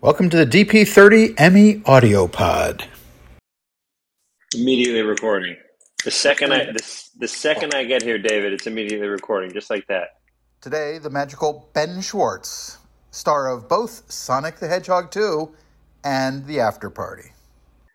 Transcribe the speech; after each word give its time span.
Welcome 0.00 0.30
to 0.30 0.36
the 0.36 0.46
DP30 0.46 1.34
Emmy 1.38 1.82
Audio 1.84 2.28
Pod. 2.28 2.86
Immediately 4.54 5.02
recording. 5.02 5.56
The 6.04 6.12
second 6.12 6.52
I 6.52 6.66
the, 6.66 7.08
the 7.18 7.26
second 7.26 7.74
I 7.74 7.82
get 7.82 8.04
here, 8.04 8.16
David, 8.16 8.52
it's 8.52 8.68
immediately 8.68 9.08
recording, 9.08 9.52
just 9.52 9.70
like 9.70 9.88
that. 9.88 10.10
Today, 10.60 10.98
the 10.98 11.10
magical 11.10 11.68
Ben 11.72 12.00
Schwartz, 12.00 12.78
star 13.10 13.48
of 13.48 13.68
both 13.68 14.08
Sonic 14.08 14.60
the 14.60 14.68
Hedgehog 14.68 15.10
2 15.10 15.52
and 16.04 16.46
The 16.46 16.60
After 16.60 16.90
Party. 16.90 17.32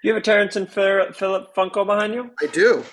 You 0.03 0.13
have 0.13 0.21
a 0.21 0.25
Terrance 0.25 0.57
and 0.57 0.69
Phil- 0.69 1.13
Philip 1.13 1.55
Funko 1.55 1.85
behind 1.85 2.13
you? 2.13 2.31
I 2.41 2.47
do. 2.47 2.83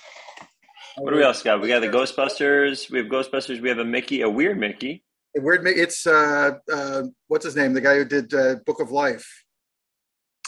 What 0.98 1.10
do 1.10 1.16
we 1.16 1.24
else 1.24 1.42
got? 1.42 1.60
We 1.60 1.66
got 1.66 1.80
the 1.80 1.88
Ghostbusters. 1.88 2.88
We 2.88 2.98
have 2.98 3.08
Ghostbusters. 3.08 3.60
We 3.60 3.70
have 3.70 3.78
a 3.78 3.84
Mickey, 3.84 4.20
a 4.20 4.30
weird 4.30 4.56
Mickey. 4.56 5.02
Weird. 5.36 5.66
It's 5.66 6.06
uh, 6.06 6.52
uh, 6.72 7.02
what's 7.28 7.44
his 7.44 7.54
name? 7.56 7.72
The 7.72 7.80
guy 7.80 7.96
who 7.96 8.04
did 8.04 8.34
uh, 8.34 8.56
Book 8.66 8.80
of 8.80 8.90
Life. 8.90 9.44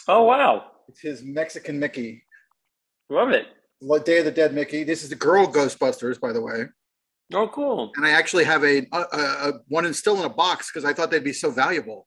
Oh 0.09 0.25
wow, 0.25 0.65
It's 0.89 1.01
his 1.01 1.23
Mexican 1.23 1.79
Mickey. 1.79 2.25
love 3.09 3.31
it. 3.31 3.47
What 3.79 4.05
Day 4.05 4.19
of 4.19 4.25
the 4.25 4.31
Dead 4.33 4.53
Mickey. 4.55 4.85
This 4.85 5.03
is 5.05 5.09
the 5.09 5.17
girl 5.17 5.47
Ghostbusters, 5.47 6.21
by 6.21 6.33
the 6.33 6.41
way. 6.41 6.67
Oh 7.33 7.49
cool. 7.49 7.93
And 7.97 8.05
I 8.05 8.11
actually 8.11 8.45
have 8.45 8.65
a, 8.65 8.79
a, 8.93 8.99
a, 8.99 9.19
a 9.49 9.53
one 9.69 9.87
in 9.87 9.95
still 9.95 10.19
in 10.19 10.25
a 10.25 10.29
box 10.29 10.71
because 10.71 10.85
I 10.85 10.93
thought 10.93 11.11
they'd 11.11 11.23
be 11.25 11.33
so 11.33 11.51
valuable. 11.51 12.07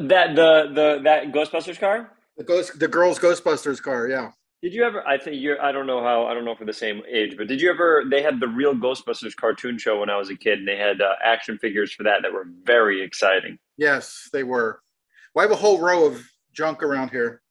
That 0.00 0.36
the 0.36 0.70
the 0.74 1.00
that 1.04 1.32
Ghostbusters 1.32 1.78
car. 1.78 2.12
The 2.36 2.44
ghost, 2.44 2.78
the 2.78 2.88
girls 2.88 3.18
Ghostbusters 3.18 3.80
car. 3.82 4.08
Yeah. 4.08 4.30
Did 4.62 4.74
you 4.74 4.84
ever? 4.84 5.04
I 5.06 5.18
think 5.18 5.42
you're. 5.42 5.60
I 5.60 5.72
don't 5.72 5.88
know 5.88 6.00
how. 6.02 6.26
I 6.26 6.34
don't 6.34 6.44
know 6.44 6.52
if 6.52 6.60
we're 6.60 6.66
the 6.66 6.72
same 6.72 7.02
age, 7.10 7.36
but 7.36 7.48
did 7.48 7.60
you 7.60 7.68
ever? 7.68 8.04
They 8.08 8.22
had 8.22 8.38
the 8.38 8.46
real 8.46 8.74
Ghostbusters 8.74 9.34
cartoon 9.34 9.76
show 9.76 9.98
when 9.98 10.08
I 10.08 10.16
was 10.16 10.30
a 10.30 10.36
kid, 10.36 10.60
and 10.60 10.68
they 10.68 10.76
had 10.76 11.00
uh, 11.00 11.14
action 11.24 11.58
figures 11.58 11.92
for 11.92 12.04
that 12.04 12.22
that 12.22 12.32
were 12.32 12.46
very 12.62 13.02
exciting. 13.02 13.58
Yes, 13.76 14.28
they 14.32 14.44
were. 14.44 14.80
Well, 15.34 15.44
I 15.44 15.48
have 15.48 15.58
a 15.58 15.60
whole 15.60 15.80
row 15.80 16.06
of 16.06 16.24
junk 16.52 16.84
around 16.84 17.10
here. 17.10 17.42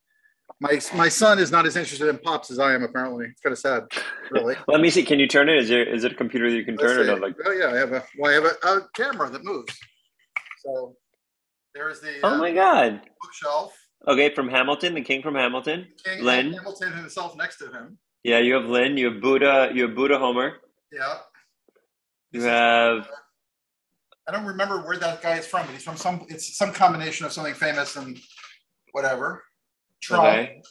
My 0.62 0.80
my 0.96 1.10
son 1.10 1.38
is 1.38 1.52
not 1.52 1.66
as 1.66 1.76
interested 1.76 2.08
in 2.08 2.18
pops 2.18 2.50
as 2.50 2.60
I 2.60 2.74
am. 2.74 2.84
Apparently, 2.84 3.26
it's 3.26 3.42
kind 3.42 3.52
of 3.52 3.60
sad. 3.60 3.84
Really. 4.32 4.56
Let 4.70 4.80
me 4.80 4.90
see. 4.90 5.04
Can 5.04 5.20
you 5.20 5.28
turn 5.28 5.50
it? 5.50 5.58
Is 5.58 5.68
there? 5.68 5.84
Is 5.84 6.06
it 6.06 6.14
a 6.14 6.16
computer 6.16 6.50
that 6.50 6.56
you 6.56 6.64
can 6.64 6.78
turn 6.78 6.98
it? 6.98 7.10
Or 7.10 7.20
like, 7.20 7.36
oh 7.46 7.52
yeah, 7.52 7.72
I 7.72 7.76
have 7.76 7.92
a 7.92 8.06
well, 8.18 8.32
I 8.32 8.36
have 8.36 8.46
a, 8.46 8.68
a 8.68 8.88
camera 8.96 9.30
that 9.30 9.44
moves. 9.44 9.78
So 10.64 10.96
there's 11.76 12.00
the 12.00 12.22
oh 12.24 12.36
uh, 12.36 12.38
my 12.38 12.54
god. 12.54 13.02
bookshelf. 13.22 13.76
Okay, 14.08 14.34
from 14.34 14.50
Hamilton, 14.50 14.96
the 14.96 15.02
King 15.02 15.22
from 15.22 15.36
Hamilton. 15.36 15.88
King 16.04 16.24
Lin. 16.24 16.54
Hamilton 16.54 16.94
himself 16.94 17.36
next 17.38 17.58
to 17.58 17.68
him. 17.72 17.98
Yeah, 18.24 18.40
you 18.40 18.54
have 18.56 18.66
Lin. 18.66 18.98
You 18.98 19.12
have 19.12 19.22
Buddha. 19.22 19.72
You 19.74 19.84
have 19.88 19.96
Buddha 19.96 20.18
Homer. 20.18 20.58
Yeah. 20.92 21.18
You 22.32 22.42
have. 22.44 23.08
I 24.28 24.32
don't 24.32 24.46
remember 24.46 24.80
where 24.82 24.98
that 24.98 25.22
guy 25.22 25.38
is 25.38 25.46
from, 25.48 25.66
but 25.66 25.74
he's 25.74 25.84
from 25.84 25.98
some. 25.98 26.26
It's 26.30 26.58
some 26.58 26.72
combination 26.74 27.26
of 27.26 27.32
something 27.32 27.54
famous 27.54 27.96
and 27.96 28.18
whatever. 28.92 29.44
Trump. 30.02 30.24
Okay. 30.26 30.62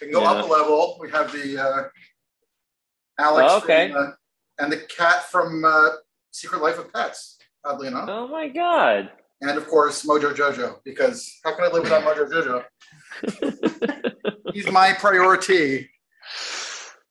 We 0.00 0.06
can 0.08 0.14
go 0.14 0.22
Yeah. 0.22 0.30
up 0.32 0.44
a 0.44 0.48
level. 0.48 0.96
We 1.00 1.10
have 1.10 1.30
the 1.32 1.58
uh, 1.58 1.82
Alex 3.18 3.52
Oh, 3.52 3.58
okay. 3.58 3.92
from, 3.92 4.02
uh, 4.02 4.10
and 4.58 4.72
the 4.72 4.78
cat 4.78 5.24
from 5.30 5.64
uh, 5.64 5.90
Secret 6.32 6.62
Life 6.62 6.78
of 6.78 6.92
Pets. 6.92 7.38
Oddly 7.64 7.88
enough, 7.88 8.08
Oh 8.08 8.26
my 8.28 8.48
god. 8.48 9.10
And 9.42 9.56
of 9.56 9.66
course 9.68 10.04
Mojo 10.04 10.34
Jojo, 10.34 10.76
because 10.84 11.40
how 11.44 11.54
can 11.54 11.64
I 11.64 11.68
live 11.68 11.84
without 11.84 12.04
Mojo 12.04 12.30
Jojo? 12.30 12.64
He's 14.52 14.70
my 14.70 14.92
priority. 14.92 15.90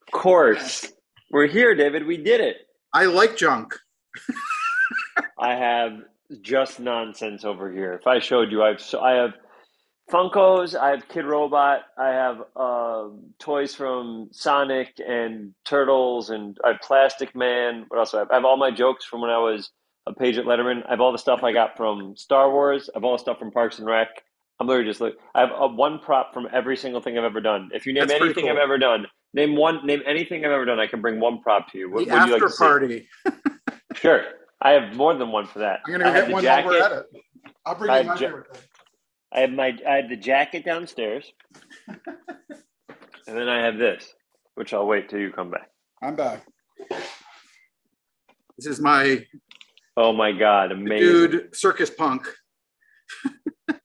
Of 0.08 0.12
course. 0.12 0.92
We're 1.32 1.48
here, 1.48 1.76
David. 1.76 2.06
We 2.06 2.18
did 2.18 2.42
it. 2.42 2.58
I 2.94 3.06
like 3.06 3.38
junk. 3.38 3.76
I 5.40 5.56
have 5.56 6.00
just 6.42 6.80
nonsense 6.80 7.46
over 7.46 7.72
here. 7.72 7.94
If 7.94 8.08
I 8.08 8.20
showed 8.20 8.52
you, 8.52 8.64
I 8.64 8.70
have 8.70 8.82
so 8.82 9.00
I 9.00 9.14
have 9.14 9.34
Funkos, 10.12 10.76
I 10.76 10.90
have 10.90 11.08
Kidrobot, 11.08 11.82
I 11.98 12.10
have 12.10 12.42
uh, 12.56 13.10
toys 13.38 13.76
from 13.76 14.30
Sonic 14.32 15.00
and 15.08 15.54
Turtles, 15.66 16.32
and 16.32 16.58
I 16.64 16.70
have 16.70 16.82
Plastic 16.82 17.36
Man. 17.36 17.86
What 17.88 18.00
else? 18.00 18.12
Do 18.12 18.18
I 18.18 18.20
have? 18.22 18.32
I 18.32 18.36
have 18.36 18.46
all 18.46 18.58
my 18.58 18.72
jokes 18.72 19.06
from 19.06 19.22
when 19.22 19.30
I 19.30 19.38
was 19.38 19.70
a 20.08 20.14
page 20.14 20.38
at 20.38 20.46
Letterman. 20.46 20.86
I 20.88 20.92
have 20.92 21.02
all 21.02 21.12
the 21.12 21.18
stuff 21.18 21.44
I 21.44 21.52
got 21.52 21.78
from 21.78 22.16
Star 22.18 22.52
Wars. 22.52 22.90
I 22.94 22.98
have 22.98 23.04
all 23.04 23.14
the 23.14 23.20
stuff 23.20 23.40
from 23.40 23.52
Parks 23.52 23.80
and 23.80 23.88
Rec. 23.88 24.08
I'm 24.60 24.68
literally 24.68 24.90
just 24.90 25.00
like 25.02 25.16
I 25.36 25.42
have 25.42 25.52
a 25.58 25.68
one 25.68 26.00
prop 26.00 26.34
from 26.34 26.48
every 26.52 26.76
single 26.76 27.02
thing 27.02 27.18
I've 27.18 27.24
ever 27.24 27.40
done. 27.42 27.70
If 27.74 27.86
you 27.86 27.94
name 27.94 28.08
That's 28.08 28.22
anything 28.22 28.46
cool. 28.46 28.54
I've 28.54 28.58
ever 28.60 28.78
done, 28.78 29.08
name 29.34 29.56
one, 29.56 29.86
name 29.86 30.02
anything 30.06 30.44
I've 30.46 30.52
ever 30.52 30.66
done. 30.66 30.80
I 30.80 30.88
can 30.88 31.02
bring 31.02 31.20
one 31.20 31.42
prop 31.42 31.72
to 31.72 31.78
you. 31.78 31.90
What 31.90 32.06
The 32.06 32.12
would 32.14 32.28
you 32.28 32.34
like 32.34 32.44
after 32.44 32.56
party. 32.58 33.08
Sure. 33.96 34.24
I 34.62 34.72
have 34.72 34.96
more 34.96 35.14
than 35.16 35.32
one 35.32 35.48
for 35.48 35.60
that. 35.60 35.80
I'm 35.86 35.92
gonna 35.94 36.04
go 36.06 36.14
get 36.14 36.28
the 36.28 36.34
one 36.34 36.44
while 36.46 36.66
we're 36.66 36.84
at 36.84 36.92
it. 36.92 37.06
I'll 37.66 37.76
bring 37.76 37.90
I 37.92 38.00
you 38.02 38.08
my 38.08 38.14
ja- 38.14 38.20
favorite 38.20 38.54
thing. 38.56 38.64
I 39.34 39.40
have 39.42 39.52
my 39.52 39.78
I 39.88 39.96
have 39.98 40.10
the 40.10 40.16
jacket 40.18 40.64
downstairs. 40.66 41.32
and 41.88 41.98
then 43.26 43.50
I 43.50 43.62
have 43.66 43.78
this, 43.78 44.14
which 44.56 44.74
I'll 44.74 44.86
wait 44.88 45.10
till 45.10 45.20
you 45.20 45.32
come 45.32 45.50
back. 45.52 45.70
I'm 46.04 46.16
back. 46.16 46.46
This 48.58 48.68
is 48.68 48.80
my 48.80 49.26
Oh 50.02 50.14
my 50.14 50.32
god, 50.32 50.72
amazing. 50.72 50.98
dude 51.08 51.56
circus 51.56 51.90
punk. 51.90 52.28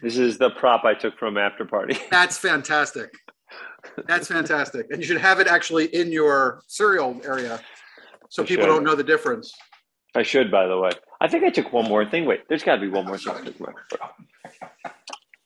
This 0.00 0.16
is 0.16 0.38
the 0.38 0.50
prop 0.50 0.84
I 0.84 0.94
took 0.94 1.18
from 1.18 1.36
after 1.36 1.64
party. 1.64 1.98
That's 2.10 2.38
fantastic. 2.38 3.10
That's 4.06 4.28
fantastic. 4.28 4.86
And 4.90 5.00
you 5.00 5.04
should 5.04 5.20
have 5.20 5.40
it 5.40 5.48
actually 5.48 5.86
in 5.86 6.12
your 6.12 6.62
cereal 6.68 7.20
area 7.24 7.60
so 8.28 8.44
I 8.44 8.46
people 8.46 8.64
should. 8.64 8.68
don't 8.68 8.84
know 8.84 8.94
the 8.94 9.02
difference. 9.02 9.52
I 10.14 10.22
should, 10.22 10.52
by 10.52 10.68
the 10.68 10.78
way. 10.78 10.90
I 11.20 11.26
think 11.26 11.42
I 11.42 11.50
took 11.50 11.72
one 11.72 11.88
more 11.88 12.08
thing. 12.08 12.26
Wait, 12.26 12.42
there's 12.48 12.62
got 12.62 12.76
to 12.76 12.80
be 12.80 12.88
one 12.88 13.06
more 13.06 13.18
thing. 13.18 13.34
I 13.34 13.40
took 13.40 13.56
from 13.56 13.74
After. 13.74 14.92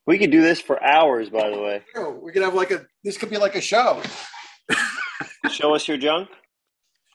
We 0.05 0.19
could 0.19 0.29
do 0.29 0.41
this 0.41 0.61
for 0.61 0.81
hours, 0.83 1.31
by 1.31 1.49
the 1.49 1.59
way. 1.59 1.81
Oh, 1.95 2.11
we 2.11 2.31
could 2.31 2.43
have 2.43 2.53
like 2.53 2.69
a 2.69 2.85
this 3.03 3.17
could 3.17 3.31
be 3.31 3.37
like 3.37 3.55
a 3.55 3.61
show. 3.61 4.03
Show 5.49 5.73
us 5.73 5.87
your 5.87 5.97
junk. 5.97 6.29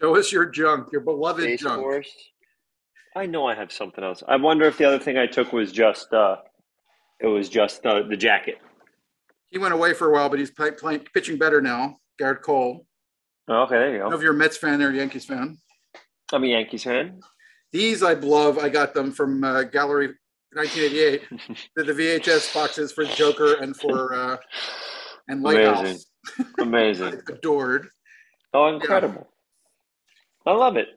Show 0.01 0.17
us 0.17 0.33
your 0.33 0.47
junk, 0.47 0.91
your 0.91 1.03
beloved 1.03 1.43
Space 1.43 1.61
junk. 1.61 1.83
Force. 1.83 2.11
I 3.17 3.27
know 3.27 3.47
I 3.47 3.55
have 3.55 3.73
something 3.73 4.05
else. 4.05 4.23
I 4.27 4.37
wonder 4.37 4.67
if 4.67 4.79
the 4.79 4.85
other 4.85 4.99
thing 4.99 5.19
I 5.19 5.27
took 5.27 5.53
was 5.53 5.73
just 5.73 6.13
uh 6.13 6.37
it 7.21 7.27
was 7.27 7.49
just 7.49 7.85
uh, 7.85 8.03
the 8.03 8.17
jacket. 8.17 8.59
He 9.51 9.59
went 9.59 9.75
away 9.75 9.95
for 9.95 10.09
a 10.09 10.13
while, 10.13 10.29
but 10.29 10.39
he's 10.39 10.51
play, 10.51 10.71
playing, 10.71 11.07
pitching 11.13 11.37
better 11.39 11.61
now. 11.61 11.99
Gerrit 12.21 12.43
Cole. 12.43 12.87
Oh, 13.49 13.63
okay, 13.63 13.77
there 13.77 13.91
you 13.91 13.95
I 13.97 13.99
don't 13.99 14.11
know 14.11 14.11
go. 14.11 14.17
if 14.17 14.23
you're 14.23 14.35
a 14.35 14.37
Mets 14.37 14.57
fan 14.57 14.83
or 14.83 14.91
a 14.91 14.95
Yankees 14.95 15.25
fan. 15.25 15.59
I'm 16.33 16.45
a 16.45 16.49
Yankees 16.49 16.85
fan. 16.85 17.21
These 17.73 18.03
I 18.03 18.13
love. 18.15 18.59
I 18.59 18.69
got 18.69 18.95
them 18.95 19.11
from 19.11 19.43
uh, 19.43 19.65
Gallery 19.65 20.15
1988. 20.53 21.23
They're 21.75 21.85
the 21.93 21.93
VHS 21.93 22.55
boxes 22.55 22.93
for 22.93 23.05
Joker 23.05 23.55
and 23.55 23.77
for 23.77 24.15
uh, 24.15 24.37
and 25.29 25.43
Lighthouse. 25.43 25.81
Amazing. 25.81 26.55
Amazing. 26.59 27.21
Adored. 27.29 27.89
Oh, 28.53 28.69
incredible. 28.75 29.29
I 30.47 30.53
love 30.53 30.77
it. 30.77 30.89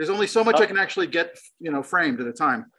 There's 0.00 0.08
only 0.08 0.28
so 0.28 0.42
much 0.42 0.58
I 0.62 0.64
can 0.64 0.78
actually 0.78 1.08
get, 1.08 1.38
you 1.58 1.70
know, 1.70 1.82
framed 1.82 2.22
at 2.22 2.26
a 2.26 2.32
time. 2.32 2.72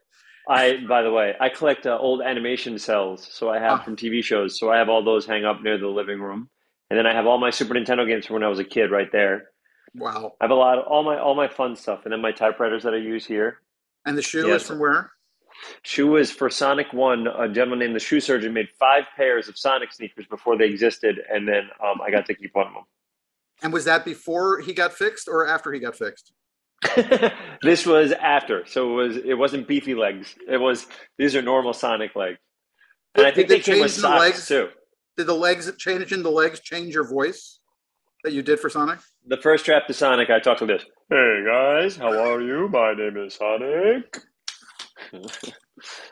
I, 0.49 0.77
by 0.89 1.03
the 1.03 1.11
way, 1.11 1.35
I 1.39 1.49
collect 1.49 1.85
uh, 1.85 1.95
old 1.95 2.23
animation 2.23 2.79
cells, 2.79 3.27
so 3.31 3.47
I 3.51 3.59
have 3.59 3.73
Ah. 3.81 3.83
from 3.83 3.95
TV 3.95 4.23
shows. 4.23 4.57
So 4.57 4.71
I 4.71 4.77
have 4.79 4.89
all 4.89 5.03
those 5.03 5.27
hang 5.27 5.45
up 5.45 5.61
near 5.61 5.77
the 5.77 5.85
living 5.85 6.19
room, 6.19 6.49
and 6.89 6.97
then 6.97 7.05
I 7.05 7.13
have 7.13 7.27
all 7.27 7.37
my 7.37 7.51
Super 7.51 7.75
Nintendo 7.75 8.07
games 8.07 8.25
from 8.25 8.33
when 8.33 8.43
I 8.43 8.47
was 8.47 8.57
a 8.57 8.63
kid 8.63 8.89
right 8.89 9.11
there. 9.11 9.51
Wow. 9.93 10.33
I 10.41 10.45
have 10.45 10.49
a 10.49 10.55
lot 10.55 10.79
of 10.79 10.85
all 10.87 11.03
my 11.03 11.19
all 11.19 11.35
my 11.35 11.47
fun 11.47 11.75
stuff, 11.75 12.05
and 12.05 12.11
then 12.11 12.21
my 12.21 12.31
typewriters 12.31 12.81
that 12.85 12.95
I 12.95 12.97
use 12.97 13.23
here. 13.23 13.59
And 14.03 14.17
the 14.17 14.23
shoe 14.23 14.47
Yes. 14.47 14.61
is 14.63 14.67
from 14.69 14.79
where? 14.79 15.11
Shoe 15.83 16.15
is 16.15 16.31
for 16.31 16.49
Sonic 16.49 16.91
One. 16.91 17.27
A 17.27 17.47
gentleman 17.47 17.77
named 17.77 17.95
the 17.95 17.99
Shoe 17.99 18.19
Surgeon 18.19 18.51
made 18.51 18.69
five 18.79 19.03
pairs 19.15 19.47
of 19.47 19.59
Sonic 19.59 19.93
sneakers 19.93 20.25
before 20.25 20.57
they 20.57 20.65
existed, 20.65 21.21
and 21.31 21.47
then 21.47 21.69
um, 21.85 22.01
I 22.01 22.09
got 22.09 22.25
to 22.25 22.33
keep 22.33 22.55
one 22.55 22.65
of 22.65 22.73
them. 22.73 22.85
And 23.61 23.71
was 23.71 23.85
that 23.85 24.05
before 24.05 24.59
he 24.61 24.73
got 24.73 24.91
fixed 24.91 25.27
or 25.27 25.45
after 25.45 25.71
he 25.71 25.79
got 25.79 25.95
fixed? 25.95 26.33
this 27.61 27.85
was 27.85 28.11
after, 28.11 28.65
so 28.65 28.91
it 28.91 29.07
was 29.07 29.17
it 29.17 29.33
wasn't 29.37 29.67
beefy 29.67 29.93
legs. 29.93 30.35
It 30.49 30.57
was 30.57 30.87
these 31.17 31.35
are 31.35 31.41
normal 31.41 31.73
Sonic 31.73 32.15
legs, 32.15 32.39
and 33.15 33.25
I 33.25 33.31
think 33.31 33.47
they 33.47 33.57
they 33.57 33.61
came 33.61 33.81
with 33.81 33.95
the 33.95 34.01
socks 34.01 34.19
legs? 34.19 34.47
too. 34.47 34.69
Did 35.17 35.27
the 35.27 35.35
legs 35.35 35.71
change 35.77 36.11
in 36.11 36.23
the 36.23 36.31
legs 36.31 36.59
change 36.59 36.93
your 36.93 37.07
voice 37.07 37.59
that 38.23 38.33
you 38.33 38.41
did 38.41 38.59
for 38.59 38.69
Sonic? 38.69 38.99
The 39.27 39.37
first 39.37 39.65
trap 39.65 39.87
to 39.87 39.93
Sonic, 39.93 40.29
I 40.29 40.39
talked 40.39 40.61
like 40.61 40.69
this. 40.69 40.85
Hey 41.09 41.43
guys, 41.45 41.97
how 41.97 42.11
are 42.11 42.41
you? 42.41 42.67
My 42.67 42.93
name 42.93 43.17
is 43.17 43.35
Sonic. 43.35 44.17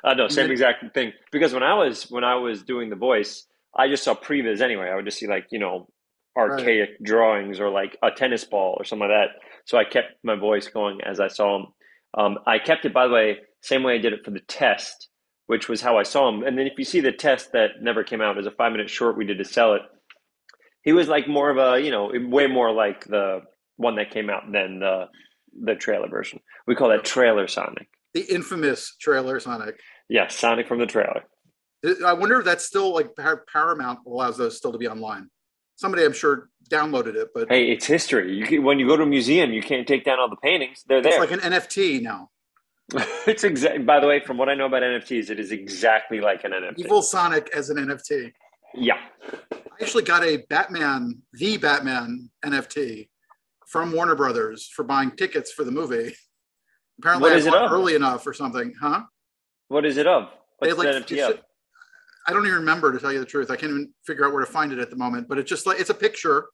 I 0.04 0.14
know, 0.14 0.28
same 0.28 0.46
mm-hmm. 0.46 0.52
exact 0.52 0.94
thing. 0.94 1.14
Because 1.32 1.54
when 1.54 1.64
I 1.64 1.74
was 1.74 2.04
when 2.12 2.24
I 2.24 2.36
was 2.36 2.64
doing 2.64 2.90
the 2.90 2.96
voice, 2.96 3.46
I 3.76 3.88
just 3.88 4.04
saw 4.04 4.14
previs 4.14 4.62
anyway. 4.62 4.90
I 4.90 4.96
would 4.96 5.06
just 5.06 5.18
see 5.18 5.28
like 5.28 5.48
you 5.52 5.60
know 5.60 5.88
archaic 6.40 7.04
drawings 7.04 7.60
or 7.60 7.70
like 7.70 7.98
a 8.02 8.12
tennis 8.12 8.44
ball 8.44 8.76
or 8.78 8.86
something 8.86 9.08
like 9.10 9.18
that. 9.18 9.42
So 9.66 9.78
I 9.78 9.84
kept 9.84 10.14
my 10.24 10.36
voice 10.36 10.68
going 10.68 11.00
as 11.02 11.20
I 11.20 11.28
saw 11.28 11.58
him. 11.58 11.66
Um, 12.18 12.40
I 12.48 12.60
kept 12.60 12.86
it 12.86 12.94
by 12.94 13.08
the 13.08 13.14
way, 13.14 13.38
same 13.62 13.84
way 13.84 13.96
I 13.96 14.00
did 14.00 14.14
it 14.14 14.26
for 14.26 14.32
the 14.32 14.40
test, 14.40 15.10
which 15.48 15.70
was 15.70 15.82
how 15.82 15.98
I 15.98 16.04
saw 16.04 16.30
him. 16.30 16.44
And 16.44 16.58
then 16.58 16.68
if 16.68 16.74
you 16.78 16.86
see 16.86 17.02
the 17.02 17.12
test 17.12 17.52
that 17.54 17.82
never 17.82 18.04
came 18.04 18.22
out, 18.22 18.38
as 18.38 18.46
a 18.46 18.52
five 18.52 18.72
minute 18.72 18.90
short 18.90 19.18
we 19.18 19.26
did 19.26 19.38
to 19.38 19.46
sell 19.46 19.74
it. 19.74 19.82
He 20.82 20.94
was 20.94 21.08
like 21.08 21.28
more 21.28 21.50
of 21.50 21.58
a 21.58 21.84
you 21.84 21.92
know 21.92 22.12
way 22.30 22.48
more 22.48 22.72
like 22.72 23.06
the 23.06 23.42
one 23.76 23.96
that 23.96 24.12
came 24.12 24.30
out 24.30 24.44
than 24.52 24.80
the 24.80 25.06
the 25.62 25.76
trailer 25.76 26.10
version. 26.10 26.40
We 26.68 26.76
call 26.76 26.90
that 26.90 27.04
trailer 27.04 27.48
Sonic. 27.48 27.90
The 28.14 28.22
infamous 28.22 28.96
trailer 29.00 29.40
Sonic. 29.40 29.80
Yeah, 30.10 30.28
Sonic 30.28 30.68
from 30.68 30.80
the 30.80 30.86
trailer. 30.86 31.24
I 32.06 32.14
wonder 32.14 32.40
if 32.40 32.46
that's 32.46 32.66
still 32.66 32.94
like 32.94 33.10
Paramount 33.16 34.00
allows 34.06 34.38
those 34.38 34.58
still 34.58 34.72
to 34.72 34.78
be 34.78 34.88
online. 34.88 35.30
Somebody, 35.80 36.04
I'm 36.04 36.12
sure, 36.12 36.50
downloaded 36.70 37.16
it, 37.16 37.30
but 37.34 37.48
hey, 37.48 37.72
it's 37.72 37.86
history. 37.86 38.36
You 38.36 38.46
can, 38.46 38.64
when 38.64 38.80
you 38.80 38.86
go 38.86 38.98
to 38.98 39.04
a 39.04 39.06
museum, 39.06 39.54
you 39.54 39.62
can't 39.62 39.88
take 39.88 40.04
down 40.04 40.20
all 40.20 40.30
the 40.30 40.36
paintings; 40.36 40.84
they're 40.86 41.02
there. 41.02 41.24
It's 41.24 41.32
like 41.32 41.42
an 41.42 41.54
NFT 41.54 42.02
now. 42.02 42.32
it's 43.26 43.46
exactly. 43.46 43.82
By 43.86 44.02
the 44.02 44.08
way, 44.08 44.20
from 44.20 44.38
what 44.38 44.50
I 44.50 44.56
know 44.56 44.66
about 44.66 44.84
NFTs, 44.84 45.30
it 45.30 45.40
is 45.40 45.54
exactly 45.54 46.20
like 46.20 46.44
an 46.44 46.52
NFT. 46.52 46.80
Evil 46.80 47.02
Sonic 47.02 47.50
as 47.56 47.70
an 47.70 47.78
NFT. 47.78 48.34
Yeah. 48.76 48.98
I 49.54 49.58
actually 49.82 50.04
got 50.04 50.22
a 50.22 50.44
Batman, 50.50 51.22
the 51.32 51.56
Batman 51.56 52.30
NFT 52.46 53.08
from 53.66 53.94
Warner 53.94 54.16
Brothers 54.16 54.68
for 54.68 54.84
buying 54.84 55.12
tickets 55.12 55.50
for 55.50 55.64
the 55.64 55.72
movie. 55.72 56.14
Apparently, 57.00 57.30
what 57.30 57.38
is 57.38 57.48
I 57.48 57.52
it 57.52 57.56
of? 57.56 57.72
early 57.72 57.96
enough 57.96 58.28
or 58.28 58.34
something, 58.34 58.74
huh? 58.82 59.04
What 59.70 59.86
is 59.86 59.96
it 59.96 60.08
of? 60.08 60.28
What's 60.58 60.78
like, 60.78 61.06
the 61.08 61.16
NFT 61.16 61.30
of? 61.30 61.40
I 62.30 62.34
don't 62.34 62.46
even 62.46 62.60
remember 62.60 62.92
to 62.92 63.00
tell 63.00 63.12
you 63.12 63.18
the 63.18 63.26
truth. 63.26 63.50
I 63.50 63.56
can't 63.56 63.72
even 63.72 63.92
figure 64.06 64.24
out 64.24 64.32
where 64.34 64.46
to 64.46 64.52
find 64.52 64.72
it 64.72 64.78
at 64.78 64.92
the 64.92 64.96
moment. 64.96 65.28
But 65.28 65.40
it's 65.40 65.50
just 65.50 65.66
like 65.66 65.80
it's 65.80 65.90
a 65.90 65.96
picture, 65.96 66.46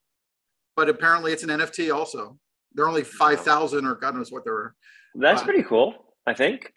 but 0.74 0.88
apparently 0.88 1.32
it's 1.32 1.42
an 1.42 1.50
NFT 1.50 1.94
also. 1.94 2.38
They're 2.72 2.88
only 2.88 3.04
five 3.04 3.40
thousand 3.40 3.86
or 3.86 3.94
God 3.94 4.14
knows 4.14 4.32
what 4.32 4.42
they're. 4.42 4.74
That's 5.14 5.42
uh, 5.42 5.44
pretty 5.44 5.64
cool. 5.64 5.94
I 6.26 6.32
think. 6.32 6.72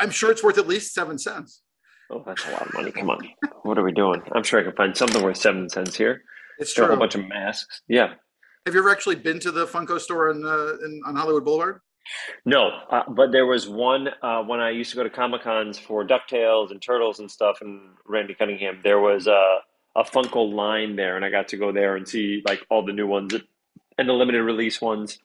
I'm 0.00 0.10
sure 0.10 0.32
it's 0.32 0.42
worth 0.42 0.58
at 0.58 0.66
least 0.66 0.92
seven 0.92 1.18
cents. 1.18 1.62
Oh, 2.10 2.24
that's 2.26 2.44
a 2.46 2.50
lot 2.50 2.62
of 2.62 2.74
money. 2.74 2.90
Come 2.90 3.10
on. 3.10 3.28
what 3.62 3.78
are 3.78 3.84
we 3.84 3.92
doing? 3.92 4.20
I'm 4.32 4.42
sure 4.42 4.58
I 4.58 4.64
can 4.64 4.72
find 4.72 4.96
something 4.96 5.22
worth 5.22 5.36
seven 5.36 5.68
cents 5.68 5.94
here. 5.94 6.22
It's 6.58 6.74
true. 6.74 6.84
A 6.84 6.88
whole 6.88 6.96
bunch 6.96 7.14
of 7.14 7.28
masks. 7.28 7.80
Yeah. 7.88 8.14
Have 8.66 8.74
you 8.74 8.80
ever 8.80 8.90
actually 8.90 9.16
been 9.16 9.38
to 9.40 9.52
the 9.52 9.66
Funko 9.66 10.00
store 10.00 10.30
in, 10.32 10.44
uh, 10.44 10.84
in 10.84 11.00
on 11.06 11.14
Hollywood 11.14 11.44
Boulevard? 11.44 11.80
No, 12.44 12.70
uh, 12.90 13.02
but 13.08 13.32
there 13.32 13.46
was 13.46 13.68
one 13.68 14.08
uh, 14.22 14.42
when 14.42 14.60
I 14.60 14.70
used 14.70 14.90
to 14.90 14.96
go 14.96 15.02
to 15.02 15.10
Comic 15.10 15.42
Cons 15.42 15.78
for 15.78 16.06
Ducktales 16.06 16.70
and 16.70 16.80
Turtles 16.80 17.18
and 17.18 17.30
stuff, 17.30 17.58
and 17.60 17.80
Randy 18.06 18.34
Cunningham. 18.34 18.80
There 18.82 19.00
was 19.00 19.26
a 19.26 19.58
a 19.96 20.04
Funko 20.04 20.52
line 20.52 20.94
there, 20.94 21.16
and 21.16 21.24
I 21.24 21.30
got 21.30 21.48
to 21.48 21.56
go 21.56 21.72
there 21.72 21.96
and 21.96 22.06
see 22.06 22.42
like 22.46 22.64
all 22.70 22.84
the 22.84 22.92
new 22.92 23.06
ones 23.06 23.34
and 23.98 24.08
the 24.08 24.12
limited 24.12 24.42
release 24.42 24.80
ones. 24.80 25.18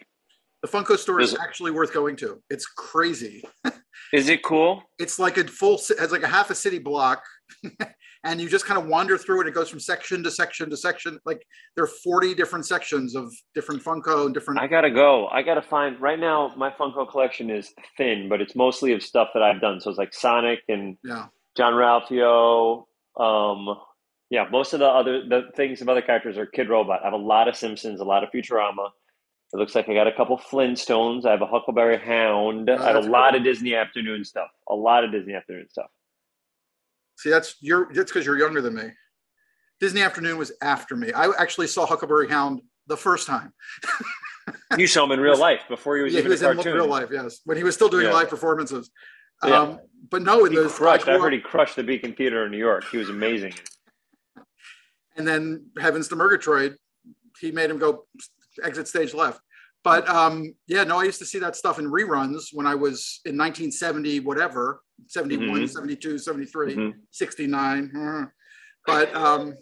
The 0.62 0.68
Funko 0.68 0.98
store 0.98 1.19
is 1.19 1.36
actually 1.36 1.72
worth 1.72 1.94
going 1.94 2.16
to. 2.18 2.42
It's 2.50 2.66
crazy. 2.66 3.44
is 4.13 4.30
it 4.30 4.44
cool? 4.44 4.83
It's 5.00 5.19
like 5.19 5.38
a 5.38 5.45
full, 5.45 5.75
it's 5.75 6.12
like 6.12 6.24
a 6.24 6.28
half 6.28 6.50
a 6.51 6.56
city 6.56 6.80
block, 6.80 7.24
and 8.23 8.39
you 8.39 8.47
just 8.47 8.65
kind 8.65 8.79
of 8.79 8.88
wander 8.88 9.18
through 9.18 9.41
it. 9.41 9.47
It 9.47 9.53
goes 9.53 9.69
from 9.69 9.79
section 9.79 10.23
to 10.23 10.31
section 10.31 10.69
to 10.69 10.77
section. 10.77 11.19
Like 11.25 11.45
there 11.75 11.83
are 11.83 11.91
forty 12.03 12.33
different 12.33 12.65
sections 12.65 13.15
of 13.15 13.33
different 13.56 13.83
Funko 13.83 14.25
and 14.25 14.33
different. 14.33 14.59
I 14.59 14.68
gotta 14.68 14.91
go. 14.91 15.27
I 15.27 15.41
gotta 15.41 15.62
find. 15.62 16.00
Right 16.00 16.19
now, 16.19 16.53
my 16.56 16.69
Funko 16.69 17.09
collection 17.09 17.50
is 17.50 17.73
thin, 17.97 18.29
but 18.29 18.41
it's 18.41 18.56
mostly 18.56 18.94
of 18.94 19.01
stuff 19.01 19.29
that 19.33 19.44
I've 19.44 19.62
done. 19.62 19.81
So 19.81 19.89
it's 19.89 20.00
like 20.00 20.13
Sonic 20.13 20.59
and 20.68 20.97
yeah. 21.03 21.27
Jean-Ralphio. 21.57 22.85
Um, 23.19 23.77
yeah, 24.29 24.47
most 24.50 24.73
of 24.73 24.79
the 24.79 24.88
other 24.88 25.23
the 25.27 25.50
things 25.56 25.81
of 25.81 25.89
other 25.89 26.01
characters 26.01 26.38
are 26.38 26.45
Kidrobot. 26.45 27.01
I 27.01 27.06
have 27.06 27.13
a 27.13 27.18
lot 27.18 27.47
of 27.47 27.56
Simpsons, 27.56 28.00
a 28.00 28.06
lot 28.06 28.23
of 28.23 28.29
Futurama. 28.31 28.89
It 29.53 29.57
looks 29.57 29.75
like 29.75 29.89
I 29.89 29.94
got 29.94 30.07
a 30.07 30.13
couple 30.13 30.38
Flintstones. 30.38 31.25
I 31.25 31.31
have 31.31 31.41
a 31.41 31.45
Huckleberry 31.45 31.97
Hound. 31.97 32.69
Oh, 32.69 32.77
I 32.77 32.94
have 32.94 33.03
a 33.03 33.09
lot 33.09 33.35
of 33.35 33.44
Disney 33.44 33.75
Afternoon 33.75 34.23
stuff. 34.23 34.47
A 34.69 34.73
lot 34.73 35.03
of 35.03 35.12
Disney 35.12 35.33
Afternoon 35.33 35.68
stuff. 35.69 35.89
See, 37.21 37.29
that's 37.29 37.56
you're 37.62 37.88
that's 37.94 38.12
because 38.12 38.25
you're 38.25 38.39
younger 38.39 38.62
than 38.62 38.73
me. 38.73 38.89
Disney 39.79 40.01
Afternoon 40.01 40.39
was 40.39 40.51
after 40.62 40.95
me. 40.95 41.13
I 41.13 41.31
actually 41.38 41.68
saw 41.68 41.85
Huckleberry 41.85 42.27
Hound 42.29 42.62
the 42.88 42.97
first 42.97 43.27
time. 43.27 43.53
you 44.77 44.88
saw 44.88 45.03
him 45.03 45.12
in 45.12 45.19
real 45.19 45.38
life 45.38 45.62
before 45.69 45.97
he 45.97 46.03
was 46.03 46.13
yeah, 46.13 46.19
even 46.19 46.29
he 46.29 46.31
was 46.31 46.41
a 46.41 46.45
cartoon. 46.45 46.71
in 46.71 46.77
real 46.79 46.88
life, 46.88 47.09
yes, 47.12 47.41
when 47.45 47.57
he 47.57 47.63
was 47.63 47.75
still 47.75 47.89
doing 47.89 48.07
yeah. 48.07 48.13
live 48.13 48.29
performances. 48.29 48.89
Yeah. 49.45 49.59
Um, 49.59 49.79
but 50.09 50.23
no, 50.23 50.45
in 50.45 50.51
he 50.51 50.57
those 50.57 50.73
crushed. 50.73 51.07
I, 51.07 51.15
I 51.15 51.19
heard 51.19 51.33
he 51.33 51.39
crushed 51.39 51.75
the 51.75 51.83
Beacon 51.83 52.13
Theater 52.13 52.45
in 52.45 52.51
New 52.51 52.57
York. 52.57 52.85
He 52.91 52.97
was 52.97 53.09
amazing. 53.09 53.53
And 55.15 55.27
then 55.27 55.68
Heavens 55.79 56.07
to 56.07 56.15
Murgatroyd, 56.15 56.75
he 57.39 57.51
made 57.51 57.69
him 57.69 57.77
go 57.77 58.06
exit 58.63 58.88
stage 58.88 59.13
left. 59.13 59.41
But 59.83 60.09
um, 60.09 60.56
yeah, 60.68 60.83
no, 60.85 61.00
I 61.00 61.03
used 61.03 61.19
to 61.19 61.25
see 61.25 61.39
that 61.39 61.56
stuff 61.56 61.77
in 61.77 61.85
reruns 61.85 62.45
when 62.51 62.65
I 62.65 62.73
was 62.73 63.19
in 63.25 63.38
1970, 63.38 64.21
whatever, 64.21 64.81
71, 65.07 65.48
mm-hmm. 65.48 65.65
72, 65.65 66.18
73, 66.18 66.75
mm-hmm. 66.75 67.00
69. 67.12 67.95
Uh, 67.95 68.25
but 68.86 69.13
um, 69.15 69.56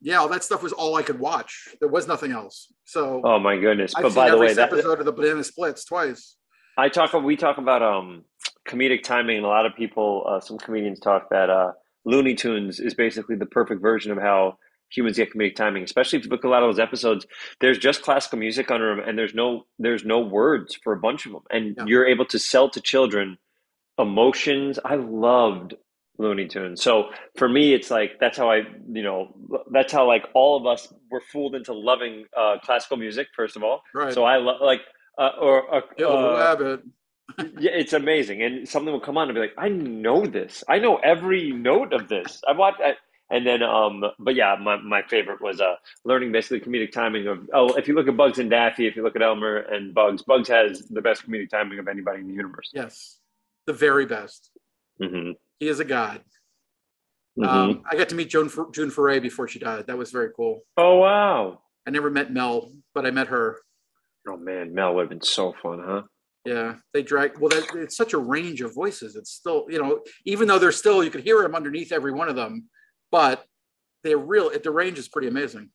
yeah, 0.00 0.16
all 0.16 0.28
that 0.28 0.44
stuff 0.44 0.62
was 0.62 0.72
all 0.72 0.96
I 0.96 1.02
could 1.02 1.18
watch. 1.18 1.68
There 1.80 1.88
was 1.88 2.08
nothing 2.08 2.32
else. 2.32 2.72
So, 2.84 3.22
oh 3.24 3.38
my 3.38 3.56
goodness! 3.56 3.94
I've 3.94 4.02
but 4.02 4.14
by 4.14 4.30
the 4.30 4.38
way, 4.38 4.52
that 4.52 4.72
episode 4.72 4.98
of 4.98 5.06
the 5.06 5.12
Banana 5.12 5.44
Splits 5.44 5.84
twice. 5.84 6.36
I 6.76 6.88
talk. 6.88 7.12
We 7.12 7.36
talk 7.36 7.58
about 7.58 7.82
um, 7.82 8.24
comedic 8.68 9.02
timing, 9.02 9.36
and 9.36 9.46
a 9.46 9.48
lot 9.48 9.66
of 9.66 9.74
people, 9.76 10.24
uh, 10.28 10.40
some 10.40 10.58
comedians 10.58 11.00
talk 11.00 11.28
that 11.30 11.50
uh, 11.50 11.72
Looney 12.04 12.34
Tunes 12.34 12.80
is 12.80 12.94
basically 12.94 13.36
the 13.36 13.46
perfect 13.46 13.80
version 13.80 14.10
of 14.10 14.18
how 14.18 14.58
humans 14.90 15.16
get 15.16 15.32
comedic 15.32 15.54
timing, 15.54 15.84
especially 15.84 16.18
if 16.18 16.24
you 16.24 16.30
look 16.30 16.44
at 16.44 16.48
a 16.48 16.50
lot 16.50 16.62
of 16.62 16.68
those 16.68 16.80
episodes. 16.80 17.26
There's 17.60 17.78
just 17.78 18.02
classical 18.02 18.38
music 18.38 18.70
under 18.70 18.94
them, 18.94 19.04
and 19.06 19.18
there's 19.18 19.34
no 19.34 19.66
there's 19.78 20.04
no 20.04 20.20
words 20.20 20.76
for 20.82 20.92
a 20.92 20.98
bunch 20.98 21.26
of 21.26 21.32
them, 21.32 21.42
and 21.50 21.74
yeah. 21.76 21.84
you're 21.86 22.06
able 22.06 22.26
to 22.26 22.38
sell 22.38 22.68
to 22.70 22.80
children 22.80 23.38
emotions. 23.98 24.78
I 24.84 24.96
loved 24.96 25.74
Looney 26.18 26.46
Tunes. 26.46 26.82
So 26.82 27.10
for 27.36 27.48
me, 27.48 27.74
it's 27.74 27.90
like 27.90 28.18
that's 28.20 28.38
how 28.38 28.50
I, 28.50 28.62
you 28.90 29.02
know, 29.02 29.34
that's 29.70 29.92
how 29.92 30.06
like 30.06 30.26
all 30.34 30.56
of 30.56 30.66
us 30.66 30.92
were 31.10 31.22
fooled 31.32 31.54
into 31.54 31.72
loving 31.72 32.24
uh, 32.36 32.56
classical 32.62 32.96
music. 32.96 33.28
First 33.34 33.56
of 33.56 33.62
all, 33.62 33.82
right. 33.94 34.12
So 34.12 34.24
I 34.24 34.36
love 34.36 34.60
like 34.60 34.80
uh, 35.18 35.30
or 35.40 35.74
uh, 35.74 35.80
uh, 36.00 36.36
Rabbit. 36.38 36.82
yeah, 37.58 37.70
it's 37.72 37.92
amazing, 37.92 38.42
and 38.42 38.68
something 38.68 38.92
will 38.92 39.00
come 39.00 39.16
on 39.16 39.28
and 39.28 39.34
be 39.34 39.40
like, 39.40 39.54
I 39.56 39.68
know 39.68 40.26
this. 40.26 40.62
I 40.68 40.78
know 40.78 40.96
every 40.96 41.52
note 41.52 41.92
of 41.92 42.08
this. 42.08 42.42
I've 42.46 42.58
watched. 42.58 42.80
I, 42.80 42.94
and 43.30 43.46
then, 43.46 43.62
um, 43.62 44.04
but 44.18 44.34
yeah, 44.34 44.56
my, 44.60 44.76
my 44.76 45.00
favorite 45.08 45.40
was 45.40 45.58
uh, 45.58 45.76
learning 46.04 46.32
basically 46.32 46.60
comedic 46.60 46.92
timing 46.92 47.28
of, 47.28 47.48
oh, 47.54 47.72
if 47.76 47.88
you 47.88 47.94
look 47.94 48.06
at 48.06 48.14
Bugs 48.14 48.38
and 48.38 48.50
Daffy, 48.50 48.86
if 48.86 48.94
you 48.94 49.02
look 49.02 49.16
at 49.16 49.22
Elmer 49.22 49.56
and 49.56 49.94
Bugs, 49.94 50.22
Bugs 50.22 50.50
has 50.50 50.80
the 50.90 51.00
best 51.00 51.26
comedic 51.26 51.48
timing 51.48 51.78
of 51.78 51.88
anybody 51.88 52.20
in 52.20 52.28
the 52.28 52.34
universe. 52.34 52.70
Yes, 52.74 53.16
the 53.66 53.72
very 53.72 54.06
best. 54.06 54.50
Mm-hmm. 55.00 55.32
He 55.58 55.68
is 55.68 55.80
a 55.80 55.84
god. 55.84 56.22
Mm-hmm. 57.38 57.48
Um, 57.48 57.82
I 57.90 57.96
got 57.96 58.08
to 58.10 58.14
meet 58.14 58.28
Joan, 58.28 58.50
June 58.72 58.90
Foray 58.90 59.18
before 59.18 59.48
she 59.48 59.58
died. 59.58 59.86
That 59.86 59.98
was 59.98 60.10
very 60.10 60.30
cool. 60.36 60.60
Oh, 60.76 60.98
wow. 60.98 61.60
I 61.86 61.90
never 61.90 62.10
met 62.10 62.32
Mel, 62.32 62.70
but 62.94 63.06
I 63.06 63.10
met 63.10 63.28
her. 63.28 63.58
Oh, 64.28 64.36
man, 64.36 64.74
Mel 64.74 64.94
would 64.94 65.02
have 65.02 65.10
been 65.10 65.22
so 65.22 65.54
fun, 65.62 65.82
huh? 65.84 66.02
Yeah, 66.44 66.74
they 66.92 67.02
drag. 67.02 67.38
Well, 67.38 67.48
that, 67.50 67.74
it's 67.74 67.96
such 67.96 68.12
a 68.12 68.18
range 68.18 68.60
of 68.60 68.74
voices. 68.74 69.16
It's 69.16 69.30
still, 69.30 69.66
you 69.68 69.80
know, 69.80 70.00
even 70.24 70.48
though 70.48 70.58
they're 70.58 70.72
still, 70.72 71.02
you 71.02 71.10
could 71.10 71.22
hear 71.22 71.40
them 71.42 71.54
underneath 71.54 71.92
every 71.92 72.12
one 72.12 72.28
of 72.28 72.36
them 72.36 72.68
but 73.12 73.44
they're 74.02 74.18
real. 74.18 74.50
The 74.50 74.72
range 74.72 74.98
is 74.98 75.06
pretty 75.06 75.28
amazing. 75.28 75.68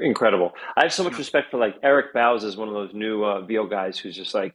Incredible. 0.00 0.52
I 0.76 0.84
have 0.84 0.92
so 0.92 1.04
much 1.04 1.18
respect 1.18 1.52
for 1.52 1.58
like 1.58 1.76
Eric 1.84 2.14
Bauza 2.14 2.44
is 2.44 2.56
one 2.56 2.66
of 2.66 2.74
those 2.74 2.92
new 2.94 3.22
uh, 3.22 3.42
VO 3.42 3.66
guys 3.66 3.98
who's 3.98 4.16
just 4.16 4.34
like 4.34 4.54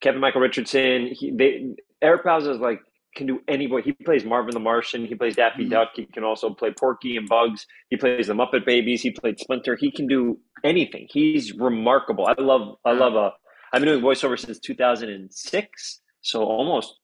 Kevin 0.00 0.20
Michael 0.20 0.40
Richardson. 0.40 1.08
He, 1.12 1.30
they, 1.30 1.74
Eric 2.00 2.24
Bauza 2.24 2.54
is 2.54 2.60
like 2.60 2.80
can 3.16 3.26
do 3.26 3.40
any 3.48 3.66
voice. 3.66 3.84
He 3.84 3.92
plays 3.92 4.24
Marvin 4.24 4.54
the 4.54 4.60
Martian. 4.60 5.04
He 5.04 5.14
plays 5.14 5.36
Daffy 5.36 5.62
mm-hmm. 5.62 5.72
Duck. 5.72 5.88
He 5.94 6.06
can 6.06 6.24
also 6.24 6.50
play 6.50 6.70
Porky 6.70 7.16
and 7.16 7.28
Bugs. 7.28 7.66
He 7.90 7.96
plays 7.96 8.28
the 8.28 8.34
Muppet 8.34 8.64
Babies. 8.64 9.02
He 9.02 9.10
played 9.10 9.38
Splinter. 9.38 9.76
He 9.76 9.90
can 9.90 10.06
do 10.06 10.38
anything. 10.64 11.08
He's 11.10 11.52
remarkable. 11.52 12.26
I 12.26 12.40
love. 12.40 12.76
I 12.84 12.92
love. 12.92 13.16
Uh, 13.16 13.30
I've 13.72 13.82
been 13.82 13.88
doing 13.88 14.02
voiceover 14.02 14.38
since 14.38 14.58
2006, 14.60 16.00
so 16.22 16.42
almost 16.42 16.94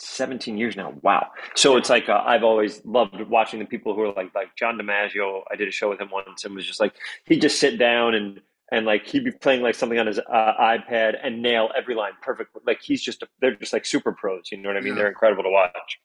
17 0.00 0.58
years 0.58 0.76
now. 0.76 0.94
Wow. 1.02 1.28
So 1.54 1.76
it's 1.76 1.90
like 1.90 2.08
uh, 2.08 2.22
I've 2.26 2.42
always 2.42 2.82
loved 2.84 3.20
watching 3.28 3.60
the 3.60 3.66
people 3.66 3.94
who 3.94 4.02
are 4.02 4.12
like 4.12 4.34
like 4.34 4.56
John 4.56 4.78
DiMaggio. 4.78 5.42
I 5.50 5.56
did 5.56 5.68
a 5.68 5.72
show 5.72 5.90
with 5.90 6.00
him 6.00 6.10
once 6.10 6.44
and 6.44 6.54
was 6.54 6.66
just 6.66 6.80
like 6.80 6.94
he'd 7.26 7.40
just 7.40 7.60
sit 7.60 7.78
down 7.78 8.14
and 8.14 8.40
and 8.72 8.86
like 8.86 9.06
he'd 9.06 9.24
be 9.24 9.30
playing 9.30 9.60
like 9.60 9.74
something 9.74 9.98
on 9.98 10.06
his 10.06 10.18
uh, 10.18 10.54
iPad 10.58 11.18
and 11.22 11.42
nail 11.42 11.70
every 11.76 11.94
line 11.94 12.12
perfect. 12.22 12.56
Like 12.66 12.80
he's 12.82 13.02
just 13.02 13.22
a, 13.22 13.28
they're 13.40 13.54
just 13.54 13.72
like 13.72 13.84
super 13.84 14.12
pros. 14.12 14.48
You 14.50 14.58
know 14.58 14.70
what 14.70 14.78
I 14.78 14.80
mean? 14.80 14.94
Yeah. 14.94 15.00
They're 15.00 15.08
incredible 15.08 15.44
to 15.44 15.50
watch. 15.50 15.98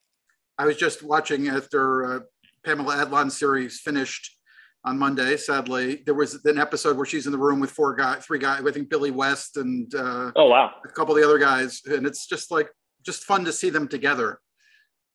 I 0.57 0.65
was 0.65 0.75
just 0.75 1.01
watching 1.01 1.47
after 1.47 2.05
uh, 2.05 2.19
Pamela 2.65 2.97
Adlon's 2.97 3.37
series 3.37 3.79
finished 3.79 4.37
on 4.83 4.99
Monday. 4.99 5.37
Sadly, 5.37 6.03
there 6.05 6.13
was 6.13 6.43
an 6.45 6.59
episode 6.59 6.97
where 6.97 7.05
she's 7.05 7.25
in 7.25 7.31
the 7.31 7.37
room 7.37 7.59
with 7.61 7.71
four 7.71 7.95
guys, 7.95 8.25
three 8.25 8.39
guys. 8.39 8.61
I 8.65 8.71
think 8.71 8.89
Billy 8.89 9.11
West 9.11 9.55
and 9.57 9.93
uh, 9.95 10.31
oh 10.35 10.49
wow, 10.49 10.73
a 10.83 10.89
couple 10.89 11.15
of 11.15 11.21
the 11.21 11.27
other 11.27 11.39
guys, 11.39 11.81
and 11.85 12.05
it's 12.05 12.27
just 12.27 12.51
like 12.51 12.69
just 13.05 13.23
fun 13.23 13.45
to 13.45 13.53
see 13.53 13.69
them 13.69 13.87
together, 13.87 14.39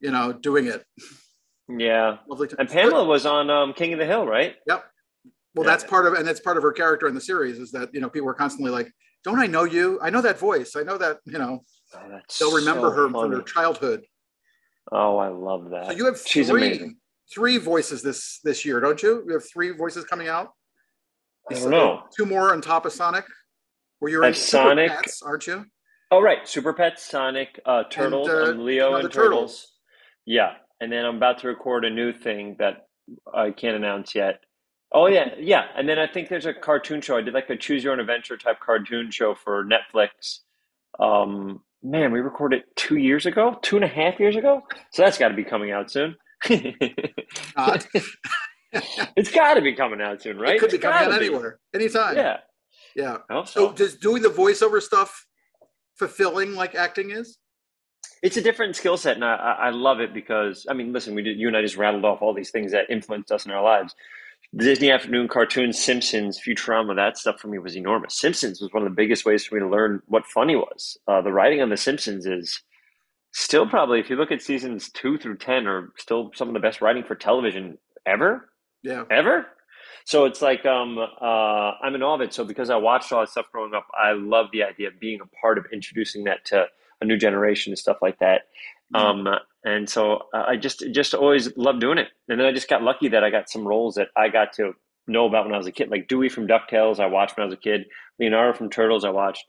you 0.00 0.10
know, 0.10 0.32
doing 0.32 0.66
it. 0.66 0.84
Yeah. 1.68 2.16
Lovely 2.28 2.48
to- 2.48 2.60
and 2.60 2.68
Pamela 2.68 3.04
was 3.04 3.26
on 3.26 3.50
um, 3.50 3.74
King 3.74 3.92
of 3.92 3.98
the 3.98 4.06
Hill, 4.06 4.26
right? 4.26 4.56
Yep. 4.66 4.84
Well, 5.54 5.66
yeah. 5.66 5.72
that's 5.72 5.84
part 5.84 6.06
of, 6.06 6.14
and 6.14 6.26
that's 6.26 6.40
part 6.40 6.56
of 6.56 6.62
her 6.62 6.72
character 6.72 7.08
in 7.08 7.14
the 7.14 7.20
series 7.20 7.58
is 7.58 7.72
that, 7.72 7.90
you 7.92 8.00
know, 8.00 8.08
people 8.08 8.28
are 8.28 8.34
constantly 8.34 8.70
like, 8.70 8.90
don't 9.24 9.38
I 9.38 9.46
know 9.46 9.64
you? 9.64 9.98
I 10.02 10.10
know 10.10 10.22
that 10.22 10.38
voice. 10.38 10.74
I 10.76 10.82
know 10.82 10.98
that, 10.98 11.18
you 11.26 11.38
know, 11.38 11.62
oh, 11.94 12.20
they'll 12.38 12.54
remember 12.54 12.88
so 12.88 12.90
her 12.90 13.10
funny. 13.10 13.30
from 13.30 13.32
her 13.32 13.42
childhood. 13.42 14.04
Oh, 14.90 15.18
I 15.18 15.28
love 15.28 15.70
that. 15.70 15.86
So 15.86 15.92
you 15.92 16.06
have 16.06 16.18
She's 16.18 16.48
three, 16.48 16.66
amazing. 16.66 16.96
three 17.32 17.58
voices 17.58 18.02
this, 18.02 18.40
this 18.42 18.64
year, 18.64 18.80
don't 18.80 19.02
you? 19.02 19.22
You 19.26 19.34
have 19.34 19.48
three 19.48 19.70
voices 19.70 20.04
coming 20.04 20.28
out. 20.28 20.50
I 21.50 21.54
don't 21.54 21.70
know. 21.70 22.02
Two 22.16 22.26
more 22.26 22.52
on 22.52 22.60
top 22.60 22.86
of 22.86 22.92
Sonic. 22.92 23.24
Where 23.98 24.10
you're 24.10 24.24
in 24.24 24.34
Sonic, 24.34 24.90
Pets, 24.90 25.22
aren't 25.22 25.46
you? 25.46 25.64
Oh 26.10 26.20
right, 26.20 26.46
Super 26.46 26.72
Pets, 26.72 27.08
Sonic, 27.08 27.60
uh, 27.64 27.84
Turtles, 27.84 28.28
and, 28.28 28.36
uh, 28.36 28.50
um, 28.50 28.64
Leo 28.64 28.96
and 28.96 29.12
Turtles. 29.12 29.72
Yeah, 30.26 30.54
and 30.80 30.90
then 30.92 31.04
I'm 31.04 31.16
about 31.16 31.38
to 31.38 31.46
record 31.46 31.84
a 31.84 31.90
new 31.90 32.12
thing 32.12 32.56
that 32.58 32.86
I 33.32 33.52
can't 33.52 33.76
announce 33.76 34.14
yet. 34.14 34.40
Oh 34.94 35.06
yeah, 35.06 35.30
yeah, 35.38 35.64
and 35.74 35.88
then 35.88 35.98
I 35.98 36.06
think 36.06 36.28
there's 36.28 36.44
a 36.44 36.52
cartoon 36.52 37.00
show. 37.00 37.16
I 37.16 37.22
did 37.22 37.32
like 37.32 37.48
a 37.48 37.56
choose 37.56 37.82
your 37.82 37.94
own 37.94 38.00
adventure 38.00 38.36
type 38.36 38.60
cartoon 38.60 39.10
show 39.10 39.34
for 39.34 39.64
Netflix. 39.64 40.40
Um, 41.00 41.62
man, 41.82 42.12
we 42.12 42.20
recorded 42.20 42.64
two 42.76 42.96
years 42.96 43.24
ago, 43.24 43.58
two 43.62 43.76
and 43.76 43.84
a 43.84 43.88
half 43.88 44.20
years 44.20 44.36
ago. 44.36 44.62
So 44.92 45.02
that's 45.02 45.16
got 45.16 45.28
to 45.28 45.34
be 45.34 45.44
coming 45.44 45.72
out 45.72 45.90
soon. 45.90 46.16
it's 46.44 46.76
got 49.30 49.54
to 49.54 49.62
be 49.62 49.74
coming 49.74 50.02
out 50.02 50.20
soon, 50.20 50.38
right? 50.38 50.56
It 50.56 50.60
could 50.60 50.70
be 50.70 50.76
It's 50.76 50.84
coming 50.84 51.10
out 51.12 51.18
be. 51.18 51.26
anywhere, 51.26 51.58
anytime. 51.74 52.16
Yeah. 52.16 52.36
yeah. 52.94 53.16
So 53.30 53.44
so. 53.44 53.72
does 53.72 53.96
doing 53.96 54.22
the 54.22 54.28
voiceover 54.28 54.82
stuff 54.82 55.26
fulfilling 55.94 56.54
like 56.54 56.74
acting 56.74 57.12
is? 57.12 57.38
It's 58.22 58.36
a 58.36 58.42
different 58.42 58.76
skill 58.76 58.96
set, 58.96 59.16
and 59.16 59.24
I, 59.24 59.34
I 59.36 59.52
I 59.66 59.70
love 59.70 60.00
it 60.00 60.12
because 60.12 60.66
I 60.68 60.74
mean, 60.74 60.92
listen, 60.92 61.14
we 61.14 61.22
did. 61.22 61.38
You 61.38 61.48
and 61.48 61.56
I 61.56 61.62
just 61.62 61.76
rattled 61.76 62.04
off 62.04 62.20
all 62.20 62.34
these 62.34 62.50
things 62.50 62.72
that 62.72 62.90
influenced 62.90 63.32
us 63.32 63.46
in 63.46 63.52
our 63.52 63.62
lives. 63.62 63.94
Disney 64.54 64.90
afternoon 64.90 65.28
cartoons, 65.28 65.82
Simpsons, 65.82 66.38
Futurama, 66.38 66.94
that 66.96 67.16
stuff 67.16 67.40
for 67.40 67.48
me 67.48 67.58
was 67.58 67.74
enormous. 67.74 68.18
Simpsons 68.18 68.60
was 68.60 68.70
one 68.72 68.82
of 68.82 68.88
the 68.88 68.94
biggest 68.94 69.24
ways 69.24 69.46
for 69.46 69.54
me 69.54 69.60
to 69.62 69.68
learn 69.68 70.02
what 70.06 70.26
funny 70.26 70.56
was. 70.56 70.98
Uh, 71.08 71.22
the 71.22 71.32
writing 71.32 71.62
on 71.62 71.70
The 71.70 71.76
Simpsons 71.76 72.26
is 72.26 72.62
still 73.32 73.66
probably, 73.66 73.98
if 73.98 74.10
you 74.10 74.16
look 74.16 74.30
at 74.30 74.42
seasons 74.42 74.90
two 74.90 75.16
through 75.16 75.38
ten, 75.38 75.66
are 75.66 75.92
still 75.96 76.32
some 76.34 76.48
of 76.48 76.54
the 76.54 76.60
best 76.60 76.82
writing 76.82 77.02
for 77.02 77.14
television 77.14 77.78
ever. 78.04 78.50
Yeah. 78.82 79.04
ever. 79.10 79.46
So 80.04 80.26
it's 80.26 80.42
like 80.42 80.66
um, 80.66 80.98
uh, 80.98 81.24
I'm 81.82 81.94
in 81.94 82.02
awe 82.02 82.16
of 82.16 82.20
it. 82.20 82.34
So 82.34 82.44
because 82.44 82.68
I 82.68 82.76
watched 82.76 83.12
all 83.12 83.20
that 83.20 83.30
stuff 83.30 83.46
growing 83.52 83.72
up, 83.72 83.86
I 83.96 84.12
love 84.12 84.46
the 84.52 84.64
idea 84.64 84.88
of 84.88 85.00
being 85.00 85.20
a 85.20 85.26
part 85.40 85.56
of 85.58 85.66
introducing 85.72 86.24
that 86.24 86.44
to 86.46 86.66
a 87.00 87.04
new 87.04 87.16
generation 87.16 87.70
and 87.70 87.78
stuff 87.78 87.98
like 88.02 88.18
that. 88.18 88.42
Um, 88.94 89.26
and 89.64 89.88
so 89.88 90.22
uh, 90.34 90.44
I 90.48 90.56
just 90.56 90.84
just 90.92 91.14
always 91.14 91.56
loved 91.56 91.80
doing 91.80 91.98
it. 91.98 92.08
And 92.28 92.38
then 92.38 92.46
I 92.46 92.52
just 92.52 92.68
got 92.68 92.82
lucky 92.82 93.08
that 93.08 93.24
I 93.24 93.30
got 93.30 93.50
some 93.50 93.66
roles 93.66 93.94
that 93.96 94.08
I 94.16 94.28
got 94.28 94.52
to 94.54 94.72
know 95.06 95.26
about 95.26 95.44
when 95.44 95.54
I 95.54 95.58
was 95.58 95.66
a 95.66 95.72
kid, 95.72 95.90
like 95.90 96.08
Dewey 96.08 96.28
from 96.28 96.46
Ducktales. 96.46 97.00
I 97.00 97.06
watched 97.06 97.36
when 97.36 97.42
I 97.42 97.46
was 97.46 97.54
a 97.54 97.58
kid. 97.58 97.82
Leonardo 98.18 98.56
from 98.56 98.70
Turtles. 98.70 99.04
I 99.04 99.10
watched, 99.10 99.44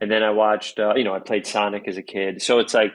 and 0.00 0.10
then 0.10 0.22
I 0.22 0.30
watched. 0.30 0.78
Uh, 0.78 0.94
you 0.94 1.04
know, 1.04 1.14
I 1.14 1.18
played 1.18 1.46
Sonic 1.46 1.88
as 1.88 1.96
a 1.96 2.02
kid. 2.02 2.42
So 2.42 2.58
it's 2.58 2.74
like 2.74 2.92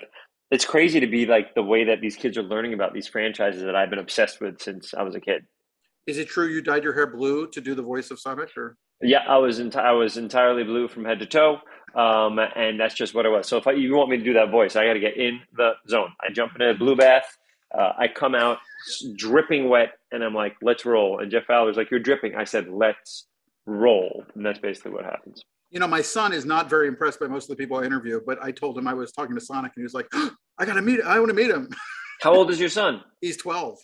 it's 0.51 0.65
crazy 0.65 0.99
to 0.99 1.07
be 1.07 1.25
like 1.25 1.53
the 1.55 1.63
way 1.63 1.85
that 1.85 2.01
these 2.01 2.15
kids 2.15 2.37
are 2.37 2.43
learning 2.43 2.73
about 2.73 2.93
these 2.93 3.07
franchises 3.07 3.63
that 3.63 3.75
I've 3.75 3.89
been 3.89 3.99
obsessed 3.99 4.41
with 4.41 4.61
since 4.61 4.93
I 4.93 5.03
was 5.03 5.15
a 5.15 5.19
kid. 5.19 5.45
Is 6.07 6.17
it 6.17 6.27
true 6.27 6.47
you 6.47 6.61
dyed 6.61 6.83
your 6.83 6.93
hair 6.93 7.07
blue 7.07 7.47
to 7.51 7.61
do 7.61 7.75
the 7.75 7.83
voice 7.83 8.09
of 8.09 8.19
Sonic 8.19 8.55
or 8.57 8.77
Yeah, 9.01 9.19
I 9.27 9.37
was 9.37 9.59
enti- 9.59 9.75
I 9.75 9.91
was 9.91 10.17
entirely 10.17 10.63
blue 10.63 10.87
from 10.87 11.05
head 11.05 11.19
to 11.19 11.25
toe, 11.27 11.59
um, 11.95 12.39
and 12.39 12.79
that's 12.79 12.95
just 12.95 13.13
what 13.13 13.25
it 13.25 13.29
was. 13.29 13.47
So 13.47 13.57
if 13.57 13.67
I, 13.67 13.71
you 13.73 13.95
want 13.95 14.09
me 14.09 14.17
to 14.17 14.23
do 14.23 14.33
that 14.33 14.49
voice, 14.51 14.75
I 14.75 14.85
got 14.85 14.93
to 14.93 14.99
get 14.99 15.17
in 15.17 15.41
the 15.55 15.73
zone. 15.87 16.11
I 16.21 16.31
jump 16.31 16.55
in 16.55 16.61
a 16.61 16.73
blue 16.73 16.95
bath, 16.95 17.37
uh, 17.77 17.93
I 17.97 18.07
come 18.07 18.35
out 18.35 18.57
dripping 19.15 19.69
wet, 19.69 19.93
and 20.11 20.23
I'm 20.23 20.33
like, 20.33 20.55
"Let's 20.61 20.85
roll." 20.85 21.19
And 21.19 21.29
Jeff 21.31 21.45
Fowler's 21.45 21.77
like, 21.77 21.91
"You're 21.91 21.99
dripping." 21.99 22.35
I 22.35 22.43
said, 22.43 22.67
"Let's 22.69 23.27
roll," 23.65 24.25
and 24.35 24.45
that's 24.45 24.59
basically 24.59 24.91
what 24.91 25.05
happens. 25.05 25.43
you 25.71 25.79
know, 25.79 25.87
my 25.87 26.01
son 26.01 26.33
is 26.33 26.45
not 26.45 26.67
very 26.69 26.87
impressed 26.87 27.19
by 27.19 27.27
most 27.27 27.43
of 27.49 27.55
the 27.55 27.61
people 27.63 27.77
I 27.77 27.83
interview, 27.85 28.19
but 28.25 28.41
I 28.43 28.49
told 28.51 28.75
him 28.77 28.87
I 28.87 28.93
was 28.95 29.11
talking 29.11 29.35
to 29.35 29.41
Sonic 29.41 29.71
and 29.75 29.81
he 29.81 29.83
was 29.83 29.93
like, 29.93 30.07
I 30.57 30.65
gotta 30.65 30.81
meet 30.81 30.99
I 31.01 31.19
want 31.19 31.29
to 31.29 31.35
meet 31.35 31.51
him. 31.51 31.69
How 32.21 32.33
old 32.33 32.49
is 32.49 32.59
your 32.59 32.69
son? 32.69 33.01
He's 33.21 33.37
12. 33.37 33.77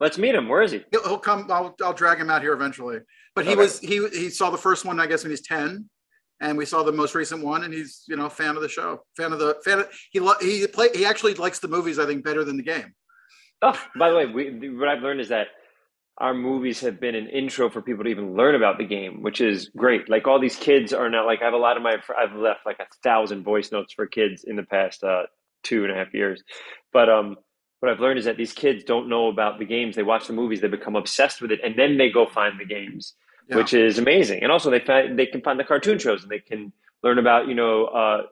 Let's 0.00 0.18
meet 0.18 0.34
him. 0.34 0.48
Where 0.48 0.62
is 0.62 0.72
he? 0.72 0.84
He'll, 0.90 1.02
he'll 1.04 1.18
come. 1.18 1.46
I'll, 1.50 1.74
I'll 1.82 1.92
drag 1.92 2.18
him 2.18 2.28
out 2.28 2.42
here 2.42 2.52
eventually. 2.54 2.98
But 3.36 3.44
he 3.44 3.52
Okay. 3.52 3.60
was 3.60 3.78
he 3.78 4.06
he 4.08 4.30
saw 4.30 4.50
the 4.50 4.58
first 4.58 4.84
one 4.84 4.98
I 4.98 5.06
guess 5.06 5.22
when 5.22 5.30
he's 5.30 5.46
ten, 5.46 5.88
and 6.40 6.56
we 6.56 6.64
saw 6.64 6.82
the 6.82 6.92
most 6.92 7.14
recent 7.14 7.44
one, 7.44 7.64
and 7.64 7.72
he's 7.72 8.04
you 8.08 8.16
know 8.16 8.26
a 8.26 8.30
fan 8.30 8.56
of 8.56 8.62
the 8.62 8.68
show, 8.68 9.02
fan 9.16 9.32
of 9.32 9.38
the 9.38 9.56
fan. 9.64 9.80
Of, 9.80 9.88
he 10.10 10.20
lo- 10.20 10.34
he 10.40 10.66
play 10.66 10.88
he 10.94 11.04
actually 11.04 11.34
likes 11.34 11.58
the 11.58 11.68
movies 11.68 11.98
I 11.98 12.06
think 12.06 12.24
better 12.24 12.44
than 12.44 12.56
the 12.56 12.62
game. 12.62 12.94
Oh, 13.62 13.80
by 13.98 14.10
the 14.10 14.16
way, 14.16 14.26
we, 14.26 14.70
what 14.70 14.88
I've 14.88 15.02
learned 15.02 15.20
is 15.20 15.28
that 15.30 15.48
our 16.18 16.34
movies 16.34 16.80
have 16.80 17.00
been 17.00 17.14
an 17.14 17.28
intro 17.28 17.70
for 17.70 17.80
people 17.80 18.04
to 18.04 18.10
even 18.10 18.34
learn 18.34 18.54
about 18.54 18.78
the 18.78 18.84
game, 18.84 19.22
which 19.22 19.40
is 19.40 19.70
great. 19.76 20.08
Like 20.08 20.26
all 20.26 20.40
these 20.40 20.56
kids 20.56 20.92
are 20.92 21.08
now 21.08 21.26
like 21.26 21.42
I 21.42 21.44
have 21.44 21.54
a 21.54 21.58
lot 21.58 21.76
of 21.76 21.82
my 21.82 21.96
I've 22.16 22.34
left 22.34 22.66
like 22.66 22.78
a 22.80 22.86
thousand 23.02 23.44
voice 23.44 23.72
notes 23.72 23.92
for 23.92 24.06
kids 24.06 24.44
in 24.44 24.56
the 24.56 24.64
past 24.64 25.02
uh, 25.04 25.24
two 25.62 25.84
and 25.84 25.92
a 25.92 25.96
half 25.96 26.14
years, 26.14 26.42
but 26.92 27.08
um, 27.08 27.36
what 27.80 27.92
I've 27.92 28.00
learned 28.00 28.18
is 28.18 28.24
that 28.24 28.36
these 28.36 28.52
kids 28.52 28.82
don't 28.82 29.08
know 29.08 29.28
about 29.28 29.58
the 29.58 29.64
games. 29.64 29.94
They 29.94 30.02
watch 30.02 30.26
the 30.26 30.32
movies, 30.32 30.60
they 30.60 30.68
become 30.68 30.96
obsessed 30.96 31.40
with 31.40 31.52
it, 31.52 31.60
and 31.62 31.76
then 31.76 31.96
they 31.96 32.10
go 32.10 32.26
find 32.26 32.58
the 32.58 32.64
games, 32.64 33.14
Yeah. 33.48 33.56
which 33.56 33.72
is 33.72 33.98
amazing. 33.98 34.42
And 34.42 34.52
also 34.52 34.70
they 34.70 34.80
find 34.80 35.18
they 35.18 35.26
can 35.26 35.40
find 35.40 35.58
the 35.58 35.64
cartoon 35.64 35.98
shows 35.98 36.22
and 36.22 36.30
they 36.30 36.38
can 36.38 36.72
learn 37.02 37.18
about 37.18 37.48
you 37.48 37.54
know 37.54 37.86
uh, 37.86 38.22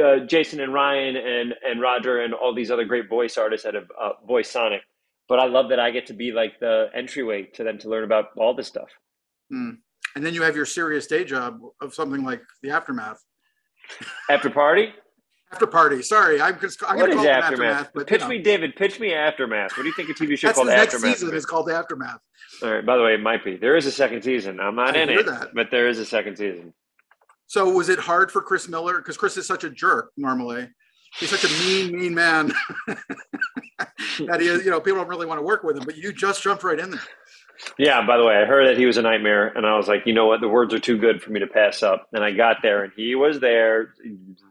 uh, 0.00 0.18
Jason 0.26 0.60
and 0.60 0.72
Ryan 0.72 1.16
and 1.16 1.54
and 1.66 1.80
Roger 1.80 2.20
and 2.20 2.34
all 2.34 2.54
these 2.54 2.70
other 2.70 2.84
great 2.84 3.08
voice 3.08 3.36
artists 3.36 3.64
that 3.64 3.74
have 3.74 3.90
uh, 4.00 4.12
voiced 4.26 4.52
Sonic. 4.52 4.82
But 5.28 5.38
I 5.38 5.46
love 5.46 5.68
that 5.70 5.78
I 5.80 5.90
get 5.90 6.06
to 6.06 6.12
be 6.12 6.32
like 6.32 6.58
the 6.60 6.88
entryway 6.94 7.44
to 7.54 7.64
them 7.64 7.78
to 7.78 7.88
learn 7.88 8.04
about 8.04 8.30
all 8.36 8.54
this 8.54 8.66
stuff. 8.66 8.88
Hmm. 9.50 9.70
And 10.16 10.26
then 10.26 10.34
you 10.34 10.42
have 10.42 10.56
your 10.56 10.66
serious 10.66 11.06
day 11.06 11.24
job 11.24 11.60
of 11.80 11.94
something 11.94 12.24
like 12.24 12.42
the 12.62 12.70
aftermath. 12.70 13.24
After 14.28 14.50
party, 14.50 14.92
After 15.52 15.66
party. 15.66 16.00
Sorry, 16.02 16.40
I'm 16.40 16.60
just 16.60 16.80
I'm 16.86 16.96
gonna 16.96 17.10
is 17.10 17.16
call 17.16 17.24
it 17.24 17.28
aftermath? 17.28 17.72
aftermath. 17.72 17.90
but 17.92 18.00
you 18.00 18.06
pitch 18.06 18.20
know, 18.20 18.28
me, 18.28 18.38
David. 18.38 18.76
Pitch 18.76 19.00
me 19.00 19.12
aftermath. 19.12 19.76
What 19.76 19.82
do 19.82 19.88
you 19.88 19.94
think 19.94 20.08
a 20.08 20.14
TV 20.14 20.38
show 20.38 20.46
that's 20.48 20.56
called 20.56 20.68
the 20.68 20.72
next 20.76 20.94
aftermath? 20.94 21.14
season 21.16 21.28
would 21.28 21.36
is 21.36 21.46
called 21.46 21.70
aftermath. 21.70 22.20
All 22.62 22.70
right. 22.70 22.86
By 22.86 22.96
the 22.96 23.02
way, 23.02 23.14
it 23.14 23.20
might 23.20 23.44
be. 23.44 23.56
There 23.56 23.76
is 23.76 23.86
a 23.86 23.90
second 23.90 24.22
season. 24.22 24.60
I'm 24.60 24.76
not 24.76 24.96
I 24.96 25.00
in 25.00 25.08
it, 25.10 25.26
that. 25.26 25.48
but 25.54 25.68
there 25.72 25.88
is 25.88 25.98
a 25.98 26.04
second 26.04 26.36
season. 26.36 26.72
So 27.46 27.68
was 27.68 27.88
it 27.88 27.98
hard 27.98 28.30
for 28.30 28.42
Chris 28.42 28.68
Miller? 28.68 28.98
Because 28.98 29.16
Chris 29.16 29.36
is 29.36 29.46
such 29.46 29.64
a 29.64 29.70
jerk 29.70 30.12
normally. 30.16 30.68
He's 31.18 31.30
such 31.30 31.42
a 31.42 31.48
mean, 31.66 31.98
mean 31.98 32.14
man 32.14 32.52
that 32.86 34.38
he 34.40 34.46
is, 34.46 34.64
you 34.64 34.70
know, 34.70 34.80
people 34.80 35.00
don't 35.00 35.08
really 35.08 35.26
want 35.26 35.38
to 35.38 35.42
work 35.42 35.64
with 35.64 35.76
him, 35.76 35.82
but 35.84 35.96
you 35.96 36.12
just 36.12 36.40
jumped 36.42 36.62
right 36.62 36.78
in 36.78 36.92
there. 36.92 37.00
Yeah. 37.78 38.06
By 38.06 38.16
the 38.16 38.24
way, 38.24 38.36
I 38.36 38.44
heard 38.44 38.68
that 38.68 38.78
he 38.78 38.86
was 38.86 38.96
a 38.96 39.02
nightmare, 39.02 39.48
and 39.48 39.66
I 39.66 39.76
was 39.76 39.88
like, 39.88 40.02
you 40.06 40.14
know 40.14 40.26
what? 40.26 40.40
The 40.40 40.48
words 40.48 40.74
are 40.74 40.78
too 40.78 40.98
good 40.98 41.22
for 41.22 41.30
me 41.30 41.40
to 41.40 41.46
pass 41.46 41.82
up. 41.82 42.08
And 42.12 42.24
I 42.24 42.32
got 42.32 42.58
there, 42.62 42.84
and 42.84 42.92
he 42.96 43.14
was 43.14 43.40
there, 43.40 43.94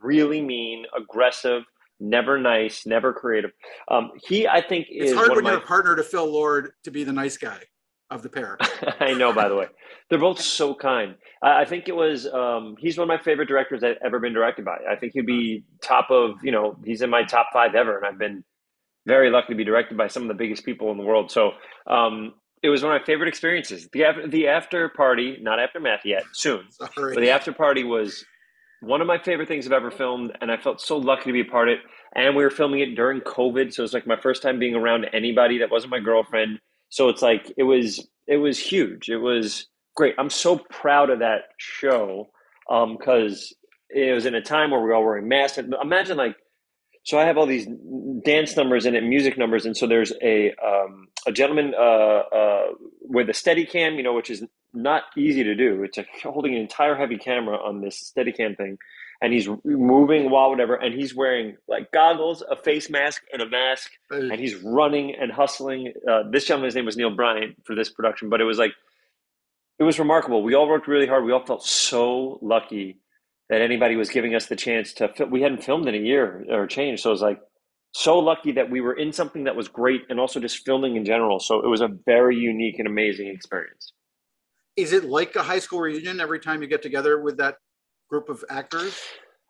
really 0.01 0.41
mean, 0.41 0.85
aggressive, 0.97 1.63
never 1.99 2.39
nice, 2.39 2.85
never 2.85 3.13
creative. 3.13 3.51
Um, 3.89 4.11
he, 4.27 4.47
I 4.47 4.61
think, 4.61 4.87
It's 4.89 5.13
hard 5.13 5.29
when 5.29 5.39
of 5.39 5.45
you're 5.45 5.57
a 5.57 5.61
partner 5.61 5.95
to 5.95 6.03
Phil 6.03 6.25
Lord 6.25 6.71
to 6.83 6.91
be 6.91 7.03
the 7.03 7.13
nice 7.13 7.37
guy 7.37 7.59
of 8.09 8.23
the 8.23 8.29
pair. 8.29 8.57
I 8.99 9.13
know, 9.13 9.33
by 9.33 9.49
the 9.49 9.55
way. 9.55 9.67
They're 10.09 10.19
both 10.19 10.41
so 10.41 10.73
kind. 10.73 11.15
I, 11.43 11.61
I 11.61 11.65
think 11.65 11.87
it 11.87 11.95
was, 11.95 12.25
um, 12.27 12.75
he's 12.79 12.97
one 12.97 13.03
of 13.03 13.15
my 13.15 13.21
favorite 13.23 13.47
directors 13.47 13.83
I've 13.83 13.97
ever 14.03 14.19
been 14.19 14.33
directed 14.33 14.65
by. 14.65 14.77
I 14.89 14.95
think 14.95 15.13
he'd 15.13 15.25
be 15.25 15.63
top 15.81 16.09
of, 16.09 16.43
you 16.43 16.51
know, 16.51 16.77
he's 16.83 17.01
in 17.01 17.09
my 17.09 17.23
top 17.23 17.47
five 17.53 17.75
ever. 17.75 17.97
And 17.97 18.05
I've 18.05 18.17
been 18.17 18.43
very 19.05 19.29
lucky 19.29 19.53
to 19.53 19.55
be 19.55 19.63
directed 19.63 19.97
by 19.97 20.07
some 20.07 20.23
of 20.23 20.27
the 20.27 20.33
biggest 20.33 20.65
people 20.65 20.91
in 20.91 20.97
the 20.97 21.03
world. 21.03 21.31
So 21.31 21.51
um, 21.87 22.33
it 22.63 22.69
was 22.69 22.83
one 22.83 22.93
of 22.95 23.01
my 23.01 23.05
favorite 23.05 23.27
experiences. 23.29 23.87
The, 23.93 24.03
af- 24.03 24.29
the 24.31 24.47
after 24.47 24.89
party, 24.89 25.37
not 25.41 25.59
aftermath 25.59 26.01
yet, 26.05 26.23
soon, 26.33 26.65
Sorry. 26.71 27.13
but 27.15 27.21
the 27.21 27.29
after 27.29 27.51
party 27.53 27.83
was 27.83 28.25
one 28.81 29.01
of 29.01 29.07
my 29.07 29.17
favorite 29.17 29.47
things 29.47 29.65
I've 29.65 29.73
ever 29.73 29.91
filmed. 29.91 30.31
And 30.41 30.51
I 30.51 30.57
felt 30.57 30.81
so 30.81 30.97
lucky 30.97 31.25
to 31.25 31.33
be 31.33 31.41
a 31.41 31.45
part 31.45 31.69
of 31.69 31.73
it. 31.73 31.79
And 32.15 32.35
we 32.35 32.43
were 32.43 32.49
filming 32.49 32.79
it 32.79 32.95
during 32.95 33.21
COVID. 33.21 33.73
So 33.73 33.81
it 33.81 33.83
was 33.83 33.93
like 33.93 34.07
my 34.07 34.19
first 34.19 34.41
time 34.41 34.59
being 34.59 34.75
around 34.75 35.05
anybody 35.13 35.59
that 35.59 35.69
wasn't 35.71 35.91
my 35.91 35.99
girlfriend. 35.99 36.59
So 36.89 37.09
it's 37.09 37.21
like 37.21 37.51
it 37.57 37.63
was 37.63 38.07
it 38.27 38.37
was 38.37 38.57
huge. 38.59 39.09
It 39.09 39.17
was 39.17 39.67
great. 39.95 40.15
I'm 40.17 40.29
so 40.29 40.57
proud 40.57 41.09
of 41.09 41.19
that 41.19 41.41
show 41.57 42.29
um, 42.69 42.97
because 42.97 43.53
it 43.89 44.13
was 44.13 44.25
in 44.25 44.35
a 44.35 44.41
time 44.41 44.71
where 44.71 44.79
we 44.79 44.87
were 44.87 44.95
all 44.95 45.03
wearing 45.03 45.27
masks. 45.27 45.59
Imagine 45.81 46.17
like 46.17 46.35
so 47.03 47.17
I 47.17 47.25
have 47.25 47.37
all 47.37 47.45
these 47.45 47.67
dance 48.23 48.55
numbers 48.55 48.85
in 48.85 48.95
it, 48.95 49.03
music 49.03 49.37
numbers, 49.37 49.65
and 49.65 49.75
so 49.75 49.87
there's 49.87 50.13
a 50.21 50.53
um, 50.55 51.07
a 51.25 51.31
gentleman 51.31 51.73
uh, 51.77 51.81
uh, 51.81 52.65
with 53.01 53.29
a 53.29 53.33
steady 53.33 53.65
cam, 53.65 53.95
you 53.95 54.03
know, 54.03 54.13
which 54.13 54.29
is 54.29 54.43
not 54.73 55.03
easy 55.17 55.43
to 55.43 55.55
do. 55.55 55.83
It's 55.83 55.97
a, 55.97 56.05
holding 56.23 56.53
an 56.55 56.61
entire 56.61 56.95
heavy 56.95 57.17
camera 57.17 57.57
on 57.57 57.81
this 57.81 57.97
steady 57.97 58.31
cam 58.31 58.55
thing, 58.55 58.77
and 59.21 59.33
he's 59.33 59.47
moving 59.63 60.29
while 60.29 60.49
whatever, 60.49 60.75
and 60.75 60.93
he's 60.93 61.15
wearing 61.15 61.57
like 61.67 61.91
goggles, 61.91 62.43
a 62.49 62.55
face 62.55 62.89
mask, 62.89 63.23
and 63.31 63.41
a 63.41 63.49
mask, 63.49 63.91
and 64.31 64.39
he's 64.39 64.55
running 64.55 65.15
and 65.19 65.31
hustling. 65.31 65.93
Uh, 66.09 66.23
this 66.29 66.45
gentleman's 66.45 66.75
name 66.75 66.85
was 66.85 66.97
Neil 66.97 67.15
Bryant 67.15 67.55
for 67.65 67.75
this 67.75 67.89
production, 67.89 68.29
but 68.29 68.41
it 68.41 68.45
was 68.45 68.57
like 68.57 68.73
it 69.79 69.83
was 69.83 69.97
remarkable. 69.97 70.43
We 70.43 70.53
all 70.53 70.67
worked 70.67 70.87
really 70.87 71.07
hard. 71.07 71.23
We 71.23 71.31
all 71.31 71.45
felt 71.45 71.63
so 71.65 72.39
lucky 72.41 72.99
that 73.49 73.61
anybody 73.61 73.95
was 73.95 74.09
giving 74.09 74.35
us 74.35 74.45
the 74.45 74.55
chance 74.55 74.93
to. 74.93 75.09
We 75.29 75.41
hadn't 75.41 75.63
filmed 75.63 75.87
in 75.87 75.95
a 75.95 75.99
year 75.99 76.45
or 76.49 76.67
change, 76.67 77.01
so 77.01 77.09
it 77.09 77.13
was 77.13 77.21
like 77.21 77.39
so 77.93 78.19
lucky 78.19 78.51
that 78.53 78.69
we 78.69 78.81
were 78.81 78.93
in 78.93 79.11
something 79.11 79.45
that 79.45 79.55
was 79.55 79.67
great, 79.67 80.03
and 80.09 80.19
also 80.19 80.39
just 80.39 80.65
filming 80.65 80.95
in 80.95 81.05
general. 81.05 81.39
So 81.39 81.63
it 81.63 81.67
was 81.67 81.81
a 81.81 81.89
very 82.05 82.37
unique 82.37 82.79
and 82.79 82.87
amazing 82.87 83.27
experience. 83.27 83.93
Is 84.75 84.93
it 84.93 85.05
like 85.05 85.35
a 85.35 85.43
high 85.43 85.59
school 85.59 85.81
reunion 85.81 86.19
every 86.19 86.39
time 86.39 86.61
you 86.61 86.67
get 86.67 86.81
together 86.81 87.19
with 87.19 87.37
that 87.37 87.55
group 88.09 88.29
of 88.29 88.43
actors? 88.49 88.97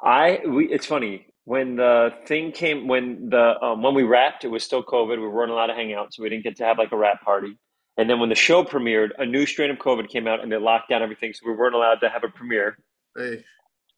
I 0.01 0.39
we 0.47 0.71
it's 0.71 0.85
funny 0.85 1.27
when 1.43 1.75
the 1.75 2.13
thing 2.25 2.51
came 2.51 2.87
when 2.87 3.29
the 3.29 3.61
um, 3.61 3.83
when 3.83 3.93
we 3.93 4.03
wrapped 4.03 4.45
it 4.45 4.47
was 4.47 4.63
still 4.63 4.83
COVID 4.83 5.19
we 5.19 5.27
weren't 5.27 5.51
allowed 5.51 5.67
to 5.67 5.73
hang 5.73 5.93
out 5.93 6.13
so 6.13 6.23
we 6.23 6.29
didn't 6.29 6.43
get 6.43 6.55
to 6.57 6.63
have 6.63 6.77
like 6.77 6.93
a 6.93 6.97
wrap 6.97 7.21
party 7.21 7.57
and 7.97 8.09
then 8.09 8.19
when 8.19 8.29
the 8.29 8.35
show 8.35 8.63
premiered 8.63 9.09
a 9.17 9.25
new 9.25 9.45
strain 9.45 9.69
of 9.69 9.77
COVID 9.77 10.07
came 10.07 10.25
out 10.25 10.41
and 10.41 10.49
they 10.49 10.57
locked 10.57 10.89
down 10.89 11.01
everything 11.01 11.33
so 11.33 11.41
we 11.45 11.53
weren't 11.53 11.75
allowed 11.75 11.95
to 11.95 12.09
have 12.09 12.23
a 12.23 12.29
premiere 12.29 12.77
Hey, 13.17 13.43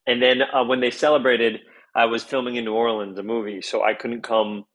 and 0.07 0.21
then 0.21 0.41
uh, 0.41 0.63
when 0.63 0.79
they 0.79 0.91
celebrated 0.91 1.59
I 1.93 2.05
was 2.05 2.23
filming 2.23 2.55
in 2.55 2.65
New 2.65 2.73
Orleans 2.73 3.17
a 3.17 3.23
movie 3.23 3.61
so 3.61 3.83
I 3.83 3.93
couldn't 3.93 4.23
come 4.23 4.65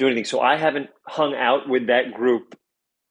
do 0.00 0.06
anything. 0.06 0.24
So 0.24 0.40
I 0.40 0.56
haven't 0.56 0.88
hung 1.06 1.34
out 1.34 1.68
with 1.68 1.86
that 1.86 2.14
group 2.14 2.58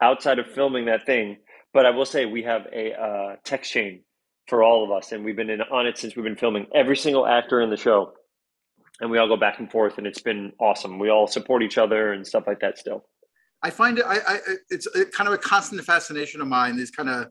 outside 0.01 0.39
of 0.39 0.47
filming 0.47 0.85
that 0.85 1.05
thing. 1.05 1.37
But 1.71 1.85
I 1.85 1.91
will 1.91 2.05
say 2.05 2.25
we 2.25 2.43
have 2.43 2.63
a 2.73 2.93
uh, 2.93 3.35
text 3.45 3.71
chain 3.71 4.03
for 4.47 4.63
all 4.63 4.83
of 4.83 4.91
us, 4.91 5.11
and 5.11 5.23
we've 5.23 5.35
been 5.35 5.51
in, 5.51 5.61
on 5.61 5.85
it 5.85 5.99
since 5.99 6.15
we've 6.15 6.25
been 6.25 6.35
filming. 6.35 6.65
Every 6.73 6.97
single 6.97 7.27
actor 7.27 7.61
in 7.61 7.69
the 7.69 7.77
show, 7.77 8.13
and 8.99 9.11
we 9.11 9.19
all 9.19 9.27
go 9.27 9.37
back 9.37 9.59
and 9.59 9.71
forth, 9.71 9.99
and 9.99 10.07
it's 10.07 10.21
been 10.21 10.51
awesome. 10.59 10.97
We 10.97 11.11
all 11.11 11.27
support 11.27 11.61
each 11.61 11.77
other 11.77 12.11
and 12.11 12.25
stuff 12.25 12.45
like 12.47 12.59
that. 12.61 12.79
Still, 12.79 13.05
I 13.61 13.69
find 13.69 13.99
it. 13.99 14.05
I, 14.07 14.17
I 14.27 14.39
it's 14.71 14.87
kind 15.15 15.27
of 15.27 15.33
a 15.33 15.37
constant 15.37 15.83
fascination 15.83 16.41
of 16.41 16.47
mine. 16.47 16.75
These 16.75 16.89
kind 16.89 17.07
of 17.07 17.27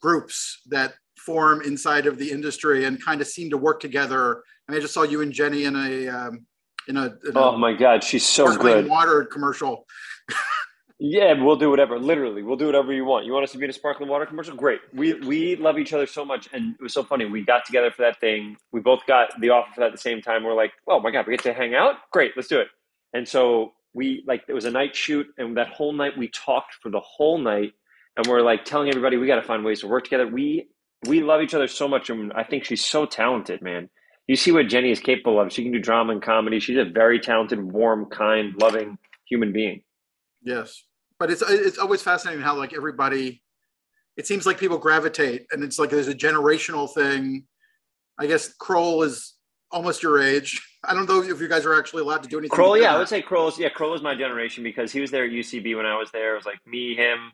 groups 0.00 0.60
that 0.66 0.94
form 1.16 1.60
inside 1.62 2.06
of 2.06 2.18
the 2.18 2.30
industry 2.30 2.84
and 2.84 3.02
kind 3.04 3.20
of 3.20 3.26
seem 3.26 3.50
to 3.50 3.58
work 3.58 3.80
together. 3.80 4.42
I 4.68 4.72
mean, 4.72 4.78
I 4.78 4.82
just 4.82 4.94
saw 4.94 5.02
you 5.02 5.20
and 5.20 5.32
Jenny 5.32 5.64
in 5.64 5.76
a 5.76 6.08
um, 6.08 6.46
in 6.88 6.96
a. 6.96 7.06
In 7.06 7.36
oh 7.36 7.50
a 7.50 7.58
my 7.58 7.72
God, 7.72 8.02
she's 8.02 8.26
so 8.26 8.56
good. 8.56 8.88
Water 8.88 9.24
commercial. 9.24 9.86
Yeah, 11.02 11.32
we'll 11.42 11.56
do 11.56 11.70
whatever. 11.70 11.98
Literally, 11.98 12.42
we'll 12.42 12.58
do 12.58 12.66
whatever 12.66 12.92
you 12.92 13.06
want. 13.06 13.24
You 13.24 13.32
want 13.32 13.44
us 13.44 13.52
to 13.52 13.58
be 13.58 13.64
in 13.64 13.70
a 13.70 13.72
sparkling 13.72 14.10
water 14.10 14.26
commercial? 14.26 14.54
Great. 14.54 14.80
We 14.92 15.14
we 15.14 15.56
love 15.56 15.78
each 15.78 15.94
other 15.94 16.06
so 16.06 16.26
much, 16.26 16.50
and 16.52 16.74
it 16.74 16.82
was 16.82 16.92
so 16.92 17.02
funny. 17.02 17.24
We 17.24 17.42
got 17.42 17.64
together 17.64 17.90
for 17.90 18.02
that 18.02 18.20
thing. 18.20 18.58
We 18.70 18.80
both 18.80 19.06
got 19.06 19.30
the 19.40 19.48
offer 19.48 19.72
for 19.72 19.80
that 19.80 19.86
at 19.86 19.92
the 19.92 19.98
same 19.98 20.20
time. 20.20 20.44
We're 20.44 20.54
like, 20.54 20.72
oh 20.86 21.00
my 21.00 21.10
god, 21.10 21.26
we 21.26 21.32
get 21.32 21.42
to 21.44 21.54
hang 21.54 21.74
out. 21.74 21.94
Great, 22.12 22.32
let's 22.36 22.48
do 22.48 22.60
it. 22.60 22.68
And 23.14 23.26
so 23.26 23.72
we 23.94 24.22
like 24.26 24.42
it 24.46 24.52
was 24.52 24.66
a 24.66 24.70
night 24.70 24.94
shoot, 24.94 25.26
and 25.38 25.56
that 25.56 25.68
whole 25.68 25.94
night 25.94 26.18
we 26.18 26.28
talked 26.28 26.74
for 26.82 26.90
the 26.90 27.00
whole 27.00 27.38
night, 27.38 27.72
and 28.20 28.28
we're 28.28 28.42
like 28.42 28.64
telling 28.64 28.88
everybody 28.88 29.16
we 29.16 29.26
got 29.26 29.36
to 29.36 29.42
find 29.42 29.64
ways 29.64 29.80
to 29.80 29.88
work 29.88 30.04
together. 30.04 30.26
We 30.26 30.68
we 31.06 31.22
love 31.22 31.40
each 31.40 31.54
other 31.54 31.66
so 31.66 31.88
much, 31.88 32.10
and 32.10 32.32
I 32.34 32.44
think 32.44 32.64
she's 32.64 32.84
so 32.84 33.06
talented, 33.06 33.62
man. 33.62 33.88
You 34.26 34.36
see 34.36 34.52
what 34.52 34.68
Jenny 34.68 34.90
is 34.90 35.00
capable 35.00 35.40
of. 35.40 35.50
She 35.50 35.62
can 35.62 35.72
do 35.72 35.80
drama 35.80 36.12
and 36.12 36.22
comedy. 36.22 36.60
She's 36.60 36.76
a 36.76 36.84
very 36.84 37.18
talented, 37.18 37.60
warm, 37.60 38.06
kind, 38.06 38.54
loving 38.60 38.98
human 39.26 39.52
being. 39.52 39.82
Yes, 40.42 40.84
but 41.18 41.30
it's 41.30 41.42
it's 41.48 41.78
always 41.78 42.02
fascinating 42.02 42.42
how 42.42 42.56
like 42.56 42.74
everybody 42.74 43.42
it 44.16 44.26
seems 44.26 44.44
like 44.44 44.58
people 44.58 44.76
gravitate 44.76 45.46
and 45.52 45.64
it's 45.64 45.78
like 45.78 45.88
there's 45.90 46.08
a 46.08 46.14
generational 46.14 46.92
thing 46.92 47.44
i 48.18 48.26
guess 48.26 48.52
kroll 48.54 49.02
is 49.02 49.34
almost 49.70 50.02
your 50.02 50.20
age 50.20 50.60
i 50.84 50.92
don't 50.92 51.08
know 51.08 51.22
if 51.22 51.40
you 51.40 51.48
guys 51.48 51.64
are 51.64 51.78
actually 51.78 52.02
allowed 52.02 52.22
to 52.22 52.28
do 52.28 52.38
anything 52.38 52.54
kroll 52.54 52.76
yeah 52.76 52.94
i 52.94 52.98
would 52.98 53.08
say 53.08 53.22
kroll's 53.22 53.58
yeah 53.58 53.68
kroll 53.68 53.94
is 53.94 54.02
my 54.02 54.14
generation 54.14 54.64
because 54.64 54.90
he 54.90 55.00
was 55.00 55.10
there 55.10 55.24
at 55.24 55.30
ucb 55.30 55.76
when 55.76 55.86
i 55.86 55.96
was 55.96 56.10
there 56.10 56.32
it 56.32 56.36
was 56.36 56.46
like 56.46 56.58
me 56.66 56.94
him 56.94 57.32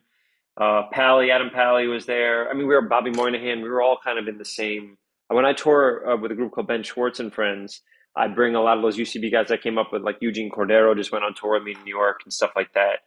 uh 0.59 0.83
pally 0.91 1.31
adam 1.31 1.49
pally 1.53 1.87
was 1.87 2.05
there 2.05 2.49
i 2.49 2.53
mean 2.53 2.67
we 2.67 2.73
were 2.73 2.81
bobby 2.81 3.11
moynihan 3.11 3.61
we 3.61 3.69
were 3.69 3.81
all 3.81 3.97
kind 4.03 4.19
of 4.19 4.27
in 4.27 4.37
the 4.37 4.45
same 4.45 4.97
when 5.29 5.45
i 5.45 5.53
tour 5.53 6.09
uh, 6.09 6.17
with 6.17 6.31
a 6.31 6.35
group 6.35 6.51
called 6.53 6.67
ben 6.67 6.83
schwartz 6.83 7.19
and 7.19 7.33
friends 7.33 7.81
i 8.15 8.27
bring 8.27 8.55
a 8.55 8.61
lot 8.61 8.77
of 8.77 8.83
those 8.83 8.97
ucb 8.97 9.31
guys 9.31 9.51
i 9.51 9.57
came 9.57 9.77
up 9.77 9.91
with 9.91 10.01
like 10.01 10.17
eugene 10.21 10.49
cordero 10.49 10.95
just 10.95 11.11
went 11.11 11.23
on 11.23 11.33
tour 11.35 11.53
with 11.53 11.63
me 11.63 11.73
in 11.73 11.83
new 11.83 11.95
york 11.95 12.21
and 12.25 12.33
stuff 12.33 12.51
like 12.55 12.73
that 12.73 12.99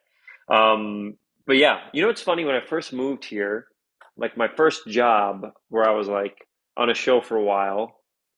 um, 0.50 1.14
but 1.47 1.57
yeah, 1.57 1.80
you 1.92 2.02
know 2.02 2.09
what's 2.09 2.23
funny? 2.23 2.45
When 2.45 2.54
I 2.54 2.61
first 2.61 2.92
moved 2.92 3.25
here, 3.25 3.66
like 4.16 4.37
my 4.37 4.49
first 4.57 4.87
job 4.87 5.47
where 5.69 5.88
I 5.88 5.92
was 5.92 6.09
like 6.09 6.37
on 6.76 6.90
a 6.90 6.95
show 6.95 7.21
for 7.21 7.37
a 7.37 7.42
while, 7.42 7.97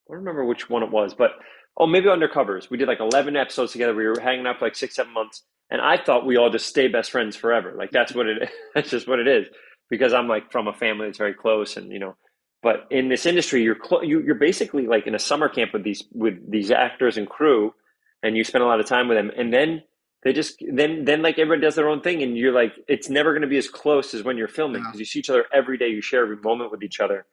I 0.09 0.13
don't 0.13 0.21
remember 0.21 0.45
which 0.45 0.71
one 0.71 0.83
it 0.83 0.91
was, 0.91 1.15
but 1.15 1.33
oh, 1.77 1.87
maybe 1.87 2.07
Undercovers. 2.07 2.71
We 2.71 2.77
did 2.77 2.89
like 2.89 3.01
11 3.01 3.37
episodes 3.37 3.73
together. 3.73 3.95
We 3.95 4.07
were 4.07 4.21
hanging 4.21 4.47
out 4.47 4.59
for 4.59 4.67
like 4.67 4.77
six, 4.77 4.95
seven 4.95 5.13
months. 5.13 5.43
And 5.73 5.81
I 5.81 5.97
thought 5.97 6.27
we 6.27 6.37
all 6.37 6.51
just 6.51 6.67
stay 6.67 6.89
best 6.89 7.11
friends 7.11 7.35
forever. 7.35 7.73
Like 7.75 7.91
that's 7.91 8.15
what 8.15 8.27
it, 8.27 8.51
that's 8.75 8.91
just 8.91 9.09
what 9.09 9.19
it 9.19 9.27
is. 9.27 9.47
Because 9.89 10.13
I'm 10.13 10.29
like 10.29 10.53
from 10.53 10.69
a 10.69 10.73
family 10.73 11.07
that's 11.07 11.19
very 11.19 11.35
close 11.35 11.77
and, 11.77 11.91
you 11.91 11.99
know, 11.99 12.15
but 12.63 12.87
in 12.91 13.09
this 13.09 13.27
industry, 13.27 13.63
you're, 13.63 13.79
cl- 13.83 14.05
you, 14.05 14.21
you're 14.21 14.37
basically 14.37 14.87
like 14.87 15.07
in 15.07 15.15
a 15.15 15.19
summer 15.19 15.49
camp 15.49 15.73
with 15.73 15.83
these, 15.83 16.05
with 16.13 16.49
these 16.49 16.71
actors 16.71 17.17
and 17.17 17.29
crew 17.29 17.75
and 18.23 18.37
you 18.37 18.45
spend 18.45 18.63
a 18.63 18.67
lot 18.67 18.81
of 18.81 18.87
time 18.87 19.09
with 19.09 19.17
them. 19.17 19.33
And 19.35 19.53
then 19.53 19.83
they 20.23 20.33
just 20.33 20.63
then 20.73 21.05
then 21.05 21.23
like 21.23 21.39
everybody 21.39 21.63
does 21.63 21.75
their 21.75 21.89
own 21.89 22.01
thing 22.01 22.23
and 22.23 22.37
you're 22.37 22.53
like 22.53 22.75
it's 22.87 23.09
never 23.09 23.33
going 23.33 23.43
to 23.43 23.49
be 23.49 23.59
as 23.59 23.69
close 23.69 24.15
as 24.15 24.23
when 24.23 24.37
you're 24.37 24.49
filming 24.49 24.83
because 24.83 24.95
yeah. 24.95 25.01
you 25.01 25.05
see 25.05 25.19
each 25.19 25.31
other 25.31 25.47
every 25.53 25.77
day 25.77 25.89
you 25.89 26.01
share 26.01 26.23
every 26.23 26.37
moment 26.37 26.71
with 26.71 26.83
each 26.83 27.01
other 27.01 27.27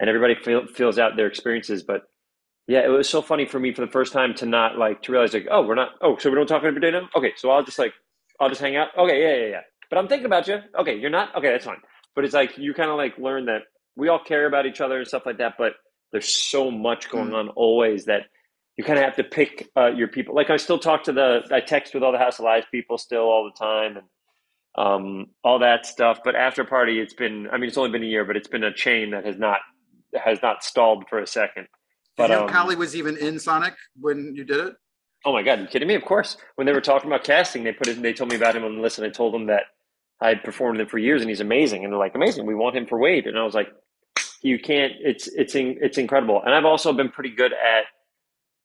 and 0.00 0.08
everybody 0.08 0.34
feel, 0.34 0.66
feels 0.66 0.98
out 0.98 1.16
their 1.16 1.28
experiences 1.28 1.82
but 1.84 2.02
yeah 2.66 2.80
it 2.80 2.88
was 2.88 3.08
so 3.08 3.22
funny 3.22 3.44
for 3.44 3.58
me 3.58 3.72
for 3.72 3.80
the 3.80 3.90
first 3.90 4.12
time 4.12 4.34
to 4.34 4.46
not 4.46 4.78
like 4.78 5.02
to 5.02 5.12
realize 5.12 5.32
like 5.32 5.48
oh 5.50 5.62
we're 5.62 5.74
not 5.74 5.90
oh 6.00 6.16
so 6.18 6.30
we 6.30 6.36
don't 6.36 6.46
talk 6.46 6.64
every 6.64 6.80
day 6.80 6.90
now 6.90 7.08
okay 7.16 7.32
so 7.36 7.50
i'll 7.50 7.64
just 7.64 7.78
like 7.78 7.92
i'll 8.40 8.48
just 8.48 8.60
hang 8.60 8.76
out 8.76 8.88
okay 8.96 9.20
yeah 9.20 9.44
yeah 9.44 9.50
yeah 9.50 9.60
but 9.90 9.98
i'm 9.98 10.08
thinking 10.08 10.26
about 10.26 10.46
you 10.46 10.58
okay 10.78 10.98
you're 10.98 11.10
not 11.10 11.34
okay 11.36 11.50
that's 11.50 11.64
fine 11.64 11.80
but 12.14 12.24
it's 12.24 12.34
like 12.34 12.56
you 12.58 12.74
kind 12.74 12.90
of 12.90 12.96
like 12.96 13.16
learn 13.18 13.46
that 13.46 13.62
we 13.96 14.08
all 14.08 14.22
care 14.22 14.46
about 14.46 14.66
each 14.66 14.80
other 14.80 14.98
and 14.98 15.06
stuff 15.06 15.26
like 15.26 15.38
that 15.38 15.54
but 15.58 15.74
there's 16.12 16.28
so 16.28 16.70
much 16.70 17.10
going 17.10 17.30
mm. 17.30 17.34
on 17.34 17.48
always 17.50 18.04
that 18.04 18.22
you 18.76 18.84
kind 18.84 18.98
of 18.98 19.04
have 19.04 19.16
to 19.16 19.24
pick 19.24 19.70
uh, 19.76 19.88
your 19.88 20.08
people. 20.08 20.34
Like 20.34 20.50
I 20.50 20.56
still 20.56 20.78
talk 20.78 21.04
to 21.04 21.12
the, 21.12 21.40
I 21.50 21.60
text 21.60 21.94
with 21.94 22.02
all 22.02 22.12
the 22.12 22.18
House 22.18 22.38
of 22.38 22.44
Lies 22.44 22.64
people 22.70 22.98
still 22.98 23.22
all 23.22 23.44
the 23.44 23.58
time 23.58 23.98
and 23.98 24.06
um, 24.76 25.26
all 25.44 25.58
that 25.58 25.84
stuff. 25.84 26.20
But 26.24 26.36
after 26.36 26.64
party, 26.64 26.98
it's 27.00 27.14
been, 27.14 27.48
I 27.52 27.58
mean, 27.58 27.68
it's 27.68 27.76
only 27.76 27.90
been 27.90 28.02
a 28.02 28.06
year, 28.06 28.24
but 28.24 28.36
it's 28.36 28.48
been 28.48 28.64
a 28.64 28.72
chain 28.72 29.10
that 29.10 29.26
has 29.26 29.38
not, 29.38 29.58
has 30.14 30.40
not 30.42 30.64
stalled 30.64 31.04
for 31.08 31.18
a 31.18 31.26
second. 31.26 31.66
But 32.16 32.30
you 32.30 32.36
know, 32.36 32.42
um, 32.44 32.48
Pally 32.50 32.76
was 32.76 32.94
even 32.94 33.16
in 33.16 33.38
Sonic 33.38 33.74
when 34.00 34.34
you 34.34 34.44
did 34.44 34.60
it. 34.60 34.74
Oh 35.24 35.32
my 35.32 35.42
God, 35.42 35.60
you 35.60 35.66
kidding 35.66 35.88
me? 35.88 35.94
Of 35.94 36.04
course. 36.04 36.36
When 36.56 36.66
they 36.66 36.72
were 36.72 36.80
talking 36.80 37.08
about 37.08 37.24
casting, 37.24 37.64
they 37.64 37.72
put 37.72 37.86
it, 37.86 38.02
they 38.02 38.12
told 38.12 38.30
me 38.30 38.36
about 38.36 38.56
him 38.56 38.64
on 38.64 38.76
the 38.76 38.82
list 38.82 38.98
and 38.98 39.06
I 39.06 39.10
told 39.10 39.32
them 39.32 39.46
that 39.46 39.64
I 40.20 40.28
had 40.28 40.42
performed 40.42 40.80
him 40.80 40.88
for 40.88 40.98
years 40.98 41.20
and 41.20 41.30
he's 41.30 41.40
amazing. 41.40 41.84
And 41.84 41.92
they're 41.92 41.98
like, 41.98 42.14
amazing. 42.14 42.44
We 42.44 42.54
want 42.54 42.76
him 42.76 42.86
for 42.86 42.98
Wade. 42.98 43.26
And 43.26 43.38
I 43.38 43.44
was 43.44 43.54
like, 43.54 43.68
you 44.42 44.58
can't, 44.58 44.92
it's, 44.98 45.28
it's, 45.28 45.54
in, 45.54 45.78
it's 45.80 45.98
incredible. 45.98 46.42
And 46.44 46.54
I've 46.54 46.64
also 46.64 46.92
been 46.92 47.08
pretty 47.08 47.30
good 47.30 47.52
at, 47.52 47.84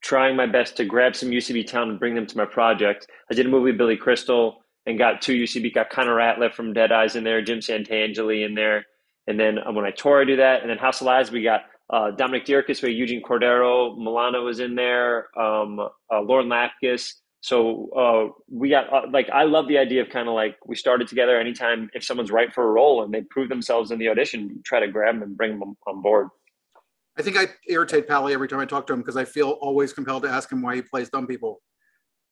trying 0.00 0.36
my 0.36 0.46
best 0.46 0.76
to 0.76 0.84
grab 0.84 1.16
some 1.16 1.30
UCB 1.30 1.66
talent 1.66 1.90
and 1.90 2.00
bring 2.00 2.14
them 2.14 2.26
to 2.26 2.36
my 2.36 2.44
project. 2.44 3.08
I 3.30 3.34
did 3.34 3.46
a 3.46 3.48
movie 3.48 3.70
with 3.70 3.78
Billy 3.78 3.96
Crystal 3.96 4.62
and 4.86 4.98
got 4.98 5.20
two 5.20 5.34
UCB, 5.34 5.74
got 5.74 5.90
Connor 5.90 6.14
Ratliff 6.14 6.54
from 6.54 6.72
Dead 6.72 6.92
Eyes 6.92 7.16
in 7.16 7.24
there, 7.24 7.42
Jim 7.42 7.58
Santangeli 7.58 8.46
in 8.46 8.54
there. 8.54 8.86
And 9.26 9.38
then 9.38 9.58
um, 9.58 9.74
when 9.74 9.84
I 9.84 9.90
tour, 9.90 10.22
I 10.22 10.24
do 10.24 10.36
that. 10.36 10.62
And 10.62 10.70
then 10.70 10.78
House 10.78 11.00
of 11.00 11.06
Lies, 11.06 11.30
we 11.30 11.42
got 11.42 11.62
uh, 11.90 12.10
Dominic 12.10 12.44
Dierkes, 12.44 12.82
we 12.82 12.92
Eugene 12.92 13.22
Cordero, 13.22 13.96
Milana 13.96 14.44
was 14.44 14.60
in 14.60 14.74
there, 14.74 15.28
um, 15.38 15.80
uh, 15.80 16.20
Lauren 16.20 16.48
Lapkus. 16.48 17.12
So 17.40 17.88
uh, 17.90 18.40
we 18.50 18.68
got 18.68 18.92
uh, 18.92 19.02
like 19.10 19.30
I 19.30 19.44
love 19.44 19.68
the 19.68 19.78
idea 19.78 20.02
of 20.02 20.10
kind 20.10 20.28
of 20.28 20.34
like 20.34 20.56
we 20.66 20.74
started 20.74 21.08
together. 21.08 21.38
Anytime 21.38 21.88
if 21.94 22.04
someone's 22.04 22.30
right 22.30 22.52
for 22.52 22.64
a 22.64 22.70
role 22.70 23.04
and 23.04 23.14
they 23.14 23.22
prove 23.22 23.48
themselves 23.48 23.90
in 23.90 23.98
the 23.98 24.08
audition, 24.08 24.60
try 24.64 24.80
to 24.80 24.88
grab 24.88 25.14
them 25.14 25.22
and 25.22 25.36
bring 25.36 25.58
them 25.58 25.76
on 25.86 26.02
board. 26.02 26.28
I 27.16 27.22
think 27.22 27.36
I 27.36 27.46
irritate 27.68 28.06
Pally 28.06 28.32
every 28.32 28.48
time 28.48 28.60
I 28.60 28.64
talk 28.64 28.86
to 28.88 28.92
him 28.92 29.00
because 29.00 29.16
I 29.16 29.24
feel 29.24 29.50
always 29.50 29.92
compelled 29.92 30.24
to 30.24 30.28
ask 30.28 30.50
him 30.50 30.62
why 30.62 30.76
he 30.76 30.82
plays 30.82 31.10
dumb 31.10 31.26
people. 31.26 31.60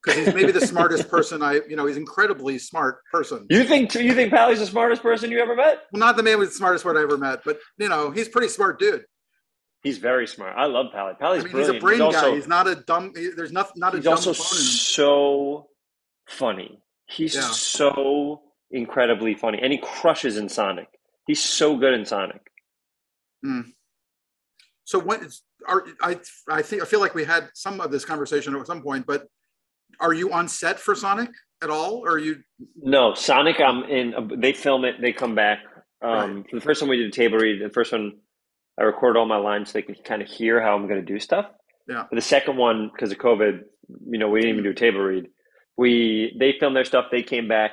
Because 0.03 0.25
he's 0.25 0.35
maybe 0.35 0.53
the 0.53 0.65
smartest 0.65 1.09
person 1.11 1.43
I, 1.43 1.61
you 1.69 1.77
know, 1.77 1.87
he's 1.87 1.97
incredibly 1.97 2.59
smart 2.59 2.99
person. 3.11 3.47
You 3.49 3.65
think 3.65 3.95
you 3.95 4.15
think 4.15 4.33
Pally's 4.33 4.59
the 4.59 4.67
smartest 4.67 5.03
person 5.03 5.31
you 5.31 5.41
ever 5.41 5.57
met? 5.57 5.85
Well, 5.93 6.01
not 6.01 6.17
the 6.17 6.23
man 6.23 6.39
with 6.39 6.51
the 6.51 6.55
smartest 6.57 6.85
one 6.85 6.97
I 6.97 7.03
ever 7.03 7.17
met, 7.17 7.41
but 7.45 7.59
you 7.79 7.89
know, 7.89 8.11
he's 8.11 8.29
pretty 8.29 8.49
smart 8.49 8.79
dude. 8.79 9.05
He's 9.87 9.99
very 9.99 10.27
smart. 10.27 10.55
I 10.57 10.67
love 10.67 10.87
Pally. 10.93 11.15
Pally's 11.17 11.43
I 11.43 11.45
mean, 11.45 11.53
brilliant. 11.53 11.75
He's 11.75 11.81
a 11.81 11.85
brain 11.85 12.01
he's 12.01 12.13
guy. 12.13 12.19
Also, 12.19 12.35
he's 12.35 12.49
not 12.49 12.67
a 12.67 12.75
dumb. 12.75 13.13
He, 13.15 13.29
there's 13.37 13.53
not 13.53 13.71
not 13.77 13.95
a. 13.95 13.99
He's 13.99 14.09
also 14.09 14.33
so 14.33 15.69
funny. 16.27 16.81
He's 17.05 17.37
yeah. 17.37 17.43
so 17.43 18.43
incredibly 18.73 19.37
funny, 19.37 19.61
and 19.63 19.71
he 19.73 19.79
crushes 19.79 20.39
in 20.39 20.49
Sonic. 20.49 20.89
He's 21.29 21.41
so 21.41 21.77
good 21.77 21.95
in 21.95 22.05
Sonic. 22.05 22.51
Hmm. 23.45 23.61
So 24.83 24.99
when 24.99 25.29
are 25.69 25.87
I? 26.03 26.19
I 26.49 26.63
think 26.63 26.83
I 26.83 26.85
feel 26.85 26.99
like 26.99 27.15
we 27.15 27.23
had 27.23 27.49
some 27.55 27.81
of 27.81 27.93
this 27.93 28.05
conversation 28.05 28.57
at 28.57 28.67
some 28.67 28.83
point, 28.83 29.07
but 29.07 29.29
are 30.01 30.13
you 30.13 30.33
on 30.33 30.49
set 30.49 30.81
for 30.81 30.97
Sonic 30.97 31.31
at 31.63 31.71
all? 31.71 31.99
Or 32.05 32.15
are 32.15 32.19
you? 32.19 32.43
No, 32.75 33.15
Sonic. 33.15 33.61
I'm 33.61 33.85
in. 33.85 34.33
They 34.41 34.53
film 34.53 34.85
it. 34.85 34.97
They 35.01 35.13
come 35.13 35.37
back. 35.37 35.61
Um, 36.03 36.39
right. 36.39 36.45
The 36.55 36.61
first 36.61 36.83
one 36.83 36.91
we 36.91 36.97
did 36.97 37.07
a 37.07 37.11
table 37.13 37.39
read. 37.39 37.63
The 37.63 37.71
first 37.71 37.93
one, 37.93 38.19
I 38.79 38.85
recorded 38.85 39.19
all 39.19 39.27
my 39.27 39.37
lines 39.37 39.71
so 39.71 39.75
they 39.75 39.83
can 39.83 39.95
kind 39.95 40.23
of 40.23 40.29
hear 40.29 40.61
how 40.61 40.75
I'm 40.75 40.87
going 40.87 41.01
to 41.05 41.13
do 41.13 41.19
stuff. 41.19 41.47
Yeah. 41.89 42.05
But 42.11 42.17
the 42.17 42.23
second 42.23 42.57
one, 42.57 42.91
because 42.93 43.13
of 43.13 43.19
COVID, 43.19 43.61
you 44.11 44.19
know, 44.19 44.29
we 44.29 44.41
didn't 44.41 44.55
even 44.55 44.65
do 44.65 44.71
a 44.71 44.75
table 44.75 45.01
read. 45.01 45.29
We 45.77 46.37
they 46.39 46.55
filmed 46.59 46.77
their 46.77 46.85
stuff. 46.85 47.07
They 47.11 47.23
came 47.23 47.49
back, 47.49 47.73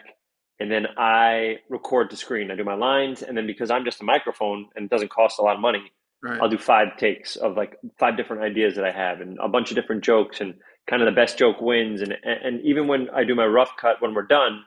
and 0.59 0.71
then 0.71 0.87
I 0.97 1.57
record 1.69 2.11
the 2.11 2.17
screen. 2.17 2.51
I 2.51 2.55
do 2.55 2.63
my 2.63 2.75
lines, 2.75 3.21
and 3.21 3.35
then 3.37 3.47
because 3.47 3.71
I'm 3.71 3.85
just 3.85 4.01
a 4.01 4.03
microphone 4.03 4.67
and 4.75 4.85
it 4.85 4.91
doesn't 4.91 5.09
cost 5.09 5.39
a 5.39 5.41
lot 5.41 5.55
of 5.55 5.61
money, 5.61 5.91
Right. 6.23 6.39
I'll 6.41 6.49
do 6.49 6.57
five 6.57 6.95
takes 6.97 7.35
of 7.35 7.57
like 7.57 7.77
five 7.99 8.15
different 8.15 8.43
ideas 8.43 8.75
that 8.75 8.85
I 8.85 8.91
have 8.91 9.19
and 9.19 9.37
a 9.39 9.49
bunch 9.49 9.71
of 9.71 9.75
different 9.75 10.05
jokes 10.05 10.39
and 10.39 10.53
kind 10.89 11.01
of 11.01 11.05
the 11.05 11.11
best 11.11 11.37
joke 11.37 11.59
wins. 11.59 12.01
And, 12.01 12.15
and 12.23 12.61
even 12.61 12.87
when 12.87 13.09
I 13.09 13.25
do 13.25 13.35
my 13.35 13.45
rough 13.45 13.71
cut, 13.79 14.01
when 14.01 14.13
we're 14.13 14.25
done, 14.25 14.63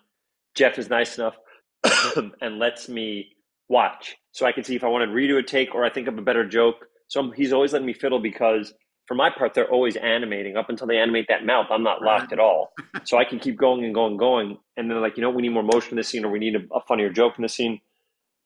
Jeff 0.55 0.79
is 0.79 0.91
nice 0.91 1.17
enough 1.17 1.35
and 2.43 2.59
lets 2.59 2.91
me 2.91 3.29
watch 3.69 4.17
so 4.33 4.47
I 4.47 4.53
can 4.53 4.65
see 4.65 4.77
if 4.77 4.85
I 4.85 4.89
want 4.89 5.09
to 5.09 5.15
redo 5.15 5.39
a 5.39 5.43
take 5.43 5.75
or 5.75 5.85
I 5.85 5.91
think 5.91 6.09
of 6.09 6.19
a 6.19 6.23
better 6.23 6.47
joke. 6.47 6.87
So 7.09 7.21
I'm, 7.21 7.33
he's 7.33 7.53
always 7.53 7.73
letting 7.73 7.87
me 7.87 7.95
fiddle 7.95 8.21
because 8.21 8.75
for 9.07 9.15
my 9.15 9.31
part, 9.31 9.55
they're 9.55 9.71
always 9.71 9.97
animating 9.97 10.57
up 10.57 10.69
until 10.69 10.87
they 10.87 10.99
animate 10.99 11.27
that 11.29 11.47
mouth. 11.47 11.67
I'm 11.71 11.85
not 11.85 12.03
locked 12.03 12.33
at 12.33 12.41
all. 12.41 12.73
so 13.05 13.19
I 13.19 13.25
can 13.25 13.39
keep 13.39 13.57
going 13.57 13.85
and 13.85 13.95
going 13.95 14.13
and 14.13 14.19
going. 14.19 14.59
And 14.77 14.91
then 14.91 15.01
like, 15.01 15.17
you 15.17 15.23
know, 15.23 15.31
we 15.31 15.43
need 15.43 15.51
more 15.51 15.63
motion 15.63 15.93
in 15.93 15.97
this 15.97 16.09
scene 16.09 16.25
or 16.25 16.31
we 16.31 16.39
need 16.39 16.57
a, 16.57 16.75
a 16.75 16.81
funnier 16.81 17.11
joke 17.11 17.35
in 17.39 17.43
the 17.43 17.49
scene 17.49 17.81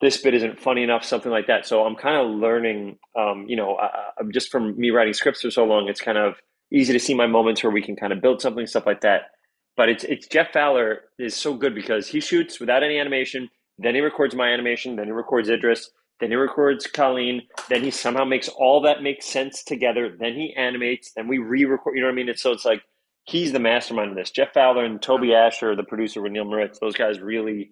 this 0.01 0.17
bit 0.17 0.35
isn't 0.35 0.61
funny 0.61 0.83
enough, 0.83 1.05
something 1.05 1.31
like 1.31 1.47
that. 1.47 1.67
So 1.67 1.85
I'm 1.85 1.95
kind 1.95 2.17
of 2.17 2.35
learning, 2.39 2.99
um, 3.19 3.45
you 3.47 3.57
know, 3.57 3.79
I'm 4.19 4.33
just 4.33 4.51
from 4.51 4.79
me 4.79 4.91
writing 4.91 5.13
scripts 5.13 5.43
for 5.43 5.51
so 5.51 5.65
long, 5.65 5.89
it's 5.89 6.01
kind 6.01 6.19
of 6.19 6.35
easy 6.73 6.93
to 6.93 6.99
see 6.99 7.15
my 7.15 7.27
moments 7.27 7.63
where 7.63 7.71
we 7.73 7.83
can 7.83 7.97
kind 7.97 8.13
of 8.13 8.21
build 8.21 8.41
something, 8.41 8.67
stuff 8.67 8.87
like 8.87 9.03
that. 9.03 9.33
But 9.77 9.89
it's 9.89 10.05
it's 10.05 10.27
Jeff 10.27 10.53
Fowler 10.53 11.03
is 11.19 11.35
so 11.37 11.55
good 11.55 11.75
because 11.75 12.09
he 12.09 12.21
shoots 12.21 12.61
without 12.61 12.83
any 12.83 12.99
animation, 12.99 13.51
then 13.83 13.95
he 13.95 14.01
records 14.01 14.35
my 14.35 14.49
animation, 14.49 14.97
then 14.97 15.07
he 15.07 15.13
records 15.13 15.49
Idris, 15.49 15.91
then 16.21 16.31
he 16.31 16.37
records 16.37 16.87
Colleen, 16.87 17.43
then 17.69 17.83
he 17.83 17.91
somehow 17.91 18.25
makes 18.25 18.49
all 18.49 18.83
that 18.83 19.03
make 19.03 19.23
sense 19.23 19.63
together, 19.63 20.15
then 20.19 20.35
he 20.35 20.55
animates, 20.55 21.13
then 21.13 21.29
we 21.29 21.39
re-record. 21.39 21.97
You 21.97 22.03
know 22.03 22.09
what 22.09 22.13
I 22.13 22.17
mean? 22.17 22.29
It's 22.29 22.43
so 22.43 22.53
it's 22.53 22.65
like 22.65 22.83
he's 23.25 23.53
the 23.53 23.59
mastermind 23.59 24.11
of 24.11 24.17
this. 24.17 24.31
Jeff 24.31 24.53
Fowler 24.53 24.85
and 24.85 25.01
Toby 25.01 25.29
Ascher, 25.29 25.75
the 25.77 25.83
producer 25.83 26.21
with 26.21 26.33
Neil 26.33 26.45
Moritz, 26.45 26.79
those 26.79 26.95
guys 26.95 27.21
really 27.21 27.71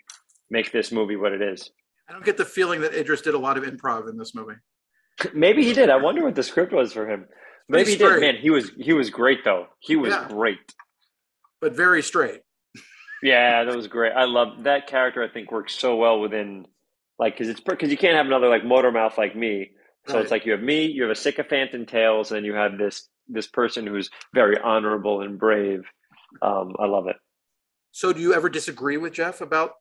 make 0.50 0.72
this 0.72 0.90
movie 0.90 1.16
what 1.16 1.32
it 1.32 1.42
is. 1.42 1.70
I 2.08 2.12
don't 2.12 2.24
get 2.24 2.38
the 2.38 2.44
feeling 2.46 2.80
that 2.80 2.94
Idris 2.94 3.20
did 3.20 3.34
a 3.34 3.38
lot 3.38 3.58
of 3.58 3.64
improv 3.64 4.08
in 4.08 4.16
this 4.16 4.34
movie. 4.34 4.54
Maybe 5.34 5.64
he 5.64 5.74
did. 5.74 5.90
I 5.90 5.96
wonder 5.96 6.24
what 6.24 6.34
the 6.34 6.42
script 6.42 6.72
was 6.72 6.92
for 6.92 7.08
him. 7.08 7.26
Maybe 7.68 7.92
he 7.92 7.96
did. 7.98 8.20
Man, 8.20 8.36
he 8.36 8.48
was 8.48 8.70
he 8.78 8.94
was 8.94 9.10
great 9.10 9.44
though. 9.44 9.66
He 9.80 9.94
was 9.94 10.10
yeah. 10.10 10.26
great. 10.26 10.74
But 11.60 11.76
very 11.76 12.02
straight. 12.02 12.40
Yeah, 13.22 13.64
that 13.64 13.74
was 13.74 13.86
great. 13.86 14.12
I 14.12 14.24
love 14.24 14.64
that 14.64 14.86
character. 14.86 15.22
I 15.22 15.28
think 15.28 15.50
works 15.50 15.74
so 15.74 15.96
well 15.96 16.20
within 16.20 16.66
like 17.18 17.34
because 17.34 17.48
it's 17.48 17.60
because 17.60 17.90
you 17.90 17.96
can't 17.96 18.16
have 18.16 18.26
another 18.26 18.48
like 18.48 18.64
motor 18.64 18.92
mouth 18.92 19.18
like 19.18 19.36
me. 19.36 19.70
So 20.06 20.14
right. 20.14 20.22
it's 20.22 20.30
like 20.30 20.46
you 20.46 20.52
have 20.52 20.62
me, 20.62 20.86
you 20.86 21.02
have 21.02 21.10
a 21.10 21.16
sycophant 21.16 21.74
in 21.74 21.86
tails, 21.86 22.32
and 22.32 22.46
you 22.46 22.54
have 22.54 22.78
this 22.78 23.08
this 23.28 23.46
person 23.46 23.86
who's 23.86 24.10
very 24.34 24.58
honorable 24.58 25.20
and 25.20 25.38
brave. 25.38 25.84
Um, 26.42 26.74
I 26.78 26.86
love 26.86 27.06
it. 27.08 27.16
So, 27.92 28.12
do 28.12 28.20
you 28.20 28.34
ever 28.34 28.48
disagree 28.48 28.96
with 28.96 29.12
Jeff 29.12 29.40
about 29.40 29.72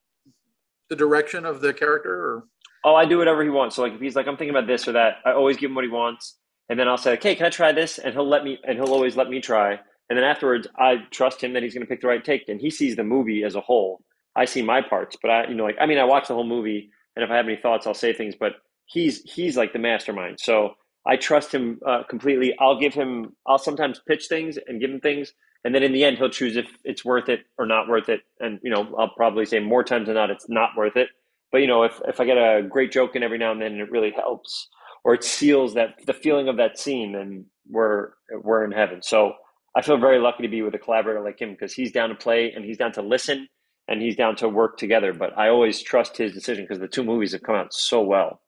the 0.90 0.96
direction 0.96 1.46
of 1.46 1.62
the 1.62 1.74
character? 1.74 2.12
Or? 2.12 2.44
Oh, 2.84 2.96
I 2.96 3.06
do 3.06 3.18
whatever 3.18 3.44
he 3.44 3.50
wants. 3.50 3.76
So, 3.76 3.84
like, 3.84 3.94
if 3.94 4.02
he's 4.02 4.16
like, 4.16 4.28
I'm 4.28 4.38
thinking 4.38 4.56
about 4.56 4.68
this 4.68 4.88
or 4.88 4.94
that, 4.94 5.16
I 5.26 5.34
always 5.34 5.58
give 5.58 5.70
him 5.70 5.76
what 5.76 5.84
he 5.84 5.92
wants, 5.92 6.38
and 6.70 6.80
then 6.80 6.88
I'll 6.88 6.98
say, 6.98 7.14
Okay, 7.14 7.36
can 7.36 7.46
I 7.46 7.50
try 7.50 7.72
this? 7.72 7.98
And 8.00 8.14
he'll 8.14 8.28
let 8.28 8.44
me, 8.44 8.60
and 8.64 8.78
he'll 8.78 8.94
always 8.94 9.16
let 9.16 9.30
me 9.30 9.42
try. 9.42 9.80
And 10.10 10.18
then 10.18 10.24
afterwards, 10.24 10.68
I 10.78 10.98
trust 11.12 11.44
him 11.44 11.54
that 11.54 11.64
he's 11.64 11.74
going 11.74 11.86
to 11.86 11.90
pick 11.90 12.02
the 12.02 12.08
right 12.08 12.24
take, 12.24 12.48
and 12.48 12.62
he 12.62 12.70
sees 12.70 12.96
the 12.96 13.04
movie 13.04 13.44
as 13.44 13.56
a 13.56 13.62
whole. 13.62 14.02
I 14.36 14.46
see 14.46 14.62
my 14.62 14.82
parts, 14.82 15.18
but 15.22 15.32
I, 15.32 15.48
you 15.48 15.56
know, 15.56 15.64
like, 15.64 15.78
I 15.82 15.86
mean, 15.86 15.98
I 15.98 16.04
watch 16.04 16.28
the 16.28 16.34
whole 16.34 16.48
movie, 16.48 16.92
and 17.16 17.24
if 17.26 17.32
I 17.32 17.36
have 17.36 17.46
any 17.46 17.58
thoughts, 17.58 17.88
I'll 17.88 17.94
say 17.94 18.14
things. 18.14 18.36
But 18.40 18.54
he's 18.86 19.22
he's 19.24 19.58
like 19.58 19.74
the 19.74 19.80
mastermind. 19.80 20.40
So 20.40 20.76
I 21.06 21.18
trust 21.18 21.54
him 21.54 21.80
uh, 21.86 22.04
completely. 22.04 22.56
I'll 22.60 22.80
give 22.80 22.94
him. 22.94 23.36
I'll 23.48 23.58
sometimes 23.58 24.00
pitch 24.08 24.28
things 24.28 24.58
and 24.68 24.80
give 24.80 24.92
him 24.92 25.00
things, 25.00 25.34
and 25.64 25.74
then 25.74 25.84
in 25.84 25.92
the 25.92 26.04
end, 26.04 26.18
he'll 26.18 26.30
choose 26.30 26.56
if 26.56 26.68
it's 26.84 27.04
worth 27.04 27.30
it 27.30 27.42
or 27.58 27.66
not 27.66 27.90
worth 27.90 28.10
it. 28.10 28.22
And 28.40 28.60
you 28.64 28.70
know, 28.72 28.96
I'll 28.98 29.10
probably 29.10 29.46
say 29.46 29.60
more 29.60 29.84
times 29.84 30.06
than 30.06 30.16
not, 30.16 30.30
it's 30.30 30.48
not 30.48 30.70
worth 30.78 30.96
it. 30.96 31.10
But 31.52 31.60
you 31.60 31.68
know, 31.68 31.84
if 31.84 32.00
if 32.08 32.20
I 32.20 32.26
get 32.26 32.38
a 32.38 32.62
great 32.62 32.92
joke 32.92 33.16
in 33.16 33.24
every 33.24 33.38
now 33.38 33.52
and 33.52 33.62
then, 33.62 33.74
and 33.74 33.82
it 33.82 33.92
really 33.92 34.12
helps, 34.12 34.70
or 35.04 35.14
it 35.14 35.24
seals 35.24 35.74
that 35.74 35.96
the 36.06 36.14
feeling 36.14 36.48
of 36.48 36.58
that 36.58 36.78
scene, 36.78 37.14
then 37.14 37.46
we're 37.70 38.12
we're 38.32 38.64
in 38.64 38.72
heaven. 38.72 39.02
So 39.02 39.34
I 39.78 39.82
feel 39.84 39.98
very 39.98 40.18
lucky 40.18 40.42
to 40.42 40.50
be 40.50 40.64
with 40.64 40.74
a 40.74 40.80
collaborator 40.80 41.22
like 41.22 41.40
him 41.40 41.52
because 41.52 41.72
he's 41.72 41.92
down 41.92 42.10
to 42.10 42.16
play 42.16 42.52
and 42.52 42.66
he's 42.66 42.78
down 42.78 42.94
to 42.94 43.04
listen 43.04 43.48
and 43.88 44.02
he's 44.02 44.16
down 44.16 44.36
to 44.38 44.50
work 44.50 44.80
together. 44.80 45.14
But 45.14 45.38
I 45.38 45.50
always 45.50 45.84
trust 45.84 46.18
his 46.18 46.34
decision 46.34 46.64
because 46.64 46.80
the 46.80 46.88
two 46.88 47.04
movies 47.04 47.32
have 47.34 47.44
come 47.44 47.54
out 47.54 47.72
so 47.72 48.02
well. 48.02 48.42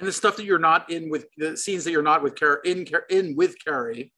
And 0.00 0.08
the 0.08 0.12
stuff 0.12 0.34
that 0.36 0.44
you're 0.44 0.58
not 0.58 0.90
in 0.90 1.08
with 1.08 1.26
the 1.36 1.56
scenes 1.56 1.84
that 1.84 1.92
you're 1.92 2.02
not 2.02 2.20
with 2.20 2.34
Carrey 2.34 2.64
in 2.64 2.84
in 3.10 3.36
with 3.36 3.54
Carrey, 3.64 4.10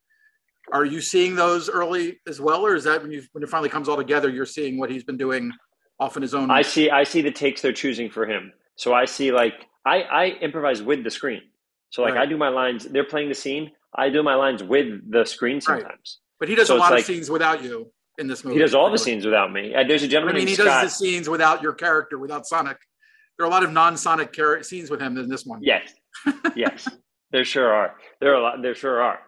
are 0.72 0.86
you 0.86 1.02
seeing 1.02 1.36
those 1.36 1.68
early 1.68 2.18
as 2.26 2.40
well, 2.40 2.64
or 2.64 2.74
is 2.74 2.84
that 2.84 3.02
when 3.02 3.12
you 3.12 3.22
when 3.32 3.44
it 3.44 3.50
finally 3.50 3.68
comes 3.68 3.86
all 3.86 3.98
together, 3.98 4.30
you're 4.30 4.46
seeing 4.46 4.78
what 4.78 4.90
he's 4.90 5.04
been 5.04 5.18
doing 5.18 5.52
off 6.00 6.16
in 6.16 6.22
his 6.22 6.32
own? 6.32 6.50
I 6.50 6.62
see. 6.62 6.88
I 6.88 7.04
see 7.04 7.20
the 7.20 7.30
takes 7.30 7.60
they're 7.60 7.74
choosing 7.74 8.08
for 8.08 8.24
him. 8.24 8.54
So 8.76 8.94
I 8.94 9.04
see 9.04 9.32
like 9.32 9.66
I 9.84 10.00
I 10.02 10.26
improvise 10.40 10.82
with 10.82 11.04
the 11.04 11.10
screen. 11.10 11.42
So 11.90 12.02
like 12.02 12.14
right. 12.14 12.22
I 12.22 12.26
do 12.26 12.38
my 12.38 12.48
lines. 12.48 12.84
They're 12.84 13.04
playing 13.04 13.28
the 13.28 13.34
scene. 13.34 13.70
I 13.94 14.08
do 14.08 14.22
my 14.22 14.34
lines 14.34 14.62
with 14.62 15.10
the 15.12 15.26
screen 15.26 15.60
sometimes. 15.60 15.84
Right. 15.90 16.27
But 16.40 16.48
he 16.48 16.54
does 16.54 16.68
so 16.68 16.76
a 16.76 16.78
lot 16.78 16.92
like, 16.92 17.00
of 17.00 17.06
scenes 17.06 17.30
without 17.30 17.62
you 17.62 17.90
in 18.18 18.26
this 18.26 18.44
movie. 18.44 18.56
He 18.56 18.60
does 18.60 18.74
all 18.74 18.90
the 18.90 18.98
scenes 18.98 19.24
without 19.24 19.52
me. 19.52 19.74
Uh, 19.74 19.84
there's 19.86 20.02
a 20.02 20.08
gentleman. 20.08 20.36
I 20.36 20.38
mean, 20.38 20.48
he 20.48 20.54
Scott. 20.54 20.66
does 20.66 20.98
the 20.98 21.04
scenes 21.04 21.28
without 21.28 21.62
your 21.62 21.72
character, 21.72 22.18
without 22.18 22.46
Sonic 22.46 22.78
there 23.38 23.46
are 23.46 23.48
a 23.48 23.52
lot 23.52 23.62
of 23.62 23.72
non-Sonic 23.72 24.32
char- 24.32 24.62
scenes 24.62 24.90
with 24.90 25.00
him 25.00 25.16
in 25.16 25.28
this 25.28 25.46
one. 25.46 25.60
Yes, 25.62 25.94
yes, 26.56 26.88
there 27.30 27.44
sure 27.44 27.72
are. 27.72 27.94
There 28.20 28.32
are 28.32 28.34
a 28.34 28.42
lot. 28.42 28.62
There 28.62 28.74
sure 28.74 29.00
are. 29.00 29.20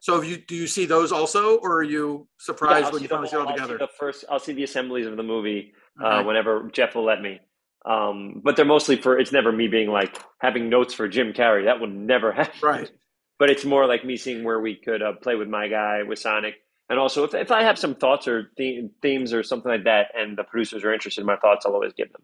So, 0.00 0.22
you 0.22 0.38
do 0.38 0.54
you 0.54 0.66
see 0.66 0.86
those 0.86 1.12
also, 1.12 1.56
or 1.58 1.78
are 1.78 1.82
you 1.84 2.28
surprised 2.38 2.86
yeah, 2.86 2.90
when 2.92 3.02
you 3.02 3.08
finally 3.08 3.28
see 3.28 3.36
it 3.36 3.40
all 3.40 3.52
together? 3.52 3.78
the 3.78 3.88
first, 3.98 4.24
I'll 4.28 4.40
see 4.40 4.52
the 4.52 4.64
assemblies 4.64 5.06
of 5.06 5.16
the 5.16 5.22
movie 5.22 5.72
uh, 6.02 6.06
okay. 6.06 6.16
uh, 6.16 6.24
whenever 6.24 6.68
Jeff 6.72 6.94
will 6.94 7.04
let 7.04 7.22
me. 7.22 7.40
Um, 7.86 8.40
but 8.44 8.56
they're 8.56 8.64
mostly 8.64 8.96
for. 8.96 9.18
It's 9.18 9.32
never 9.32 9.52
me 9.52 9.68
being 9.68 9.88
like 9.88 10.20
having 10.40 10.68
notes 10.68 10.94
for 10.94 11.08
Jim 11.08 11.32
Carrey. 11.32 11.64
That 11.64 11.80
would 11.80 11.94
never 11.94 12.32
happen. 12.32 12.58
Right. 12.60 12.90
But 13.38 13.50
it's 13.50 13.64
more 13.64 13.86
like 13.86 14.04
me 14.04 14.16
seeing 14.16 14.44
where 14.44 14.60
we 14.60 14.74
could 14.76 15.02
uh, 15.02 15.12
play 15.22 15.36
with 15.36 15.48
my 15.48 15.68
guy 15.68 16.02
with 16.02 16.18
Sonic, 16.18 16.54
and 16.88 16.98
also 16.98 17.24
if 17.24 17.34
if 17.34 17.50
I 17.50 17.62
have 17.62 17.78
some 17.78 17.94
thoughts 17.94 18.26
or 18.26 18.50
themes 18.56 19.32
or 19.32 19.42
something 19.42 19.70
like 19.70 19.84
that, 19.84 20.08
and 20.16 20.36
the 20.36 20.44
producers 20.44 20.84
are 20.84 20.92
interested 20.92 21.20
in 21.20 21.26
my 21.26 21.36
thoughts, 21.36 21.64
I'll 21.64 21.72
always 21.72 21.92
give 21.92 22.10
them. 22.12 22.22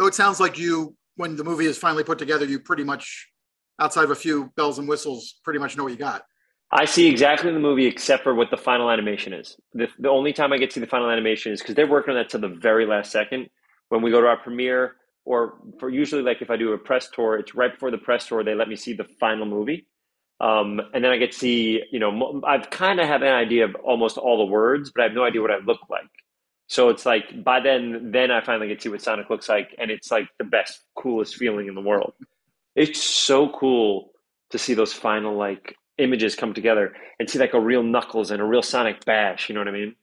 So 0.00 0.06
it 0.06 0.14
sounds 0.14 0.40
like 0.40 0.58
you, 0.58 0.96
when 1.16 1.36
the 1.36 1.44
movie 1.44 1.66
is 1.66 1.78
finally 1.78 2.04
put 2.04 2.18
together, 2.18 2.44
you 2.44 2.60
pretty 2.60 2.84
much, 2.84 3.28
outside 3.80 4.04
of 4.04 4.10
a 4.10 4.16
few 4.16 4.52
bells 4.56 4.78
and 4.78 4.88
whistles, 4.88 5.40
pretty 5.44 5.58
much 5.58 5.76
know 5.76 5.84
what 5.84 5.92
you 5.92 5.98
got. 5.98 6.22
I 6.70 6.84
see 6.84 7.08
exactly 7.08 7.52
the 7.52 7.58
movie 7.58 7.86
except 7.86 8.22
for 8.22 8.34
what 8.34 8.50
the 8.50 8.56
final 8.56 8.90
animation 8.90 9.32
is. 9.32 9.56
The, 9.72 9.88
the 9.98 10.10
only 10.10 10.32
time 10.32 10.52
I 10.52 10.58
get 10.58 10.70
to 10.70 10.74
see 10.74 10.80
the 10.80 10.86
final 10.86 11.10
animation 11.10 11.52
is 11.52 11.60
because 11.60 11.74
they're 11.74 11.86
working 11.86 12.10
on 12.12 12.16
that 12.16 12.28
to 12.30 12.38
the 12.38 12.48
very 12.48 12.84
last 12.86 13.10
second. 13.10 13.48
When 13.88 14.02
we 14.02 14.10
go 14.10 14.20
to 14.20 14.26
our 14.26 14.36
premiere, 14.36 14.96
or 15.24 15.58
for 15.80 15.88
usually 15.88 16.22
like 16.22 16.42
if 16.42 16.50
I 16.50 16.56
do 16.56 16.72
a 16.72 16.78
press 16.78 17.08
tour, 17.10 17.36
it's 17.36 17.54
right 17.54 17.72
before 17.72 17.90
the 17.90 17.98
press 17.98 18.26
tour. 18.26 18.44
They 18.44 18.54
let 18.54 18.68
me 18.68 18.76
see 18.76 18.92
the 18.92 19.06
final 19.18 19.46
movie, 19.46 19.86
um, 20.40 20.80
and 20.92 21.04
then 21.04 21.10
I 21.10 21.16
get 21.16 21.32
to 21.32 21.38
see. 21.38 21.82
You 21.90 21.98
know, 21.98 22.42
I've 22.46 22.70
kind 22.70 23.00
of 23.00 23.06
have 23.06 23.22
an 23.22 23.34
idea 23.34 23.64
of 23.64 23.74
almost 23.76 24.18
all 24.18 24.38
the 24.38 24.50
words, 24.50 24.90
but 24.90 25.02
I 25.02 25.04
have 25.04 25.14
no 25.14 25.24
idea 25.24 25.42
what 25.42 25.50
I 25.50 25.58
look 25.58 25.80
like. 25.90 26.08
So 26.68 26.90
it's 26.90 27.06
like 27.06 27.42
by 27.42 27.60
then, 27.60 28.10
then 28.12 28.30
I 28.30 28.42
finally 28.42 28.68
get 28.68 28.78
to 28.80 28.82
see 28.82 28.88
what 28.90 29.02
Sonic 29.02 29.30
looks 29.30 29.48
like, 29.48 29.74
and 29.78 29.90
it's 29.90 30.10
like 30.10 30.28
the 30.38 30.44
best, 30.44 30.80
coolest 30.94 31.36
feeling 31.36 31.66
in 31.66 31.74
the 31.74 31.80
world. 31.80 32.12
It's 32.76 33.02
so 33.02 33.48
cool 33.48 34.12
to 34.50 34.58
see 34.58 34.74
those 34.74 34.92
final 34.92 35.36
like 35.36 35.76
images 35.96 36.36
come 36.36 36.54
together 36.54 36.94
and 37.18 37.28
see 37.28 37.38
like 37.38 37.54
a 37.54 37.60
real 37.60 37.82
Knuckles 37.82 38.30
and 38.30 38.40
a 38.40 38.44
real 38.44 38.62
Sonic 38.62 39.04
Bash. 39.04 39.48
You 39.48 39.54
know 39.54 39.62
what 39.62 39.68
I 39.68 39.72
mean? 39.72 39.96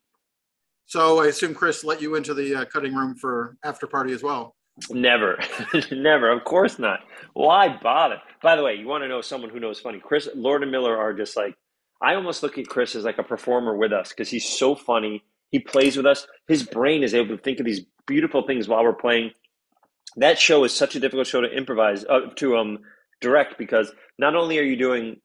So 0.88 1.22
I 1.22 1.28
assume 1.28 1.54
Chris 1.54 1.84
let 1.84 2.02
you 2.02 2.16
into 2.16 2.34
the 2.34 2.56
uh, 2.56 2.66
cutting 2.66 2.94
room 2.94 3.16
for 3.16 3.58
after 3.64 3.88
party 3.88 4.14
as 4.14 4.22
well. 4.22 4.56
Never, 4.90 5.40
never. 5.92 6.32
Of 6.32 6.44
course 6.44 6.80
not. 6.80 7.02
Why 7.34 7.78
bother? 7.82 8.22
By 8.42 8.56
the 8.56 8.64
way, 8.64 8.76
you 8.76 8.88
want 8.88 9.04
to 9.04 9.08
know 9.08 9.22
someone 9.22 9.50
who 9.50 9.60
knows 9.60 9.80
funny? 9.80 10.00
Chris, 10.00 10.30
Lord 10.36 10.64
and 10.64 10.72
Miller 10.72 10.98
are 10.98 11.14
just 11.14 11.38
like 11.38 11.56
I 12.02 12.16
almost 12.16 12.44
look 12.44 12.58
at 12.58 12.68
Chris 12.68 12.96
as 12.96 13.04
like 13.06 13.18
a 13.18 13.24
performer 13.24 13.76
with 13.76 13.94
us 13.94 14.10
because 14.10 14.30
he's 14.30 14.46
so 14.48 14.76
funny 14.76 15.24
he 15.52 15.60
plays 15.60 15.96
with 15.96 16.06
us. 16.06 16.28
His 16.48 16.64
brain 16.64 17.04
is 17.04 17.14
able 17.14 17.38
to 17.38 17.42
think 17.42 17.60
of 17.60 17.66
these 17.66 17.82
beautiful 18.08 18.46
things 18.46 18.68
while 18.68 18.84
we're 18.84 18.94
playing. 18.94 19.32
That 20.18 20.38
show 20.40 20.64
is 20.66 20.74
such 20.74 20.96
a 20.96 21.00
difficult 21.00 21.28
show 21.28 21.42
to 21.42 21.48
improvise, 21.48 22.04
uh, 22.06 22.32
to 22.36 22.58
um, 22.58 22.80
direct 23.22 23.58
because 23.58 23.94
not 24.18 24.36
only 24.36 24.60
are 24.60 24.64
you 24.64 24.76
doing 24.76 25.18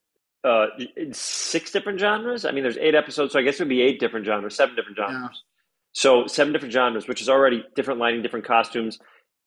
uh, 0.43 0.67
six 1.11 1.71
different 1.71 1.99
genres. 1.99 2.45
I 2.45 2.51
mean, 2.51 2.63
there's 2.63 2.77
eight 2.77 2.95
episodes, 2.95 3.33
so 3.33 3.39
I 3.39 3.43
guess 3.43 3.55
it 3.55 3.61
would 3.63 3.69
be 3.69 3.81
eight 3.81 3.99
different 3.99 4.25
genres, 4.25 4.55
seven 4.55 4.75
different 4.75 4.97
genres. 4.97 5.21
Yeah. 5.21 5.37
So 5.93 6.27
seven 6.27 6.53
different 6.53 6.73
genres, 6.73 7.07
which 7.07 7.21
is 7.21 7.29
already 7.29 7.63
different 7.75 7.99
lighting, 7.99 8.21
different 8.21 8.45
costumes. 8.45 8.97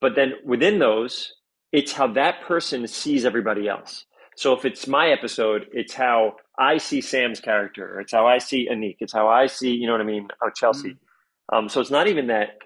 But 0.01 0.15
then 0.15 0.33
within 0.45 0.79
those, 0.79 1.33
it's 1.71 1.91
how 1.91 2.07
that 2.13 2.41
person 2.41 2.87
sees 2.87 3.25
everybody 3.25 3.67
else. 3.67 4.05
So 4.37 4.53
if 4.53 4.65
it's 4.65 4.87
my 4.87 5.09
episode, 5.09 5.67
it's 5.71 5.93
how 5.93 6.35
I 6.59 6.77
see 6.77 7.01
Sam's 7.01 7.39
character. 7.39 7.99
It's 7.99 8.11
how 8.11 8.27
I 8.27 8.37
see 8.37 8.67
Aniq. 8.69 8.97
It's 8.99 9.13
how 9.13 9.27
I 9.27 9.47
see, 9.47 9.71
you 9.71 9.87
know 9.87 9.93
what 9.93 10.01
I 10.01 10.05
mean, 10.05 10.27
or 10.41 10.51
Chelsea. 10.51 10.89
Mm-hmm. 10.89 11.55
Um, 11.57 11.69
so 11.69 11.79
it's 11.79 11.91
not 11.91 12.07
even 12.07 12.27
that 12.27 12.57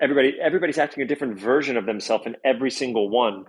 everybody 0.00 0.34
everybody's 0.40 0.78
acting 0.78 1.02
a 1.02 1.06
different 1.06 1.38
version 1.38 1.76
of 1.76 1.86
themselves 1.86 2.26
in 2.26 2.36
every 2.44 2.70
single 2.70 3.08
one, 3.08 3.44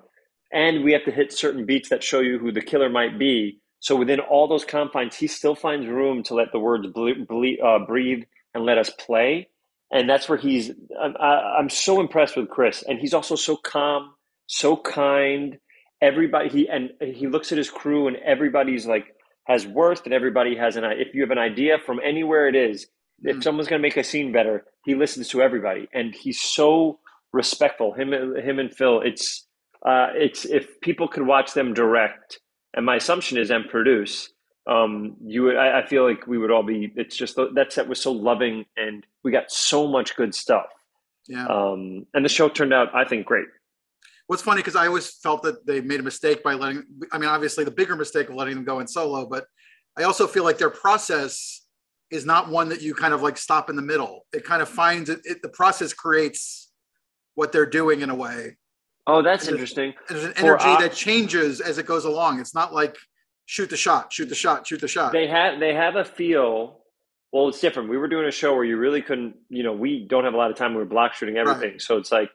and 0.52 0.84
we 0.84 0.94
have 0.94 1.04
to 1.06 1.12
hit 1.12 1.34
certain 1.34 1.66
beats 1.66 1.90
that 1.90 2.04
show 2.04 2.20
you 2.20 2.38
who 2.40 2.52
the 2.52 2.62
killer 2.62 2.90
might 2.90 3.18
be. 3.18 3.60
So 3.80 3.96
within 3.96 4.20
all 4.20 4.48
those 4.48 4.66
confines, 4.66 5.16
he 5.16 5.28
still 5.28 5.56
finds 5.56 5.88
room 5.88 6.24
to 6.24 6.34
let 6.34 6.52
the 6.52 6.60
words 6.60 6.88
ble- 6.88 7.26
ble- 7.28 7.63
uh, 7.63 7.80
breathe 7.86 8.24
and 8.54 8.66
let 8.66 8.78
us 8.78 8.90
play. 8.90 9.50
And 9.91 10.10
that's 10.10 10.28
where 10.28 10.38
he's. 10.38 10.71
I'm, 11.02 11.15
I'm 11.17 11.69
so 11.69 12.02
impressed 12.02 12.36
with 12.36 12.50
Chris, 12.50 12.84
and 12.88 13.00
he's 13.00 13.13
also 13.13 13.36
so 13.36 13.56
calm, 13.56 14.13
so 14.47 14.76
kind. 14.76 15.60
Everybody 16.02 16.50
he 16.50 16.69
and 16.69 16.91
he 17.00 17.28
looks 17.28 17.52
at 17.52 17.58
his 17.58 17.69
crew, 17.69 18.08
and 18.08 18.17
everybody's 18.17 18.86
like 18.86 19.15
has 19.47 19.65
worth 19.65 20.04
and 20.06 20.13
everybody 20.13 20.56
has 20.56 20.76
an 20.76 20.84
if 20.84 21.13
you 21.13 21.21
have 21.21 21.32
an 21.32 21.38
idea 21.38 21.78
from 21.86 22.00
anywhere 22.04 22.47
it 22.47 22.56
is 22.56 22.86
mm. 23.26 23.30
if 23.30 23.41
someone's 23.41 23.67
going 23.67 23.82
to 23.82 23.88
make 23.88 23.97
a 23.97 24.04
scene 24.04 24.32
better 24.32 24.65
he 24.86 24.93
listens 24.93 25.30
to 25.30 25.41
everybody 25.41 25.88
and 25.93 26.13
he's 26.13 26.41
so 26.41 27.00
respectful 27.34 27.93
him 27.93 28.13
him 28.13 28.60
and 28.60 28.73
phil 28.76 29.02
it's 29.02 29.45
uh, 29.86 30.08
it's 30.15 30.43
if 30.45 30.82
people 30.82 31.08
could 31.08 31.26
watch 31.26 31.54
them 31.54 31.73
direct 31.73 32.39
and 32.73 32.86
my 32.86 32.95
assumption 32.95 33.38
is 33.38 33.50
and 33.52 33.69
produce 33.69 34.30
um, 34.68 35.16
you 35.24 35.44
would 35.44 35.56
I, 35.56 35.80
I, 35.80 35.86
feel 35.86 36.06
like 36.06 36.28
we 36.28 36.38
would 36.38 36.52
all 36.52 36.64
be 36.64 36.92
it's 36.96 37.16
just 37.16 37.36
that 37.38 37.72
set 37.72 37.88
was 37.88 38.02
so 38.02 38.12
loving 38.12 38.66
and 38.76 39.06
we 39.24 39.32
got 39.32 39.50
so 39.52 39.88
much 39.88 40.16
good 40.16 40.36
stuff 40.36 40.68
yeah 41.28 41.48
um, 41.48 42.06
and 42.14 42.26
the 42.26 42.30
show 42.30 42.50
turned 42.50 42.74
out 42.74 42.94
i 42.94 43.06
think 43.06 43.26
great 43.26 43.48
what's 44.28 44.42
funny 44.42 44.60
because 44.60 44.76
I 44.76 44.88
always 44.88 45.10
felt 45.10 45.42
that 45.44 45.66
they 45.66 45.82
made 45.82 46.00
a 46.00 46.04
mistake 46.04 46.44
by 46.44 46.54
letting. 46.54 46.84
I 47.12 47.18
mean, 47.18 47.30
obviously 47.30 47.64
the 47.64 47.72
bigger 47.72 47.96
mistake 47.96 48.30
of 48.30 48.36
letting 48.36 48.56
them 48.56 48.64
go 48.64 48.80
in 48.80 48.88
solo, 48.88 49.26
but 49.26 49.46
I 49.98 50.04
also 50.04 50.28
feel 50.28 50.44
like 50.44 50.58
their 50.58 50.70
process 50.70 51.66
is 52.12 52.26
not 52.26 52.50
one 52.50 52.70
that 52.70 52.82
you 52.82 52.94
kind 52.94 53.14
of 53.14 53.22
like 53.22 53.38
stop 53.38 53.70
in 53.70 53.76
the 53.76 53.82
middle. 53.82 54.26
It 54.32 54.44
kind 54.46 54.62
of 54.62 54.70
finds 54.70 55.10
it, 55.10 55.22
it 55.24 55.42
the 55.42 55.50
process 55.50 55.94
creates 55.94 56.72
what 57.36 57.52
they're 57.52 57.66
doing 57.66 58.02
in 58.02 58.10
a 58.10 58.16
way. 58.16 58.58
Oh, 59.08 59.22
that's 59.22 59.46
And 59.46 59.54
interesting. 59.54 59.94
There's 60.10 60.26
an 60.26 60.34
For 60.34 60.60
energy 60.60 60.84
that 60.84 60.94
changes 60.94 61.62
as 61.62 61.78
it 61.78 61.86
goes 61.86 62.06
along. 62.06 62.40
It's 62.40 62.54
not 62.54 62.74
like 62.74 62.98
shoot 63.48 63.72
the 63.72 63.78
shot, 63.78 64.14
shoot 64.14 64.30
the 64.30 64.36
shot, 64.36 64.68
shoot 64.68 64.80
the 64.82 64.88
shot. 64.88 65.12
They 65.14 65.26
have 65.28 65.60
they 65.60 65.74
have 65.74 65.96
a 65.96 66.06
feel. 66.06 66.82
Well, 67.32 67.48
it's 67.50 67.60
different. 67.60 67.90
We 67.90 67.98
were 67.98 68.08
doing 68.08 68.26
a 68.28 68.32
show 68.32 68.54
where 68.54 68.64
you 68.64 68.78
really 68.78 69.02
couldn't. 69.02 69.36
You 69.50 69.64
know, 69.64 69.74
we 69.74 70.06
don't 70.08 70.24
have 70.26 70.34
a 70.34 70.38
lot 70.38 70.52
of 70.52 70.58
time. 70.58 70.74
We 70.74 70.80
were 70.80 70.86
block 70.86 71.14
shooting 71.16 71.38
everything, 71.38 71.80
so 71.80 71.98
it's 71.98 72.12
like, 72.12 72.30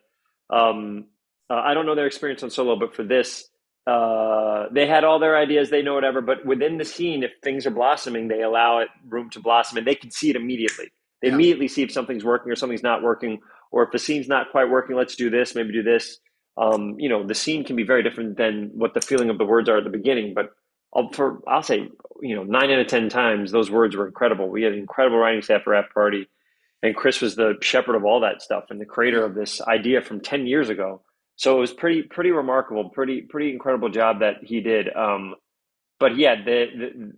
um, 0.51 1.07
uh, 1.49 1.55
I 1.55 1.75
don't 1.75 1.87
know 1.87 1.95
their 1.95 2.07
experience 2.07 2.43
on 2.43 2.51
solo, 2.51 2.77
but 2.77 2.95
for 2.95 3.03
this, 3.05 3.49
uh, 3.87 4.67
they 4.73 4.87
had 4.87 5.05
all 5.05 5.19
their 5.19 5.37
ideas. 5.37 5.71
They 5.71 5.83
know 5.83 5.95
whatever, 5.95 6.21
but 6.21 6.45
within 6.45 6.77
the 6.79 6.85
scene, 6.85 7.23
if 7.23 7.33
things 7.43 7.67
are 7.67 7.71
blossoming, 7.71 8.29
they 8.29 8.43
allow 8.43 8.79
it 8.81 8.89
room 9.09 9.31
to 9.31 9.41
blossom, 9.41 9.79
and 9.79 9.87
they 9.87 9.95
can 9.95 10.11
see 10.11 10.31
it 10.31 10.37
immediately. 10.37 10.93
They 11.23 11.29
Yeah. 11.29 11.35
immediately 11.35 11.69
see 11.69 11.83
if 11.83 11.91
something's 11.93 12.25
working 12.25 12.53
or 12.53 12.57
something's 12.57 12.83
not 12.83 13.03
working, 13.03 13.41
or 13.71 13.83
if 13.85 13.91
the 13.93 13.99
scene's 13.99 14.29
not 14.29 14.51
quite 14.51 14.69
working. 14.69 14.97
Let's 14.97 15.17
do 15.17 15.31
this. 15.31 15.55
Maybe 15.55 15.73
do 15.73 15.83
this. 15.83 16.19
Um, 16.59 16.97
you 16.99 17.09
know, 17.09 17.23
the 17.27 17.35
scene 17.35 17.65
can 17.65 17.77
be 17.77 17.83
very 17.85 18.03
different 18.03 18.37
than 18.37 18.71
what 18.75 18.93
the 18.93 19.01
feeling 19.01 19.31
of 19.31 19.39
the 19.39 19.47
words 19.47 19.69
are 19.71 19.79
at 19.79 19.85
the 19.85 19.91
beginning, 19.91 20.35
but 20.35 20.51
for 21.13 21.41
I'll 21.47 21.63
say, 21.63 21.89
you 22.21 22.37
know, 22.37 22.43
nine 22.43 22.71
out 22.71 22.81
of 22.81 22.87
ten 22.87 23.09
times 23.09 23.51
those 23.51 23.71
words 23.71 23.97
were 23.97 24.07
incredible. 24.07 24.49
We 24.49 24.63
had 24.63 24.73
an 24.73 24.79
incredible 24.79 25.19
writing 25.19 25.43
staff 25.43 25.63
for 25.63 25.75
After 25.75 25.93
Party, 25.93 26.29
and 26.83 26.95
Chris 26.95 27.21
was 27.21 27.35
the 27.35 27.55
shepherd 27.61 27.97
of 27.97 28.05
all 28.05 28.21
that 28.21 28.43
stuff 28.43 28.65
and 28.71 28.81
the 28.81 28.87
creator 28.87 29.25
of 29.25 29.35
this 29.35 29.61
idea 29.63 30.03
from 30.03 30.21
ten 30.21 30.47
years 30.47 30.69
ago. 30.69 31.03
So 31.37 31.57
it 31.57 31.61
was 31.61 31.73
pretty 31.73 32.03
pretty 32.03 32.31
remarkable, 32.31 32.91
pretty 32.91 33.23
pretty 33.23 33.51
incredible 33.51 33.89
job 33.89 34.21
that 34.21 34.37
he 34.43 34.61
did. 34.61 34.95
Um, 34.95 35.35
but 35.99 36.17
yeah, 36.17 36.35
they, 36.45 36.69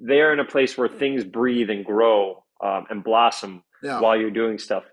they're 0.00 0.32
in 0.32 0.40
a 0.40 0.44
place 0.44 0.76
where 0.76 0.88
things 0.88 1.24
breathe 1.24 1.70
and 1.70 1.84
grow 1.84 2.44
um, 2.62 2.84
and 2.90 3.02
blossom 3.02 3.64
yeah. 3.82 3.98
while 3.98 4.16
you're 4.16 4.30
doing 4.30 4.58
stuff. 4.58 4.84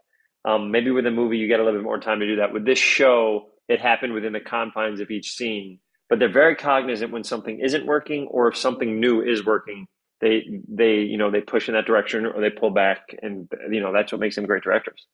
Um, 0.45 0.71
maybe 0.71 0.91
with 0.91 1.05
a 1.05 1.11
movie, 1.11 1.37
you 1.37 1.47
get 1.47 1.59
a 1.59 1.63
little 1.63 1.79
bit 1.79 1.83
more 1.83 1.99
time 1.99 2.21
to 2.21 2.25
do 2.25 2.37
that. 2.37 2.53
With 2.53 2.65
this 2.65 2.79
show, 2.79 3.49
it 3.67 3.79
happened 3.79 4.13
within 4.13 4.33
the 4.33 4.39
confines 4.39 5.01
of 5.01 5.11
each 5.11 5.33
scene, 5.33 5.79
but 6.11 6.19
they're 6.19 6.27
very 6.27 6.57
cognizant 6.57 7.09
when 7.13 7.23
something 7.23 7.61
isn't 7.61 7.85
working 7.85 8.27
or 8.27 8.49
if 8.49 8.57
something 8.57 8.99
new 8.99 9.21
is 9.21 9.45
working. 9.45 9.87
They 10.19 10.59
they 10.67 10.95
you 10.97 11.17
know 11.17 11.31
they 11.31 11.39
push 11.39 11.69
in 11.69 11.73
that 11.73 11.85
direction 11.85 12.25
or 12.25 12.41
they 12.41 12.49
pull 12.49 12.69
back, 12.69 13.15
and 13.23 13.49
you 13.71 13.79
know 13.79 13.93
that's 13.93 14.11
what 14.11 14.19
makes 14.19 14.35
them 14.35 14.45
great 14.45 14.61
directors. 14.61 15.07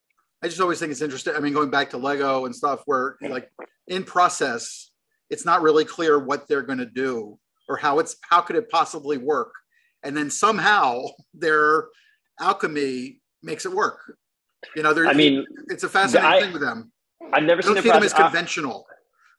I 0.43 0.47
just 0.47 0.59
always 0.59 0.79
think 0.79 0.91
it's 0.91 1.01
interesting. 1.03 1.35
I 1.35 1.39
mean, 1.39 1.53
going 1.53 1.69
back 1.69 1.91
to 1.91 1.97
Lego 1.97 2.45
and 2.45 2.53
stuff, 2.55 2.81
where 2.87 3.15
like 3.21 3.47
in 3.87 4.03
process, 4.03 4.89
it's 5.29 5.45
not 5.45 5.61
really 5.61 5.85
clear 5.85 6.17
what 6.17 6.47
they're 6.47 6.63
going 6.63 6.79
to 6.79 6.85
do 6.87 7.37
or 7.69 7.77
how 7.77 7.99
it's 7.99 8.15
how 8.27 8.41
could 8.41 8.55
it 8.55 8.67
possibly 8.71 9.17
work, 9.19 9.51
and 10.03 10.17
then 10.17 10.31
somehow 10.31 11.03
their 11.35 11.85
alchemy 12.41 13.21
makes 13.43 13.67
it 13.67 13.71
work. 13.71 13.99
You 14.75 14.81
know, 14.81 14.93
I 15.07 15.13
mean, 15.13 15.45
it's 15.69 15.83
a 15.83 15.89
fascinating 15.89 16.31
I- 16.31 16.41
thing 16.41 16.53
with 16.53 16.63
them. 16.63 16.91
I've 17.33 17.43
never 17.43 17.59
I 17.59 17.61
seen 17.61 17.75
don't 17.75 17.77
a 17.77 17.81
see 17.83 17.89
them 17.89 18.03
as 18.03 18.13
project- 18.13 18.19
I- 18.19 18.23
conventional. 18.29 18.87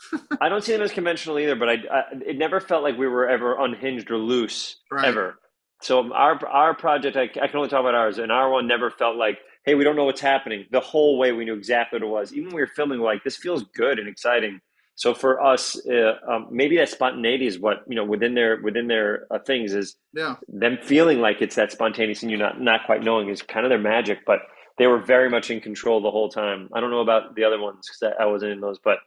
I 0.41 0.49
don't 0.49 0.63
see 0.63 0.73
them 0.73 0.83
as 0.83 0.93
conventional 0.93 1.39
either, 1.39 1.57
but 1.57 1.69
I, 1.69 1.75
I 1.91 2.03
it 2.27 2.39
never 2.39 2.61
felt 2.61 2.83
like 2.83 2.97
we 2.99 3.09
were 3.09 3.29
ever 3.29 3.59
unhinged 3.59 4.11
or 4.11 4.19
loose 4.19 4.77
Right. 4.91 5.05
ever. 5.05 5.39
So 5.83 6.13
our 6.13 6.45
our 6.47 6.75
project, 6.75 7.17
I, 7.17 7.23
I 7.23 7.49
can 7.49 7.57
only 7.57 7.69
talk 7.69 7.81
about 7.81 7.95
ours, 7.95 8.19
and 8.19 8.31
our 8.33 8.51
one 8.51 8.67
never 8.69 8.91
felt 8.91 9.17
like, 9.17 9.39
hey, 9.65 9.75
we 9.75 9.85
don't 9.85 9.97
know 9.97 10.05
what's 10.05 10.21
happening. 10.21 10.67
The 10.71 10.81
whole 10.81 11.19
way 11.19 11.33
we 11.33 11.45
knew 11.45 11.55
exactly 11.55 11.99
what 11.99 12.07
it 12.07 12.11
was. 12.11 12.33
Even 12.33 12.47
when 12.47 12.57
we 12.57 12.63
were 12.63 12.69
filming, 12.69 13.01
we're 13.01 13.07
like 13.07 13.25
this 13.25 13.37
feels 13.37 13.65
good 13.75 13.99
and 13.99 14.09
exciting. 14.09 14.61
So 14.97 15.15
for 15.15 15.43
us, 15.43 15.81
uh, 15.87 16.15
um, 16.29 16.49
maybe 16.51 16.77
that 16.79 16.89
spontaneity 16.89 17.47
is 17.47 17.59
what 17.59 17.85
you 17.89 17.97
know 17.97 18.05
within 18.05 18.35
their 18.35 18.61
within 18.63 18.89
their 18.89 19.27
uh, 19.31 19.39
things 19.41 19.75
is 19.75 19.97
Yeah, 20.13 20.37
them 20.49 20.79
feeling 20.83 21.21
like 21.21 21.41
it's 21.43 21.57
that 21.57 21.73
spontaneous 21.73 22.23
and 22.23 22.31
you 22.31 22.37
not 22.37 22.61
not 22.61 22.87
quite 22.87 23.03
knowing 23.03 23.29
is 23.29 23.43
kind 23.43 23.65
of 23.67 23.71
their 23.71 23.79
magic. 23.79 24.21
But 24.27 24.41
they 24.79 24.87
were 24.87 24.99
very 25.01 25.29
much 25.31 25.51
in 25.51 25.61
control 25.61 26.01
the 26.01 26.11
whole 26.11 26.29
time. 26.29 26.69
I 26.73 26.81
don't 26.81 26.91
know 26.91 27.01
about 27.01 27.35
the 27.35 27.45
other 27.45 27.61
ones 27.61 27.89
because 27.89 28.15
I 28.19 28.27
wasn't 28.27 28.53
in 28.53 28.61
those, 28.61 28.79
but 28.79 28.99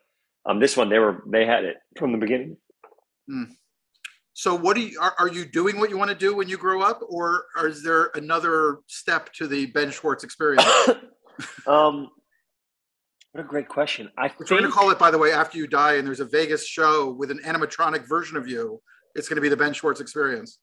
um, 0.45 0.60
this 0.60 0.75
one 0.75 0.89
they 0.89 0.99
were 0.99 1.23
they 1.27 1.45
had 1.45 1.65
it 1.65 1.77
from 1.97 2.12
the 2.12 2.17
beginning. 2.17 2.58
So, 4.34 4.56
what 4.56 4.75
do 4.75 4.82
you 4.82 4.99
are, 4.99 5.13
are 5.19 5.27
you 5.27 5.45
doing? 5.45 5.80
What 5.80 5.89
you 5.89 5.97
want 5.97 6.10
to 6.10 6.17
do 6.17 6.36
when 6.36 6.49
you 6.49 6.58
grow 6.58 6.82
up, 6.82 7.01
or, 7.08 7.45
or 7.56 7.67
is 7.67 7.84
there 7.84 8.12
another 8.15 8.80
step 8.88 9.32
to 9.34 9.47
the 9.47 9.67
Ben 9.67 9.91
Schwartz 9.91 10.23
experience? 10.23 10.65
Um, 11.65 12.10
what 13.32 13.43
a 13.43 13.47
great 13.47 13.67
question. 13.67 14.12
I 14.15 14.30
we're 14.38 14.45
going 14.45 14.63
to 14.63 14.69
call 14.69 14.91
it, 14.91 14.99
by 14.99 15.10
the 15.10 15.17
way, 15.17 15.32
after 15.32 15.58
you 15.58 15.65
die, 15.65 15.95
and 15.95 16.06
there's 16.06 16.19
a 16.19 16.25
Vegas 16.25 16.67
show 16.67 17.12
with 17.12 17.32
an 17.32 17.39
animatronic 17.39 18.08
version 18.08 18.38
of 18.38 18.47
you. 18.47 18.80
It's 19.15 19.27
going 19.27 19.38
to 19.38 19.41
be 19.41 19.49
the 19.49 19.58
Ben 19.58 19.73
Schwartz 19.73 20.01
experience. 20.01 20.60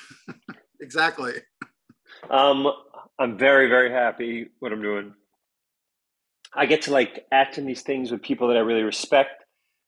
exactly. 0.82 1.34
um, 2.28 2.70
I'm 3.18 3.38
very 3.38 3.68
very 3.68 3.90
happy 3.90 4.48
what 4.58 4.72
I'm 4.72 4.82
doing. 4.82 5.14
I 6.56 6.66
get 6.66 6.82
to 6.82 6.92
like 6.92 7.26
act 7.32 7.58
in 7.58 7.66
these 7.66 7.82
things 7.82 8.10
with 8.10 8.22
people 8.22 8.48
that 8.48 8.56
I 8.56 8.60
really 8.60 8.82
respect. 8.82 9.44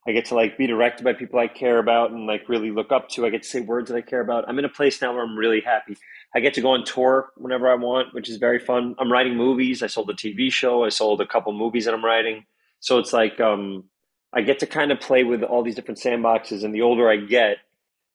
I 0.09 0.13
get 0.13 0.27
to 0.27 0.35
like 0.35 0.57
be 0.57 0.67
directed 0.67 1.03
by 1.03 1.15
people 1.15 1.39
I 1.39 1.49
care 1.49 1.79
about 1.79 2.13
and 2.13 2.27
like 2.27 2.49
really 2.49 2.71
look 2.71 2.93
up 2.93 3.09
to. 3.11 3.27
I 3.27 3.31
get 3.31 3.43
to 3.43 3.49
say 3.49 3.61
words 3.61 3.91
that 3.91 3.97
I 3.97 4.03
care 4.03 4.21
about. 4.21 4.49
I'm 4.49 4.59
in 4.59 4.65
a 4.65 4.69
place 4.69 5.03
now 5.03 5.13
where 5.13 5.23
I'm 5.23 5.37
really 5.37 5.61
happy. 5.61 5.97
I 6.35 6.41
get 6.41 6.55
to 6.55 6.61
go 6.61 6.71
on 6.71 6.85
tour 6.85 7.31
whenever 7.37 7.69
I 7.69 7.75
want, 7.75 8.15
which 8.15 8.29
is 8.29 8.37
very 8.37 8.61
fun. 8.61 8.95
I'm 8.99 9.11
writing 9.11 9.37
movies. 9.37 9.83
I 9.83 9.89
sold 9.89 10.11
a 10.11 10.15
TV 10.15 10.53
show. 10.53 10.85
I 10.85 10.91
sold 10.91 11.21
a 11.21 11.27
couple 11.27 11.53
movies 11.53 11.87
that 11.87 11.95
I'm 11.95 12.05
writing. 12.05 12.45
So 12.79 12.99
it's 12.99 13.13
like 13.13 13.41
um, 13.41 13.85
I 14.33 14.43
get 14.43 14.61
to 14.61 14.67
kind 14.67 14.93
of 14.93 15.01
play 15.01 15.25
with 15.25 15.43
all 15.43 15.65
these 15.65 15.75
different 15.75 15.99
sandboxes. 15.99 16.63
And 16.63 16.73
the 16.73 16.83
older 16.83 17.11
I 17.11 17.17
get, 17.17 17.57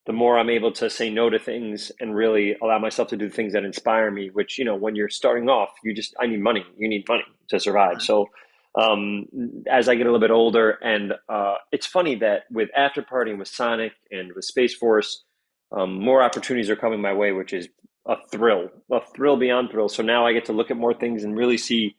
the 0.06 0.14
more 0.14 0.40
I'm 0.40 0.50
able 0.50 0.72
to 0.74 0.90
say 0.90 1.10
no 1.10 1.30
to 1.30 1.38
things 1.38 1.92
and 2.00 2.16
really 2.16 2.56
allow 2.62 2.80
myself 2.80 3.10
to 3.10 3.18
do 3.18 3.30
things 3.30 3.54
that 3.54 3.64
inspire 3.64 4.10
me. 4.12 4.30
Which 4.30 4.58
you 4.58 4.66
know, 4.66 4.76
when 4.76 4.96
you're 4.96 5.10
starting 5.10 5.50
off, 5.50 5.70
you 5.84 5.94
just 5.94 6.16
I 6.20 6.28
need 6.28 6.42
money. 6.42 6.66
You 6.78 6.90
need 6.90 7.06
money 7.08 7.26
to 7.50 7.60
survive. 7.60 7.94
Right. 7.94 8.02
So 8.02 8.30
um, 8.76 9.26
as 9.70 9.90
I 9.90 9.96
get 9.96 10.04
a 10.04 10.12
little 10.12 10.20
bit 10.20 10.32
older, 10.32 10.72
and 10.72 11.14
uh, 11.28 11.56
it's 11.72 11.86
funny 11.86 12.16
that 12.16 12.44
with 12.50 12.70
After 12.76 13.02
Party 13.02 13.32
and 13.32 13.40
with 13.40 13.50
Sonic 13.50 13.94
and 14.12 14.32
with 14.34 14.46
Space 14.46 14.74
Force, 14.74 15.24
um, 15.72 16.00
more 16.04 16.24
opportunities 16.24 16.70
are 16.70 16.76
coming 16.76 17.02
my 17.02 17.14
way, 17.14 17.32
which 17.32 17.54
is 17.54 17.68
a 18.08 18.16
thrill, 18.32 18.70
a 18.92 19.02
thrill 19.16 19.38
beyond 19.38 19.72
thrill. 19.72 19.90
So 19.90 20.04
now 20.04 20.26
I 20.26 20.34
get 20.34 20.46
to 20.46 20.54
look 20.54 20.72
at 20.72 20.78
more 20.78 20.94
things 20.94 21.24
and 21.24 21.38
really 21.38 21.58
see 21.58 21.96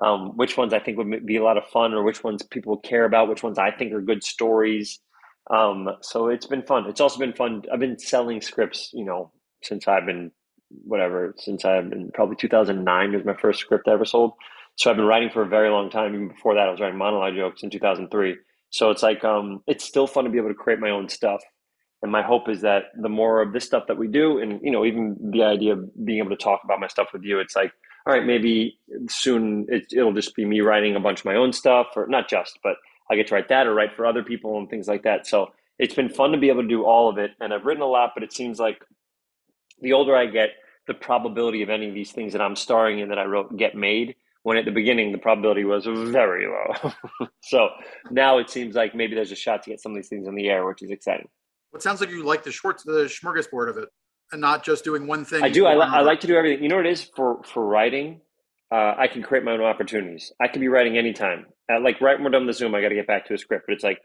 um, 0.00 0.36
which 0.36 0.56
ones 0.56 0.72
I 0.72 0.78
think 0.78 0.96
would 0.98 1.26
be 1.26 1.36
a 1.36 1.44
lot 1.44 1.58
of 1.58 1.64
fun, 1.66 1.92
or 1.92 2.02
which 2.02 2.24
ones 2.24 2.42
people 2.42 2.78
care 2.78 3.04
about, 3.04 3.28
which 3.28 3.42
ones 3.42 3.58
I 3.58 3.70
think 3.70 3.92
are 3.92 4.00
good 4.00 4.24
stories. 4.24 5.00
Um, 5.50 5.88
so 6.00 6.28
it's 6.28 6.46
been 6.46 6.62
fun. 6.62 6.86
It's 6.86 7.00
also 7.00 7.18
been 7.18 7.32
fun. 7.32 7.62
I've 7.72 7.80
been 7.80 7.98
selling 7.98 8.40
scripts, 8.40 8.90
you 8.92 9.04
know, 9.04 9.32
since 9.62 9.88
I've 9.88 10.06
been 10.06 10.30
whatever, 10.84 11.34
since 11.38 11.64
I've 11.64 11.90
been 11.90 12.10
probably 12.12 12.36
2009 12.36 13.12
was 13.12 13.24
my 13.24 13.34
first 13.34 13.60
script 13.60 13.88
I 13.88 13.92
ever 13.92 14.04
sold. 14.04 14.32
So 14.76 14.90
I've 14.90 14.96
been 14.96 15.06
writing 15.06 15.30
for 15.30 15.42
a 15.42 15.48
very 15.48 15.70
long 15.70 15.90
time. 15.90 16.14
Even 16.14 16.28
before 16.28 16.54
that, 16.54 16.68
I 16.68 16.70
was 16.70 16.80
writing 16.80 16.98
monologue 16.98 17.34
jokes 17.34 17.62
in 17.62 17.70
2003. 17.70 18.36
So 18.70 18.90
it's 18.90 19.02
like 19.02 19.22
um, 19.22 19.62
it's 19.66 19.84
still 19.84 20.06
fun 20.06 20.24
to 20.24 20.30
be 20.30 20.38
able 20.38 20.48
to 20.48 20.54
create 20.54 20.80
my 20.80 20.90
own 20.90 21.08
stuff. 21.08 21.42
And 22.02 22.10
my 22.10 22.22
hope 22.22 22.48
is 22.48 22.62
that 22.62 22.84
the 23.00 23.08
more 23.08 23.42
of 23.42 23.52
this 23.52 23.64
stuff 23.64 23.86
that 23.86 23.98
we 23.98 24.08
do, 24.08 24.38
and 24.38 24.60
you 24.62 24.70
know, 24.70 24.84
even 24.84 25.16
the 25.30 25.44
idea 25.44 25.74
of 25.74 26.04
being 26.04 26.18
able 26.18 26.30
to 26.30 26.36
talk 26.36 26.60
about 26.64 26.80
my 26.80 26.88
stuff 26.88 27.08
with 27.12 27.22
you, 27.22 27.38
it's 27.38 27.54
like, 27.54 27.72
all 28.06 28.12
right, 28.12 28.24
maybe 28.24 28.78
soon 29.08 29.66
it, 29.68 29.84
it'll 29.92 30.12
just 30.12 30.34
be 30.34 30.44
me 30.44 30.62
writing 30.62 30.96
a 30.96 31.00
bunch 31.00 31.20
of 31.20 31.24
my 31.26 31.36
own 31.36 31.52
stuff, 31.52 31.88
or 31.94 32.08
not 32.08 32.28
just, 32.28 32.58
but 32.64 32.76
I 33.12 33.16
get 33.16 33.26
to 33.28 33.34
write 33.34 33.48
that 33.48 33.66
or 33.66 33.74
write 33.74 33.94
for 33.94 34.06
other 34.06 34.22
people 34.22 34.58
and 34.58 34.68
things 34.68 34.88
like 34.88 35.02
that. 35.02 35.26
So 35.26 35.52
it's 35.78 35.94
been 35.94 36.08
fun 36.08 36.32
to 36.32 36.38
be 36.38 36.48
able 36.48 36.62
to 36.62 36.68
do 36.68 36.84
all 36.84 37.08
of 37.08 37.18
it. 37.18 37.32
And 37.40 37.52
I've 37.52 37.64
written 37.64 37.82
a 37.82 37.86
lot, 37.86 38.12
but 38.14 38.22
it 38.22 38.32
seems 38.32 38.58
like 38.58 38.82
the 39.80 39.92
older 39.92 40.16
I 40.16 40.26
get, 40.26 40.50
the 40.86 40.94
probability 40.94 41.62
of 41.62 41.70
any 41.70 41.88
of 41.88 41.94
these 41.94 42.12
things 42.12 42.32
that 42.32 42.40
I'm 42.40 42.56
starring 42.56 43.00
in 43.00 43.10
that 43.10 43.18
I 43.18 43.24
wrote 43.24 43.56
get 43.56 43.74
made. 43.74 44.16
When 44.44 44.56
at 44.56 44.64
the 44.64 44.72
beginning 44.72 45.12
the 45.12 45.18
probability 45.18 45.64
was 45.64 45.84
very 45.86 46.48
low. 46.48 47.28
so 47.44 47.68
now 48.10 48.38
it 48.38 48.50
seems 48.50 48.74
like 48.74 48.92
maybe 48.92 49.14
there's 49.14 49.30
a 49.30 49.36
shot 49.36 49.62
to 49.62 49.70
get 49.70 49.80
some 49.80 49.92
of 49.92 49.96
these 49.96 50.08
things 50.08 50.26
in 50.26 50.34
the 50.34 50.48
air, 50.48 50.66
which 50.66 50.82
is 50.82 50.90
exciting. 50.90 51.28
It 51.74 51.82
sounds 51.82 52.00
like 52.00 52.10
you 52.10 52.24
like 52.24 52.42
the 52.42 52.50
Schwartz, 52.50 52.82
the 52.82 53.04
smorgasbord 53.04 53.70
of 53.70 53.76
it, 53.76 53.88
and 54.32 54.40
not 54.40 54.64
just 54.64 54.82
doing 54.82 55.06
one 55.06 55.24
thing. 55.24 55.44
I 55.44 55.48
do. 55.48 55.66
I, 55.66 55.74
li- 55.74 55.86
I 55.88 56.00
like 56.00 56.20
to 56.20 56.26
do 56.26 56.34
everything. 56.34 56.62
You 56.62 56.68
know 56.68 56.76
what 56.76 56.86
it 56.86 56.92
is 56.92 57.04
for 57.14 57.42
for 57.44 57.64
writing? 57.64 58.20
Uh, 58.72 58.94
I 58.96 59.06
can 59.08 59.22
create 59.22 59.44
my 59.44 59.52
own 59.52 59.60
opportunities. 59.60 60.32
I 60.40 60.48
can 60.48 60.60
be 60.60 60.68
writing 60.68 60.96
anytime. 60.96 61.46
Like 61.68 62.00
right 62.00 62.16
when 62.16 62.24
we're 62.24 62.30
done 62.30 62.46
with 62.46 62.54
the 62.56 62.58
Zoom, 62.58 62.74
I 62.74 62.80
got 62.80 62.88
to 62.88 62.94
get 62.94 63.06
back 63.06 63.26
to 63.26 63.34
a 63.34 63.38
script. 63.38 63.66
But 63.66 63.74
it's 63.74 63.84
like 63.84 64.00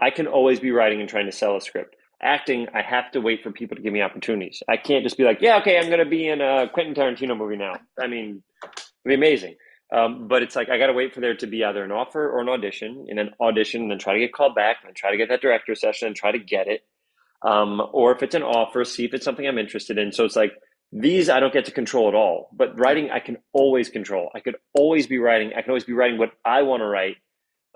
I 0.00 0.10
can 0.10 0.26
always 0.26 0.60
be 0.60 0.70
writing 0.70 1.00
and 1.00 1.08
trying 1.08 1.26
to 1.26 1.32
sell 1.32 1.56
a 1.56 1.60
script. 1.60 1.96
Acting, 2.22 2.68
I 2.72 2.82
have 2.82 3.10
to 3.12 3.20
wait 3.20 3.42
for 3.42 3.50
people 3.50 3.76
to 3.76 3.82
give 3.82 3.92
me 3.92 4.00
opportunities. 4.00 4.62
I 4.68 4.76
can't 4.76 5.04
just 5.04 5.18
be 5.18 5.24
like, 5.24 5.42
yeah, 5.42 5.58
okay, 5.58 5.78
I'm 5.78 5.88
going 5.88 5.98
to 5.98 6.08
be 6.08 6.26
in 6.28 6.40
a 6.40 6.68
Quentin 6.72 6.94
Tarantino 6.94 7.36
movie 7.36 7.56
now. 7.56 7.74
I 8.00 8.06
mean, 8.06 8.42
it'd 8.64 8.84
be 9.04 9.14
amazing. 9.14 9.56
Um, 9.94 10.26
but 10.28 10.42
it's 10.42 10.56
like 10.56 10.70
I 10.70 10.78
got 10.78 10.86
to 10.86 10.94
wait 10.94 11.12
for 11.12 11.20
there 11.20 11.36
to 11.36 11.46
be 11.46 11.64
either 11.64 11.84
an 11.84 11.92
offer 11.92 12.30
or 12.30 12.40
an 12.40 12.48
audition, 12.48 13.06
and 13.08 13.18
then 13.18 13.30
audition, 13.40 13.82
and 13.82 13.90
then 13.90 13.98
try 13.98 14.14
to 14.14 14.20
get 14.20 14.32
called 14.32 14.54
back, 14.54 14.76
and 14.80 14.88
then 14.88 14.94
try 14.94 15.10
to 15.10 15.18
get 15.18 15.28
that 15.28 15.42
director 15.42 15.74
session, 15.74 16.06
and 16.06 16.16
try 16.16 16.32
to 16.32 16.38
get 16.38 16.66
it. 16.68 16.82
Um, 17.42 17.82
or 17.92 18.12
if 18.12 18.22
it's 18.22 18.34
an 18.34 18.42
offer, 18.42 18.84
see 18.84 19.04
if 19.04 19.12
it's 19.12 19.24
something 19.24 19.46
I'm 19.46 19.58
interested 19.58 19.98
in. 19.98 20.12
So 20.12 20.24
it's 20.24 20.36
like 20.36 20.52
these 20.92 21.30
I 21.30 21.40
don't 21.40 21.52
get 21.52 21.64
to 21.64 21.72
control 21.72 22.08
at 22.08 22.14
all. 22.14 22.50
But 22.52 22.78
writing, 22.78 23.10
I 23.10 23.20
can 23.20 23.38
always 23.52 23.88
control. 23.88 24.30
I 24.34 24.40
could 24.40 24.56
always 24.74 25.06
be 25.06 25.18
writing. 25.18 25.52
I 25.56 25.62
can 25.62 25.70
always 25.70 25.84
be 25.84 25.94
writing 25.94 26.18
what 26.18 26.32
I 26.44 26.62
want 26.62 26.82
to 26.82 26.86
write. 26.86 27.16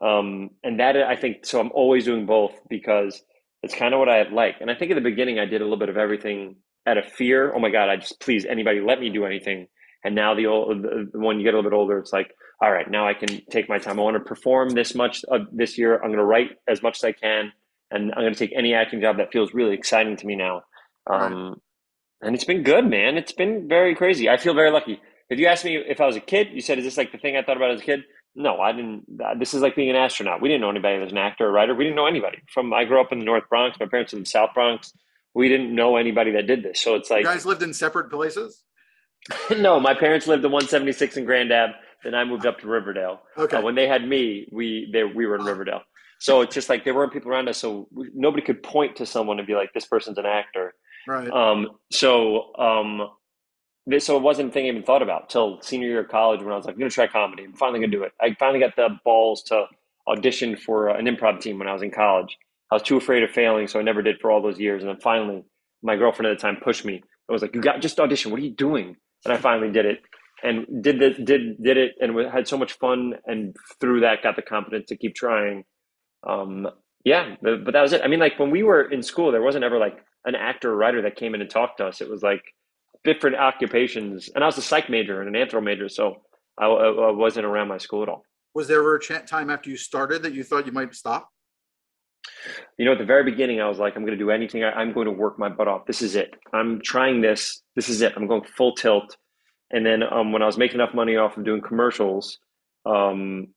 Um, 0.02 0.50
and 0.62 0.78
that 0.80 0.96
I 0.96 1.16
think 1.16 1.46
so. 1.46 1.58
I'm 1.58 1.72
always 1.72 2.04
doing 2.04 2.26
both 2.26 2.52
because 2.68 3.22
it's 3.62 3.74
kind 3.74 3.94
of 3.94 3.98
what 3.98 4.10
I 4.10 4.28
like. 4.28 4.56
And 4.60 4.70
I 4.70 4.74
think 4.74 4.90
at 4.90 4.94
the 4.94 5.00
beginning 5.00 5.38
I 5.38 5.46
did 5.46 5.62
a 5.62 5.64
little 5.64 5.78
bit 5.78 5.88
of 5.88 5.96
everything 5.96 6.56
out 6.86 6.98
of 6.98 7.06
fear. 7.06 7.52
Oh 7.54 7.58
my 7.58 7.70
God, 7.70 7.88
I 7.88 7.96
just 7.96 8.20
please 8.20 8.44
anybody 8.44 8.80
let 8.80 9.00
me 9.00 9.08
do 9.08 9.24
anything. 9.24 9.68
And 10.04 10.14
now 10.14 10.34
the 10.34 10.46
old 10.46 10.82
the, 10.82 11.10
when 11.14 11.38
you 11.38 11.44
get 11.44 11.54
a 11.54 11.56
little 11.56 11.70
bit 11.70 11.74
older, 11.74 11.98
it's 11.98 12.12
like, 12.12 12.34
all 12.60 12.70
right, 12.70 12.88
now 12.88 13.08
I 13.08 13.14
can 13.14 13.40
take 13.50 13.68
my 13.68 13.78
time. 13.78 13.98
I 13.98 14.02
want 14.02 14.16
to 14.16 14.20
perform 14.20 14.70
this 14.70 14.94
much 14.94 15.24
uh, 15.32 15.38
this 15.50 15.78
year. 15.78 15.94
I'm 15.94 16.08
going 16.08 16.18
to 16.18 16.24
write 16.24 16.50
as 16.68 16.82
much 16.82 16.98
as 16.98 17.04
I 17.04 17.12
can, 17.12 17.52
and 17.90 18.12
I'm 18.12 18.22
going 18.22 18.34
to 18.34 18.38
take 18.38 18.52
any 18.56 18.74
acting 18.74 19.00
job 19.00 19.16
that 19.16 19.32
feels 19.32 19.54
really 19.54 19.74
exciting 19.74 20.16
to 20.18 20.26
me 20.26 20.36
now. 20.36 20.62
Um. 21.08 21.60
And 22.26 22.34
it's 22.34 22.44
been 22.44 22.64
good, 22.64 22.90
man. 22.90 23.16
It's 23.16 23.32
been 23.32 23.68
very 23.68 23.94
crazy. 23.94 24.28
I 24.28 24.36
feel 24.36 24.52
very 24.52 24.72
lucky. 24.72 25.00
If 25.30 25.38
you 25.38 25.46
asked 25.46 25.64
me 25.64 25.76
if 25.76 26.00
I 26.00 26.06
was 26.06 26.16
a 26.16 26.20
kid, 26.20 26.48
you 26.52 26.60
said, 26.60 26.76
"Is 26.78 26.84
this 26.84 26.96
like 26.96 27.12
the 27.12 27.18
thing 27.18 27.36
I 27.36 27.42
thought 27.42 27.56
about 27.56 27.70
as 27.70 27.80
a 27.80 27.84
kid?" 27.84 28.04
No, 28.34 28.60
I 28.60 28.72
didn't. 28.72 29.04
This 29.38 29.54
is 29.54 29.62
like 29.62 29.76
being 29.76 29.90
an 29.90 29.96
astronaut. 29.96 30.42
We 30.42 30.48
didn't 30.48 30.60
know 30.60 30.70
anybody 30.70 30.96
that 30.96 31.04
was 31.04 31.12
an 31.12 31.18
actor 31.18 31.46
or 31.46 31.52
writer. 31.52 31.74
We 31.74 31.84
didn't 31.84 31.96
know 31.96 32.06
anybody. 32.06 32.38
From 32.52 32.74
I 32.74 32.84
grew 32.84 33.00
up 33.00 33.12
in 33.12 33.20
the 33.20 33.24
North 33.24 33.44
Bronx. 33.48 33.78
My 33.78 33.86
parents 33.86 34.12
in 34.12 34.20
the 34.20 34.26
South 34.26 34.50
Bronx. 34.54 34.92
We 35.34 35.48
didn't 35.48 35.72
know 35.72 35.96
anybody 35.96 36.32
that 36.32 36.48
did 36.48 36.64
this. 36.64 36.80
So 36.80 36.96
it's 36.96 37.10
like 37.10 37.20
you 37.20 37.26
guys 37.26 37.46
lived 37.46 37.62
in 37.62 37.72
separate 37.72 38.10
places. 38.10 38.64
no, 39.58 39.78
my 39.78 39.94
parents 39.94 40.26
lived 40.26 40.44
in 40.44 40.50
176 40.50 41.16
in 41.16 41.24
Grand 41.24 41.52
Ave. 41.52 41.74
Then 42.02 42.14
I 42.14 42.24
moved 42.24 42.44
up 42.44 42.58
to 42.60 42.66
Riverdale. 42.66 43.20
Okay. 43.38 43.56
Uh, 43.56 43.62
when 43.62 43.74
they 43.76 43.86
had 43.86 44.06
me, 44.06 44.48
we 44.50 44.90
they 44.92 45.04
we 45.04 45.26
were 45.26 45.36
in 45.36 45.44
Riverdale. 45.44 45.82
So 46.18 46.40
it's 46.40 46.54
just 46.54 46.68
like 46.68 46.84
there 46.84 46.94
weren't 46.94 47.12
people 47.12 47.30
around 47.30 47.48
us, 47.48 47.58
so 47.58 47.88
we, 47.92 48.08
nobody 48.14 48.42
could 48.42 48.62
point 48.62 48.96
to 48.96 49.06
someone 49.06 49.38
and 49.38 49.46
be 49.46 49.54
like, 49.54 49.72
"This 49.74 49.86
person's 49.86 50.18
an 50.18 50.26
actor." 50.26 50.74
Right. 51.06 51.30
Um. 51.30 51.68
So 51.90 52.54
um, 52.56 53.08
this, 53.86 54.06
so 54.06 54.16
it 54.16 54.22
wasn't 54.22 54.50
a 54.50 54.52
thing 54.52 54.66
I 54.66 54.68
even 54.68 54.82
thought 54.82 55.02
about 55.02 55.30
till 55.30 55.60
senior 55.62 55.88
year 55.88 56.00
of 56.00 56.08
college 56.08 56.42
when 56.42 56.52
I 56.52 56.56
was 56.56 56.66
like, 56.66 56.74
I'm 56.76 56.80
to 56.80 56.90
try 56.90 57.06
comedy. 57.06 57.44
I'm 57.44 57.54
finally 57.54 57.80
to 57.80 57.86
do 57.98 58.02
it. 58.02 58.12
I 58.20 58.34
finally 58.38 58.60
got 58.60 58.76
the 58.76 58.98
balls 59.04 59.42
to 59.44 59.66
audition 60.08 60.56
for 60.56 60.88
an 60.88 61.06
improv 61.06 61.40
team 61.40 61.58
when 61.58 61.68
I 61.68 61.72
was 61.72 61.82
in 61.82 61.90
college. 61.90 62.36
I 62.70 62.74
was 62.76 62.82
too 62.82 62.96
afraid 62.96 63.22
of 63.22 63.30
failing, 63.30 63.68
so 63.68 63.78
I 63.78 63.82
never 63.82 64.02
did 64.02 64.20
for 64.20 64.30
all 64.30 64.42
those 64.42 64.58
years. 64.58 64.82
And 64.82 64.90
then 64.90 65.00
finally, 65.00 65.44
my 65.82 65.96
girlfriend 65.96 66.30
at 66.30 66.38
the 66.38 66.42
time 66.42 66.56
pushed 66.62 66.84
me. 66.84 67.02
I 67.28 67.32
was 67.32 67.42
like, 67.42 67.54
"You 67.54 67.60
got 67.60 67.80
just 67.80 68.00
audition. 68.00 68.30
What 68.32 68.40
are 68.40 68.44
you 68.44 68.54
doing?" 68.54 68.96
And 69.24 69.32
I 69.32 69.36
finally 69.36 69.70
did 69.70 69.86
it, 69.86 70.00
and 70.42 70.66
did 70.82 70.98
the, 70.98 71.10
did 71.10 71.62
did 71.62 71.76
it, 71.76 71.92
and 72.00 72.18
had 72.32 72.48
so 72.48 72.58
much 72.58 72.72
fun. 72.74 73.14
And 73.26 73.54
through 73.80 74.00
that, 74.00 74.22
got 74.22 74.36
the 74.36 74.42
confidence 74.42 74.86
to 74.88 74.96
keep 74.96 75.14
trying. 75.14 75.64
Um, 76.26 76.68
yeah, 77.06 77.36
but, 77.40 77.64
but 77.64 77.72
that 77.72 77.82
was 77.82 77.92
it. 77.92 78.02
I 78.02 78.08
mean, 78.08 78.18
like 78.18 78.36
when 78.36 78.50
we 78.50 78.64
were 78.64 78.82
in 78.82 79.00
school, 79.00 79.30
there 79.30 79.40
wasn't 79.40 79.62
ever 79.62 79.78
like 79.78 79.96
an 80.24 80.34
actor 80.34 80.72
or 80.72 80.76
writer 80.76 81.02
that 81.02 81.14
came 81.14 81.36
in 81.36 81.40
and 81.40 81.48
talked 81.48 81.78
to 81.78 81.86
us. 81.86 82.00
It 82.00 82.10
was 82.10 82.20
like 82.20 82.42
different 83.04 83.36
occupations, 83.36 84.28
and 84.34 84.42
I 84.42 84.46
was 84.48 84.58
a 84.58 84.62
psych 84.62 84.90
major 84.90 85.22
and 85.22 85.34
an 85.34 85.40
anthro 85.40 85.62
major, 85.62 85.88
so 85.88 86.22
I, 86.58 86.66
I 86.66 87.12
wasn't 87.12 87.46
around 87.46 87.68
my 87.68 87.78
school 87.78 88.02
at 88.02 88.08
all. 88.08 88.24
Was 88.54 88.66
there 88.66 88.80
ever 88.80 88.96
a 88.96 89.22
time 89.22 89.50
after 89.50 89.70
you 89.70 89.76
started 89.76 90.24
that 90.24 90.34
you 90.34 90.42
thought 90.42 90.66
you 90.66 90.72
might 90.72 90.92
stop? 90.96 91.28
You 92.76 92.86
know, 92.86 92.92
at 92.92 92.98
the 92.98 93.04
very 93.04 93.22
beginning, 93.22 93.60
I 93.60 93.68
was 93.68 93.78
like, 93.78 93.94
I'm 93.94 94.02
going 94.02 94.18
to 94.18 94.24
do 94.24 94.32
anything. 94.32 94.64
I, 94.64 94.82
am 94.82 94.92
going 94.92 95.06
to 95.06 95.12
work 95.12 95.38
my 95.38 95.48
butt 95.48 95.68
off. 95.68 95.86
This 95.86 96.02
is 96.02 96.16
it. 96.16 96.34
I'm 96.52 96.80
trying 96.82 97.20
this. 97.20 97.62
This 97.76 97.88
is 97.88 98.02
it. 98.02 98.14
I'm 98.16 98.26
going 98.26 98.42
full 98.42 98.74
tilt. 98.74 99.16
And 99.70 99.86
then 99.86 100.02
um, 100.02 100.32
when 100.32 100.42
I 100.42 100.46
was 100.46 100.58
making 100.58 100.80
enough 100.80 100.92
money 100.92 101.16
off 101.16 101.36
of 101.36 101.44
doing 101.44 101.60
commercials, 101.60 102.38
um, 102.84 103.48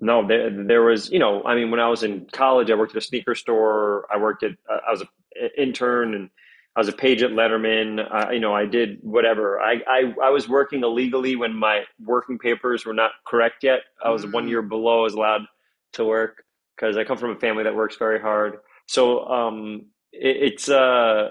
no, 0.00 0.26
there, 0.26 0.50
there 0.50 0.82
was, 0.82 1.10
you 1.10 1.18
know, 1.18 1.42
I 1.44 1.54
mean, 1.54 1.70
when 1.70 1.80
I 1.80 1.88
was 1.88 2.02
in 2.02 2.26
college, 2.32 2.70
I 2.70 2.74
worked 2.74 2.94
at 2.94 3.02
a 3.02 3.06
sneaker 3.06 3.34
store. 3.34 4.06
I 4.12 4.16
worked 4.16 4.42
at, 4.42 4.52
uh, 4.70 4.78
I 4.86 4.92
was 4.92 5.00
an 5.00 5.50
intern 5.56 6.14
and 6.14 6.30
I 6.76 6.80
was 6.80 6.88
a 6.88 6.92
page 6.92 7.22
at 7.22 7.32
Letterman. 7.32 8.06
Uh, 8.08 8.30
you 8.30 8.38
know, 8.38 8.54
I 8.54 8.66
did 8.66 8.98
whatever. 9.02 9.60
I, 9.60 9.82
I, 9.88 10.14
I 10.22 10.30
was 10.30 10.48
working 10.48 10.84
illegally 10.84 11.34
when 11.34 11.54
my 11.54 11.82
working 12.04 12.38
papers 12.38 12.86
were 12.86 12.94
not 12.94 13.12
correct 13.26 13.64
yet. 13.64 13.80
I 14.04 14.10
was 14.10 14.24
mm. 14.24 14.32
one 14.32 14.46
year 14.46 14.62
below 14.62 15.00
I 15.00 15.02
was 15.04 15.14
allowed 15.14 15.42
to 15.94 16.04
work 16.04 16.44
because 16.76 16.96
I 16.96 17.04
come 17.04 17.18
from 17.18 17.30
a 17.30 17.40
family 17.40 17.64
that 17.64 17.74
works 17.74 17.96
very 17.96 18.20
hard. 18.20 18.58
So 18.86 19.26
um, 19.26 19.86
it, 20.12 20.36
it's 20.36 20.68
uh, 20.68 21.30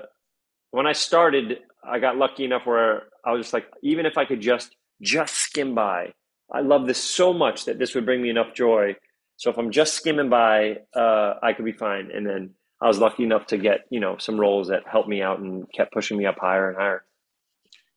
when 0.72 0.86
I 0.86 0.92
started, 0.92 1.60
I 1.84 2.00
got 2.00 2.18
lucky 2.18 2.44
enough 2.44 2.66
where 2.66 3.04
I 3.24 3.32
was 3.32 3.46
just 3.46 3.54
like, 3.54 3.68
even 3.82 4.06
if 4.06 4.18
I 4.18 4.26
could 4.26 4.42
just 4.42 4.76
just 5.02 5.36
skim 5.36 5.76
by, 5.76 6.14
I 6.52 6.62
love 6.62 6.88
this 6.88 7.04
so 7.04 7.34
much 7.34 7.66
that 7.66 7.80
this 7.80 7.94
would 7.96 8.06
bring 8.06 8.22
me 8.22 8.30
enough 8.30 8.54
joy. 8.54 8.96
So 9.36 9.50
if 9.50 9.58
I'm 9.58 9.72
just 9.72 9.94
skimming 9.94 10.30
by, 10.30 10.78
uh, 10.96 11.36
I 11.44 11.54
could 11.54 11.66
be 11.66 11.74
fine. 11.74 12.10
And 12.14 12.26
then 12.26 12.52
I 12.82 12.88
was 12.88 13.00
lucky 13.00 13.24
enough 13.24 13.48
to 13.48 13.58
get 13.58 13.82
you 13.90 14.00
know 14.00 14.18
some 14.18 14.40
roles 14.40 14.70
that 14.70 14.84
helped 14.90 15.10
me 15.10 15.22
out 15.22 15.40
and 15.40 15.66
kept 15.74 15.94
pushing 15.94 16.18
me 16.18 16.26
up 16.26 16.38
higher 16.40 16.70
and 16.70 16.78
higher. 16.78 17.04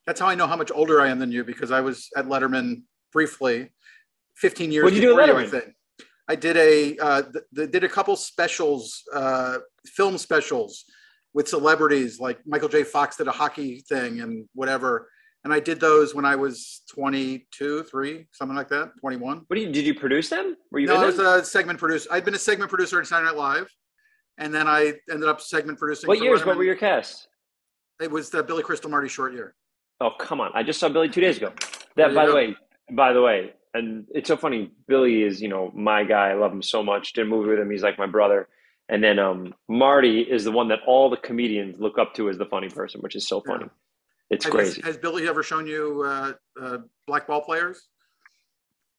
That's 0.06 0.20
how 0.20 0.26
I 0.26 0.34
know 0.34 0.46
how 0.46 0.56
much 0.56 0.72
older 0.74 1.00
I 1.00 1.08
am 1.08 1.18
than 1.18 1.30
you 1.30 1.44
because 1.44 1.70
I 1.70 1.80
was 1.80 2.08
at 2.16 2.26
Letterman 2.26 2.82
briefly, 3.12 3.70
15 4.36 4.72
years. 4.72 4.84
What 4.84 4.94
did 4.94 5.02
you 5.02 5.10
do 5.10 5.20
at 5.20 5.28
Letterman? 5.28 5.52
You, 5.52 5.62
I, 6.28 6.32
I 6.32 6.36
did 6.36 6.56
a 6.56 6.96
uh, 6.98 7.22
did 7.54 7.84
a 7.84 7.88
couple 7.88 8.16
specials, 8.16 9.02
uh, 9.12 9.58
film 9.86 10.18
specials 10.18 10.84
with 11.34 11.48
celebrities 11.48 12.18
like 12.18 12.38
Michael 12.46 12.68
J. 12.68 12.82
Fox 12.84 13.16
did 13.16 13.28
a 13.28 13.32
hockey 13.32 13.84
thing 13.88 14.20
and 14.20 14.48
whatever. 14.54 15.08
And 15.44 15.52
I 15.54 15.60
did 15.60 15.80
those 15.80 16.14
when 16.14 16.26
I 16.26 16.36
was 16.36 16.82
22, 16.94 17.84
three, 17.84 18.26
something 18.32 18.56
like 18.56 18.68
that, 18.68 18.90
21. 19.00 19.44
What 19.46 19.56
do 19.56 19.62
you, 19.62 19.72
did 19.72 19.86
you 19.86 19.94
produce 19.94 20.28
them? 20.28 20.54
Were 20.70 20.80
you 20.80 20.86
no, 20.86 20.96
I 20.96 21.06
was 21.06 21.18
a 21.18 21.42
segment 21.44 21.78
producer. 21.78 22.08
I'd 22.12 22.26
been 22.26 22.34
a 22.34 22.38
segment 22.38 22.68
producer 22.68 23.00
at 23.00 23.06
Saturday 23.06 23.30
Night 23.30 23.38
Live 23.38 23.68
and 24.40 24.52
then 24.52 24.66
I 24.66 24.94
ended 25.10 25.28
up 25.28 25.40
segment 25.40 25.78
producing. 25.78 26.08
What 26.08 26.20
years? 26.20 26.40
Letterman. 26.40 26.46
What 26.46 26.56
were 26.56 26.64
your 26.64 26.74
casts? 26.74 27.28
It 28.00 28.10
was 28.10 28.30
the 28.30 28.42
Billy 28.42 28.62
Crystal 28.62 28.90
Marty 28.90 29.08
Short 29.08 29.32
year. 29.32 29.54
Oh 30.00 30.10
come 30.18 30.40
on! 30.40 30.50
I 30.54 30.62
just 30.62 30.80
saw 30.80 30.88
Billy 30.88 31.08
two 31.08 31.20
days 31.20 31.36
ago. 31.36 31.52
That 31.96 32.14
by 32.14 32.24
go. 32.24 32.30
the 32.30 32.34
way, 32.34 32.56
by 32.90 33.12
the 33.12 33.22
way, 33.22 33.52
and 33.74 34.06
it's 34.12 34.28
so 34.28 34.36
funny. 34.36 34.72
Billy 34.88 35.22
is 35.22 35.40
you 35.40 35.48
know 35.48 35.70
my 35.74 36.02
guy. 36.02 36.30
I 36.30 36.34
love 36.34 36.52
him 36.52 36.62
so 36.62 36.82
much. 36.82 37.12
Did 37.12 37.26
a 37.26 37.28
movie 37.28 37.50
with 37.50 37.60
him. 37.60 37.70
He's 37.70 37.82
like 37.82 37.98
my 37.98 38.06
brother. 38.06 38.48
And 38.88 39.04
then 39.04 39.20
um, 39.20 39.54
Marty 39.68 40.22
is 40.22 40.42
the 40.42 40.50
one 40.50 40.66
that 40.68 40.80
all 40.84 41.10
the 41.10 41.16
comedians 41.16 41.78
look 41.78 41.96
up 41.96 42.12
to 42.14 42.28
as 42.28 42.38
the 42.38 42.46
funny 42.46 42.68
person, 42.68 43.00
which 43.02 43.14
is 43.14 43.28
so 43.28 43.40
funny. 43.40 43.66
Yeah. 43.66 43.70
It's 44.30 44.44
has, 44.44 44.52
crazy. 44.52 44.82
Has 44.82 44.96
Billy 44.96 45.28
ever 45.28 45.42
shown 45.42 45.66
you 45.66 46.04
uh, 46.06 46.32
uh, 46.60 46.78
black 47.06 47.26
ball 47.26 47.42
players? 47.42 47.88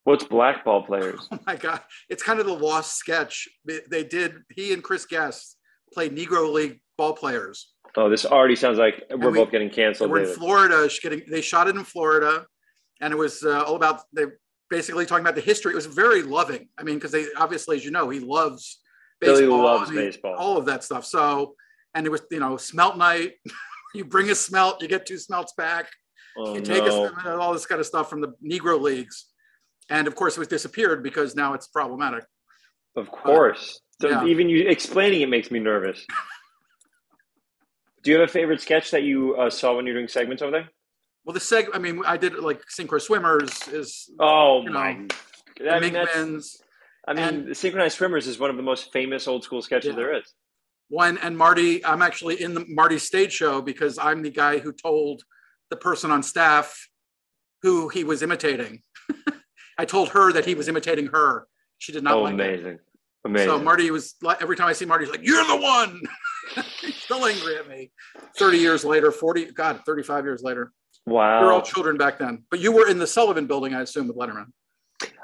What's 0.04 0.24
blackball 0.24 0.84
players? 0.84 1.28
Oh 1.32 1.40
my 1.46 1.56
god, 1.56 1.82
it's 2.10 2.24
kind 2.24 2.40
of 2.40 2.46
the 2.46 2.54
lost 2.54 2.98
sketch. 2.98 3.48
They 3.66 4.04
did. 4.04 4.36
He 4.50 4.74
and 4.74 4.84
Chris 4.84 5.06
Guest 5.06 5.58
played 5.94 6.16
Negro 6.16 6.52
League 6.52 6.82
ball 6.98 7.14
players. 7.14 7.72
Oh, 7.96 8.10
this 8.10 8.26
already 8.26 8.56
sounds 8.56 8.78
like 8.78 9.04
we're 9.10 9.32
we, 9.32 9.40
both 9.40 9.52
getting 9.52 9.70
canceled. 9.70 10.12
We're 10.12 10.24
in 10.24 10.34
Florida. 10.34 10.90
Getting, 11.02 11.24
they 11.30 11.42
shot 11.42 11.68
it 11.68 11.76
in 11.76 11.84
Florida, 11.84 12.46
and 13.00 13.14
it 13.14 13.18
was 13.18 13.44
uh, 13.44 13.64
all 13.64 13.76
about 13.76 14.02
they 14.14 14.26
basically 14.70 15.06
talking 15.06 15.24
about 15.24 15.36
the 15.36 15.42
history. 15.42 15.74
It 15.74 15.76
was 15.76 15.86
very 15.86 16.24
loving. 16.24 16.68
I 16.78 16.84
mean, 16.84 16.96
because 16.96 17.12
they 17.12 17.28
obviously, 17.38 17.78
as 17.78 17.86
you 17.86 17.92
know, 17.92 18.10
he 18.10 18.20
loves 18.20 18.80
baseball. 19.20 19.40
Billy 19.40 19.48
loves 19.52 19.92
baseball. 19.92 20.36
All 20.36 20.58
of 20.58 20.66
that 20.66 20.84
stuff. 20.84 21.06
So, 21.06 21.56
and 21.94 22.06
it 22.06 22.10
was 22.10 22.22
you 22.32 22.40
know 22.40 22.58
smelt 22.58 22.98
night. 22.98 23.34
you 23.94 24.06
bring 24.06 24.30
a 24.30 24.36
smelt, 24.36 24.82
you 24.82 24.88
get 24.88 25.06
two 25.06 25.18
smelts 25.18 25.54
back. 25.58 25.88
Oh, 26.38 26.56
you 26.56 26.62
take 26.62 26.86
no. 26.86 27.12
a, 27.26 27.38
all 27.38 27.54
this 27.54 27.66
kind 27.66 27.80
of 27.80 27.86
stuff 27.86 28.10
from 28.10 28.22
the 28.22 28.34
Negro 28.44 28.80
leagues 28.80 29.32
and 29.92 30.08
of 30.08 30.16
course 30.16 30.38
it 30.38 30.40
was 30.40 30.48
disappeared 30.48 31.04
because 31.04 31.36
now 31.36 31.54
it's 31.54 31.68
problematic. 31.68 32.24
Of 32.96 33.12
course. 33.12 33.80
Uh, 34.04 34.08
so 34.08 34.10
yeah. 34.10 34.26
even 34.26 34.50
you 34.50 34.68
explaining 34.68 35.22
it 35.22 35.30
makes 35.30 35.52
me 35.52 35.60
nervous. 35.60 36.06
Do 38.04 38.10
you 38.10 38.20
have 38.20 38.28
a 38.28 38.32
favorite 38.32 38.62
sketch 38.62 38.90
that 38.92 39.04
you 39.04 39.36
uh, 39.36 39.52
saw 39.52 39.76
when 39.76 39.86
you're 39.86 39.94
doing 39.94 40.08
segments 40.08 40.42
over 40.42 40.52
there? 40.52 40.70
Well, 41.24 41.36
the 41.36 41.40
seg, 41.40 41.68
I 41.72 41.78
mean, 41.78 42.02
I 42.04 42.18
did 42.18 42.34
like 42.36 42.64
Synchro 42.66 43.00
Swimmers 43.00 43.68
is. 43.68 44.10
Oh 44.20 44.64
my! 44.64 44.94
Know, 44.94 45.08
I 45.70 45.80
mean, 45.80 45.96
I 47.08 47.14
mean, 47.14 47.54
Synchronized 47.54 47.98
Swimmers 47.98 48.26
is 48.26 48.40
one 48.40 48.50
of 48.50 48.58
the 48.58 48.64
most 48.64 48.92
famous 48.92 49.28
old 49.28 49.44
school 49.44 49.62
sketches 49.62 49.90
yeah. 49.90 49.96
there 49.96 50.18
is. 50.18 50.34
One 50.92 51.18
and 51.20 51.38
Marty, 51.38 51.84
I'm 51.86 52.02
actually 52.02 52.42
in 52.42 52.54
the 52.54 52.66
Marty 52.68 53.00
stage 53.00 53.32
show 53.32 53.62
because 53.62 53.98
I'm 53.98 54.22
the 54.22 54.30
guy 54.30 54.60
who 54.60 54.74
told 54.74 55.24
the 55.70 55.78
person 55.78 56.12
on 56.12 56.22
staff 56.22 56.90
who 57.62 57.88
he 57.88 58.04
was 58.04 58.22
imitating. 58.22 58.82
I 59.78 59.86
told 59.86 60.10
her 60.10 60.34
that 60.34 60.46
he 60.46 60.54
was 60.54 60.68
imitating 60.68 61.08
her. 61.08 61.48
She 61.78 61.94
did 61.94 62.04
not 62.04 62.16
oh, 62.16 62.24
like 62.24 62.34
amazing. 62.34 62.74
It. 62.74 62.80
Amazing. 63.24 63.48
So 63.48 63.60
Marty 63.60 63.90
was 63.90 64.16
every 64.42 64.58
time 64.58 64.68
I 64.68 64.74
see 64.74 64.84
Marty, 64.84 65.06
he's 65.06 65.14
like, 65.14 65.26
"You're 65.26 65.46
the 65.46 65.56
one." 65.56 66.02
he's 66.82 66.96
still 66.98 67.26
angry 67.26 67.56
at 67.56 67.70
me. 67.70 67.92
Thirty 68.36 68.58
years 68.58 68.84
later, 68.84 69.14
forty, 69.14 69.46
God, 69.46 69.80
thirty-five 69.86 70.26
years 70.26 70.44
later. 70.44 70.74
Wow. 71.06 71.40
We 71.40 71.46
were 71.46 71.54
all 71.54 71.62
children 71.62 71.98
back 71.98 72.20
then. 72.20 72.44
But 72.52 72.60
you 72.60 72.74
were 72.74 72.90
in 72.90 73.00
the 73.00 73.08
Sullivan 73.08 73.48
Building, 73.48 73.74
I 73.74 73.82
assume, 73.82 74.10
with 74.10 74.18
Letterman. 74.18 74.48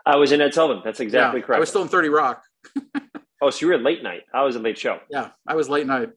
I 0.05 0.15
was 0.15 0.31
in 0.31 0.39
Ed 0.39 0.53
Sullivan. 0.53 0.81
That's 0.85 1.01
exactly 1.01 1.41
yeah, 1.41 1.45
correct. 1.45 1.57
I 1.57 1.59
was 1.59 1.67
still 1.67 1.81
in 1.81 1.89
Thirty 1.89 2.07
Rock. 2.07 2.41
oh, 3.41 3.49
so 3.49 3.65
you 3.65 3.71
were 3.71 3.77
late 3.77 4.03
night. 4.03 4.23
I 4.33 4.43
was 4.43 4.55
a 4.55 4.59
late 4.59 4.77
show. 4.77 4.99
Yeah, 5.09 5.29
I 5.47 5.55
was 5.55 5.69
late 5.69 5.87
night. 5.87 6.09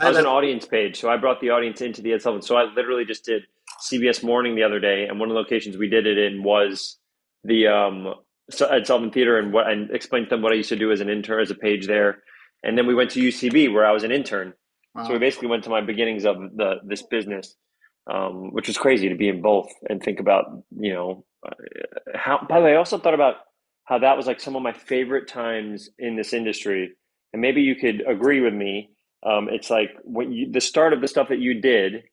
I 0.00 0.08
was 0.08 0.18
an 0.18 0.26
audience 0.26 0.64
page, 0.64 1.00
so 1.00 1.10
I 1.10 1.16
brought 1.16 1.40
the 1.40 1.50
audience 1.50 1.80
into 1.80 2.02
the 2.02 2.12
Ed 2.12 2.22
Sullivan. 2.22 2.42
So 2.42 2.56
I 2.56 2.64
literally 2.72 3.04
just 3.04 3.24
did 3.24 3.42
CBS 3.90 4.22
Morning 4.22 4.54
the 4.54 4.62
other 4.62 4.78
day, 4.78 5.06
and 5.08 5.18
one 5.18 5.28
of 5.28 5.34
the 5.34 5.40
locations 5.40 5.76
we 5.76 5.88
did 5.88 6.06
it 6.06 6.18
in 6.18 6.42
was 6.42 6.98
the 7.44 7.66
um, 7.66 8.14
Ed 8.70 8.86
Sullivan 8.86 9.10
Theater 9.10 9.38
and 9.38 9.52
what 9.52 9.68
and 9.68 9.90
explained 9.90 10.26
to 10.26 10.30
them 10.30 10.42
what 10.42 10.52
I 10.52 10.56
used 10.56 10.68
to 10.68 10.76
do 10.76 10.92
as 10.92 11.00
an 11.00 11.08
intern 11.08 11.40
as 11.40 11.50
a 11.50 11.54
page 11.54 11.86
there, 11.86 12.22
and 12.62 12.78
then 12.78 12.86
we 12.86 12.94
went 12.94 13.10
to 13.12 13.20
UCB 13.20 13.72
where 13.72 13.86
I 13.86 13.92
was 13.92 14.04
an 14.04 14.12
intern. 14.12 14.54
Wow. 14.94 15.04
So 15.04 15.12
we 15.12 15.18
basically 15.18 15.48
went 15.48 15.64
to 15.64 15.70
my 15.70 15.80
beginnings 15.80 16.24
of 16.24 16.36
the 16.56 16.76
this 16.84 17.02
business, 17.02 17.56
um, 18.10 18.52
which 18.52 18.68
was 18.68 18.78
crazy 18.78 19.08
to 19.08 19.16
be 19.16 19.28
in 19.28 19.42
both 19.42 19.68
and 19.88 20.02
think 20.02 20.20
about 20.20 20.44
you 20.78 20.94
know 20.94 21.24
uh, 21.46 21.54
how. 22.14 22.46
By 22.48 22.60
the 22.60 22.66
way, 22.66 22.72
I 22.74 22.76
also 22.76 22.98
thought 22.98 23.14
about 23.14 23.36
how 23.88 23.98
that 23.98 24.16
was 24.16 24.26
like 24.26 24.40
some 24.40 24.56
of 24.56 24.62
my 24.62 24.72
favorite 24.72 25.28
times 25.28 25.88
in 25.98 26.16
this 26.16 26.32
industry, 26.32 26.92
and 27.32 27.42
maybe 27.42 27.62
you 27.62 27.74
could 27.74 28.02
agree 28.06 28.40
with 28.40 28.54
me. 28.54 28.90
Um, 29.24 29.48
it's 29.50 29.70
like 29.70 29.90
when 30.04 30.32
you 30.32 30.50
the 30.52 30.60
start 30.60 30.92
of 30.92 31.00
the 31.00 31.08
stuff 31.08 31.28
that 31.28 31.38
you 31.40 31.60
did 31.60 32.04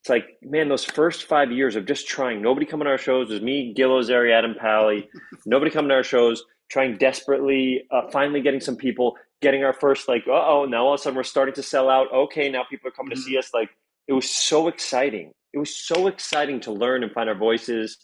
it's 0.00 0.08
like, 0.08 0.38
man, 0.42 0.68
those 0.68 0.84
first 0.84 1.24
five 1.24 1.50
years 1.50 1.76
of 1.76 1.86
just 1.86 2.06
trying, 2.06 2.40
nobody 2.40 2.66
coming 2.66 2.84
to 2.84 2.90
our 2.90 2.98
shows. 2.98 3.30
It 3.30 3.34
was 3.34 3.42
me, 3.42 3.72
Gil 3.74 3.90
Ozeri, 3.90 4.32
Adam 4.32 4.54
Pally, 4.58 5.08
nobody 5.46 5.70
coming 5.70 5.88
to 5.88 5.94
our 5.96 6.04
shows, 6.04 6.44
trying 6.70 6.96
desperately, 6.98 7.84
uh, 7.90 8.08
finally 8.10 8.40
getting 8.40 8.60
some 8.60 8.76
people, 8.76 9.16
getting 9.42 9.64
our 9.64 9.72
first, 9.72 10.08
like, 10.08 10.24
oh, 10.28 10.66
now 10.68 10.86
all 10.86 10.94
of 10.94 11.00
a 11.00 11.02
sudden 11.02 11.16
we're 11.16 11.24
starting 11.24 11.54
to 11.54 11.62
sell 11.62 11.90
out. 11.90 12.12
Okay, 12.12 12.48
now 12.48 12.62
people 12.70 12.88
are 12.88 12.92
coming 12.92 13.12
mm-hmm. 13.12 13.22
to 13.22 13.28
see 13.28 13.38
us. 13.38 13.50
Like, 13.52 13.70
it 14.06 14.12
was 14.12 14.30
so 14.30 14.68
exciting. 14.68 15.32
It 15.52 15.58
was 15.58 15.74
so 15.74 16.06
exciting 16.06 16.60
to 16.60 16.72
learn 16.72 17.02
and 17.02 17.12
find 17.12 17.28
our 17.28 17.34
voices. 17.34 17.98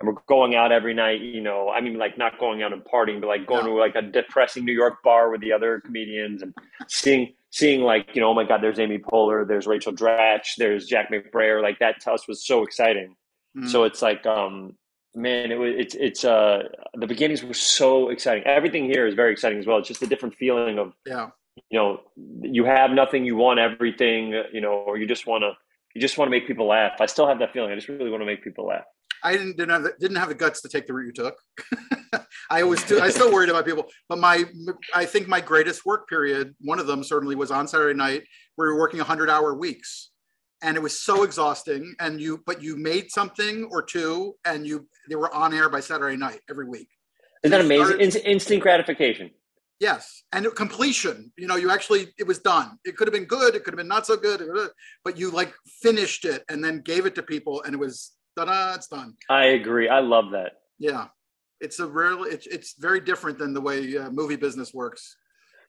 And 0.00 0.08
we're 0.08 0.20
going 0.26 0.54
out 0.54 0.72
every 0.72 0.94
night, 0.94 1.20
you 1.20 1.42
know. 1.42 1.68
I 1.68 1.80
mean, 1.80 1.98
like 1.98 2.16
not 2.16 2.38
going 2.38 2.62
out 2.62 2.72
and 2.72 2.82
partying, 2.82 3.20
but 3.20 3.26
like 3.26 3.46
going 3.46 3.66
to 3.66 3.72
like 3.72 3.94
a 3.94 4.02
depressing 4.02 4.64
New 4.64 4.72
York 4.72 5.02
bar 5.04 5.30
with 5.30 5.42
the 5.42 5.52
other 5.52 5.80
comedians 5.80 6.42
and 6.42 6.54
seeing 6.88 7.34
seeing 7.50 7.82
like 7.82 8.14
you 8.14 8.20
know, 8.20 8.28
oh 8.28 8.34
my 8.34 8.44
God, 8.44 8.62
there's 8.62 8.78
Amy 8.78 8.98
Poehler, 8.98 9.46
there's 9.46 9.66
Rachel 9.66 9.92
Dratch, 9.92 10.56
there's 10.56 10.86
Jack 10.86 11.10
McBrayer. 11.10 11.62
Like 11.62 11.78
that 11.80 12.00
to 12.02 12.12
us 12.12 12.26
was 12.26 12.46
so 12.46 12.62
exciting. 12.62 13.14
Mm-hmm. 13.56 13.68
So 13.68 13.84
it's 13.84 14.00
like, 14.00 14.24
um, 14.24 14.76
man, 15.14 15.52
it 15.52 15.56
was 15.56 15.74
it's 15.76 15.94
it's 15.94 16.24
uh 16.24 16.62
the 16.94 17.06
beginnings 17.06 17.42
were 17.42 17.54
so 17.54 18.08
exciting. 18.08 18.44
Everything 18.44 18.84
here 18.86 19.06
is 19.06 19.14
very 19.14 19.32
exciting 19.32 19.58
as 19.58 19.66
well. 19.66 19.78
It's 19.78 19.88
just 19.88 20.02
a 20.02 20.06
different 20.06 20.34
feeling 20.34 20.78
of 20.78 20.94
yeah, 21.04 21.30
you 21.68 21.78
know, 21.78 22.00
you 22.42 22.64
have 22.64 22.90
nothing, 22.92 23.24
you 23.24 23.36
want 23.36 23.58
everything, 23.58 24.32
you 24.52 24.60
know, 24.60 24.72
or 24.72 24.96
you 24.96 25.06
just 25.06 25.26
want 25.26 25.42
to 25.42 25.52
you 25.94 26.00
just 26.00 26.18
want 26.18 26.28
to 26.28 26.30
make 26.30 26.46
people 26.46 26.66
laugh. 26.66 27.00
I 27.00 27.06
still 27.06 27.26
have 27.26 27.40
that 27.40 27.52
feeling. 27.52 27.72
I 27.72 27.74
just 27.74 27.88
really 27.88 28.10
want 28.10 28.22
to 28.22 28.26
make 28.26 28.44
people 28.44 28.66
laugh. 28.66 28.84
I 29.22 29.32
didn't 29.32 29.56
didn't 29.56 29.70
have 29.70 29.82
the, 29.82 29.94
didn't 29.98 30.16
have 30.16 30.28
the 30.28 30.34
guts 30.34 30.60
to 30.62 30.68
take 30.68 30.86
the 30.86 30.92
route 30.92 31.06
you 31.06 31.12
took. 31.12 31.36
I 32.50 32.64
was 32.64 32.82
too, 32.82 33.00
I 33.00 33.10
still 33.10 33.32
worried 33.32 33.48
about 33.48 33.64
people, 33.64 33.86
but 34.08 34.18
my 34.18 34.44
I 34.94 35.04
think 35.04 35.28
my 35.28 35.40
greatest 35.40 35.86
work 35.86 36.08
period, 36.08 36.54
one 36.60 36.78
of 36.78 36.86
them 36.86 37.04
certainly 37.04 37.36
was 37.36 37.50
on 37.50 37.68
Saturday 37.68 37.96
night. 37.96 38.24
We 38.58 38.66
were 38.66 38.78
working 38.78 38.98
100 38.98 39.30
hour 39.30 39.54
weeks, 39.54 40.10
and 40.62 40.76
it 40.76 40.80
was 40.80 40.98
so 40.98 41.22
exhausting. 41.22 41.94
And 42.00 42.20
you 42.20 42.42
but 42.46 42.62
you 42.62 42.76
made 42.76 43.10
something 43.10 43.68
or 43.70 43.82
two, 43.82 44.34
and 44.44 44.66
you 44.66 44.88
they 45.08 45.16
were 45.16 45.32
on 45.34 45.54
air 45.54 45.68
by 45.68 45.80
Saturday 45.80 46.16
night 46.16 46.40
every 46.48 46.68
week. 46.68 46.88
Isn't 47.42 47.52
that 47.52 47.64
amazing? 47.64 48.10
Started, 48.10 48.30
instant 48.30 48.62
gratification. 48.62 49.30
Yes, 49.78 50.24
and 50.32 50.46
completion. 50.54 51.32
You 51.38 51.46
know, 51.46 51.56
you 51.56 51.70
actually 51.70 52.08
it 52.18 52.26
was 52.26 52.38
done. 52.38 52.78
It 52.84 52.96
could 52.96 53.08
have 53.08 53.14
been 53.14 53.24
good. 53.24 53.54
It 53.54 53.64
could 53.64 53.72
have 53.72 53.78
been 53.78 53.88
not 53.88 54.06
so 54.06 54.16
good, 54.16 54.42
but 55.04 55.18
you 55.18 55.30
like 55.30 55.54
finished 55.80 56.26
it 56.26 56.44
and 56.50 56.62
then 56.62 56.82
gave 56.82 57.06
it 57.06 57.14
to 57.14 57.22
people, 57.22 57.62
and 57.62 57.74
it 57.74 57.78
was 57.78 58.12
ta-da, 58.36 58.74
it's 58.74 58.88
done. 58.88 59.14
I 59.28 59.46
agree. 59.46 59.88
I 59.88 60.00
love 60.00 60.30
that. 60.32 60.52
Yeah, 60.78 61.06
it's 61.60 61.78
a 61.78 61.86
rarely. 61.86 62.30
It's 62.30 62.46
it's 62.46 62.74
very 62.78 63.00
different 63.00 63.38
than 63.38 63.52
the 63.54 63.60
way 63.60 63.96
uh, 63.96 64.10
movie 64.10 64.36
business 64.36 64.72
works. 64.72 65.16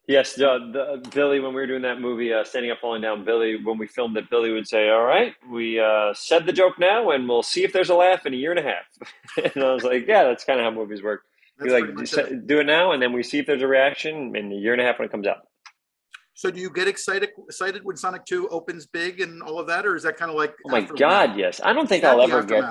Yes, 0.07 0.39
uh, 0.39 0.57
the, 0.73 1.09
Billy. 1.13 1.39
When 1.39 1.53
we 1.53 1.61
were 1.61 1.67
doing 1.67 1.83
that 1.83 2.01
movie, 2.01 2.33
uh, 2.33 2.43
standing 2.43 2.71
up, 2.71 2.79
falling 2.81 3.01
down, 3.01 3.23
Billy. 3.23 3.63
When 3.63 3.77
we 3.77 3.87
filmed 3.87 4.17
it, 4.17 4.29
Billy 4.29 4.51
would 4.51 4.67
say, 4.67 4.89
"All 4.89 5.03
right, 5.03 5.33
we 5.49 5.79
uh, 5.79 6.13
said 6.13 6.45
the 6.45 6.53
joke 6.53 6.79
now, 6.79 7.11
and 7.11 7.29
we'll 7.29 7.43
see 7.43 7.63
if 7.63 7.71
there's 7.71 7.89
a 7.89 7.95
laugh 7.95 8.25
in 8.25 8.33
a 8.33 8.37
year 8.37 8.51
and 8.51 8.59
a 8.59 8.63
half." 8.63 9.45
and 9.55 9.63
I 9.63 9.73
was 9.73 9.83
like, 9.83 10.07
"Yeah, 10.07 10.23
that's 10.23 10.43
kind 10.43 10.59
of 10.59 10.65
how 10.65 10.71
movies 10.71 11.03
work." 11.03 11.21
we 11.59 11.71
like 11.71 11.83
it. 11.85 12.47
do 12.47 12.59
it 12.59 12.65
now, 12.65 12.91
and 12.91 13.01
then 13.01 13.13
we 13.13 13.21
see 13.21 13.37
if 13.37 13.45
there's 13.45 13.61
a 13.61 13.67
reaction 13.67 14.35
in 14.35 14.51
a 14.51 14.55
year 14.55 14.73
and 14.73 14.81
a 14.81 14.85
half 14.85 14.97
when 14.97 15.07
it 15.07 15.11
comes 15.11 15.27
out. 15.27 15.47
So 16.41 16.49
do 16.49 16.59
you 16.59 16.71
get 16.71 16.87
excited 16.87 17.29
excited 17.45 17.85
when 17.85 17.95
Sonic 17.95 18.25
Two 18.25 18.49
opens 18.49 18.87
big 18.87 19.21
and 19.21 19.43
all 19.43 19.59
of 19.59 19.67
that, 19.67 19.85
or 19.85 19.95
is 19.95 20.01
that 20.01 20.17
kind 20.17 20.31
of 20.31 20.35
like? 20.35 20.55
Oh 20.65 20.71
my 20.71 20.81
God, 20.81 21.37
yes! 21.37 21.61
I 21.63 21.71
don't 21.71 21.87
think 21.87 22.03
I'll 22.03 22.19
ever 22.19 22.41
get. 22.41 22.63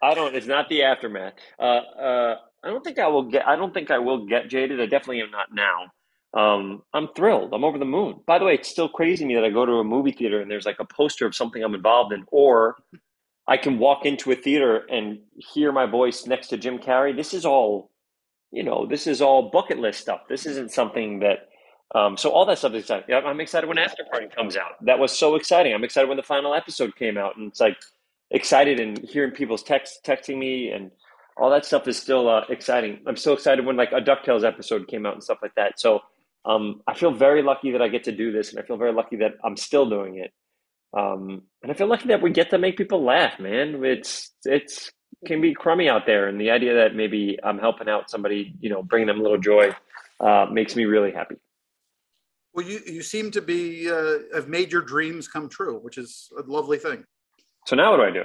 I 0.00 0.14
don't. 0.14 0.32
It's 0.32 0.46
not 0.46 0.68
the 0.68 0.84
aftermath. 0.84 1.32
Uh, 1.58 1.62
uh, 1.64 2.34
I 2.62 2.68
don't 2.68 2.84
think 2.84 3.00
I 3.00 3.08
will 3.08 3.24
get. 3.24 3.48
I 3.48 3.56
don't 3.56 3.74
think 3.74 3.90
I 3.90 3.98
will 3.98 4.26
get 4.26 4.48
jaded. 4.48 4.80
I 4.80 4.86
definitely 4.86 5.22
am 5.22 5.32
not 5.32 5.48
now. 5.52 6.40
Um, 6.40 6.82
I'm 6.94 7.08
thrilled. 7.16 7.52
I'm 7.52 7.64
over 7.64 7.78
the 7.78 7.84
moon. 7.84 8.20
By 8.28 8.38
the 8.38 8.44
way, 8.44 8.54
it's 8.54 8.68
still 8.68 8.88
crazy 8.88 9.24
to 9.24 9.26
me 9.26 9.34
that 9.34 9.44
I 9.44 9.50
go 9.50 9.66
to 9.66 9.80
a 9.80 9.84
movie 9.84 10.12
theater 10.12 10.40
and 10.40 10.48
there's 10.48 10.64
like 10.64 10.78
a 10.78 10.84
poster 10.84 11.26
of 11.26 11.34
something 11.34 11.64
I'm 11.64 11.74
involved 11.74 12.12
in, 12.12 12.24
or 12.30 12.76
I 13.48 13.56
can 13.56 13.80
walk 13.80 14.06
into 14.06 14.30
a 14.30 14.36
theater 14.36 14.86
and 14.88 15.18
hear 15.52 15.72
my 15.72 15.86
voice 15.86 16.26
next 16.26 16.46
to 16.50 16.56
Jim 16.56 16.78
Carrey. 16.78 17.16
This 17.16 17.34
is 17.34 17.44
all, 17.44 17.90
you 18.52 18.62
know, 18.62 18.86
this 18.86 19.08
is 19.08 19.20
all 19.20 19.50
bucket 19.50 19.80
list 19.80 19.98
stuff. 19.98 20.20
This 20.28 20.46
isn't 20.46 20.70
something 20.70 21.18
that 21.18 21.49
um, 21.94 22.16
so 22.16 22.30
all 22.30 22.46
that 22.46 22.58
stuff 22.58 22.72
is 22.74 22.82
exciting. 22.82 23.14
I'm 23.14 23.40
excited 23.40 23.66
when 23.66 23.76
Afterparty 23.76 24.34
comes 24.34 24.56
out. 24.56 24.84
That 24.84 24.98
was 24.98 25.16
so 25.16 25.34
exciting. 25.34 25.74
I'm 25.74 25.84
excited 25.84 26.08
when 26.08 26.16
the 26.16 26.22
final 26.22 26.54
episode 26.54 26.94
came 26.94 27.18
out, 27.18 27.36
and 27.36 27.48
it's 27.48 27.60
like 27.60 27.76
excited 28.30 28.78
and 28.78 28.98
hearing 28.98 29.32
people's 29.32 29.62
text 29.62 30.04
texting 30.04 30.38
me 30.38 30.70
and 30.70 30.92
all 31.36 31.50
that 31.50 31.64
stuff 31.64 31.88
is 31.88 31.96
still 31.96 32.28
uh, 32.28 32.44
exciting. 32.48 33.00
I'm 33.06 33.16
so 33.16 33.32
excited 33.32 33.64
when 33.64 33.76
like 33.76 33.92
a 33.92 34.00
Ducktales 34.00 34.44
episode 34.44 34.86
came 34.86 35.06
out 35.06 35.14
and 35.14 35.24
stuff 35.24 35.38
like 35.42 35.54
that. 35.56 35.80
So 35.80 36.00
um, 36.44 36.82
I 36.86 36.94
feel 36.94 37.12
very 37.12 37.42
lucky 37.42 37.72
that 37.72 37.82
I 37.82 37.88
get 37.88 38.04
to 38.04 38.12
do 38.12 38.30
this, 38.30 38.50
and 38.50 38.60
I 38.60 38.62
feel 38.62 38.76
very 38.76 38.92
lucky 38.92 39.16
that 39.16 39.32
I'm 39.42 39.56
still 39.56 39.88
doing 39.88 40.18
it. 40.18 40.32
Um, 40.96 41.42
and 41.62 41.72
I 41.72 41.74
feel 41.74 41.86
lucky 41.86 42.08
that 42.08 42.22
we 42.22 42.30
get 42.30 42.50
to 42.50 42.58
make 42.58 42.76
people 42.76 43.04
laugh, 43.04 43.38
man. 43.40 43.84
It's 43.84 44.32
it's 44.44 44.92
can 45.26 45.40
be 45.40 45.54
crummy 45.54 45.88
out 45.88 46.06
there, 46.06 46.28
and 46.28 46.40
the 46.40 46.50
idea 46.50 46.74
that 46.74 46.94
maybe 46.94 47.38
I'm 47.42 47.58
helping 47.58 47.88
out 47.88 48.10
somebody, 48.10 48.54
you 48.60 48.70
know, 48.70 48.82
bringing 48.82 49.08
them 49.08 49.20
a 49.20 49.22
little 49.22 49.38
joy, 49.38 49.74
uh, 50.20 50.46
makes 50.50 50.76
me 50.76 50.84
really 50.84 51.10
happy. 51.10 51.36
Well, 52.52 52.66
you 52.66 52.80
you 52.86 53.02
seem 53.02 53.30
to 53.32 53.42
be 53.42 53.90
uh, 53.90 54.18
have 54.34 54.48
made 54.48 54.72
your 54.72 54.82
dreams 54.82 55.28
come 55.28 55.48
true, 55.48 55.78
which 55.78 55.98
is 55.98 56.30
a 56.36 56.42
lovely 56.42 56.78
thing. 56.78 57.04
So 57.66 57.76
now 57.76 57.92
what 57.92 57.98
do 57.98 58.02
I 58.04 58.10
do? 58.10 58.24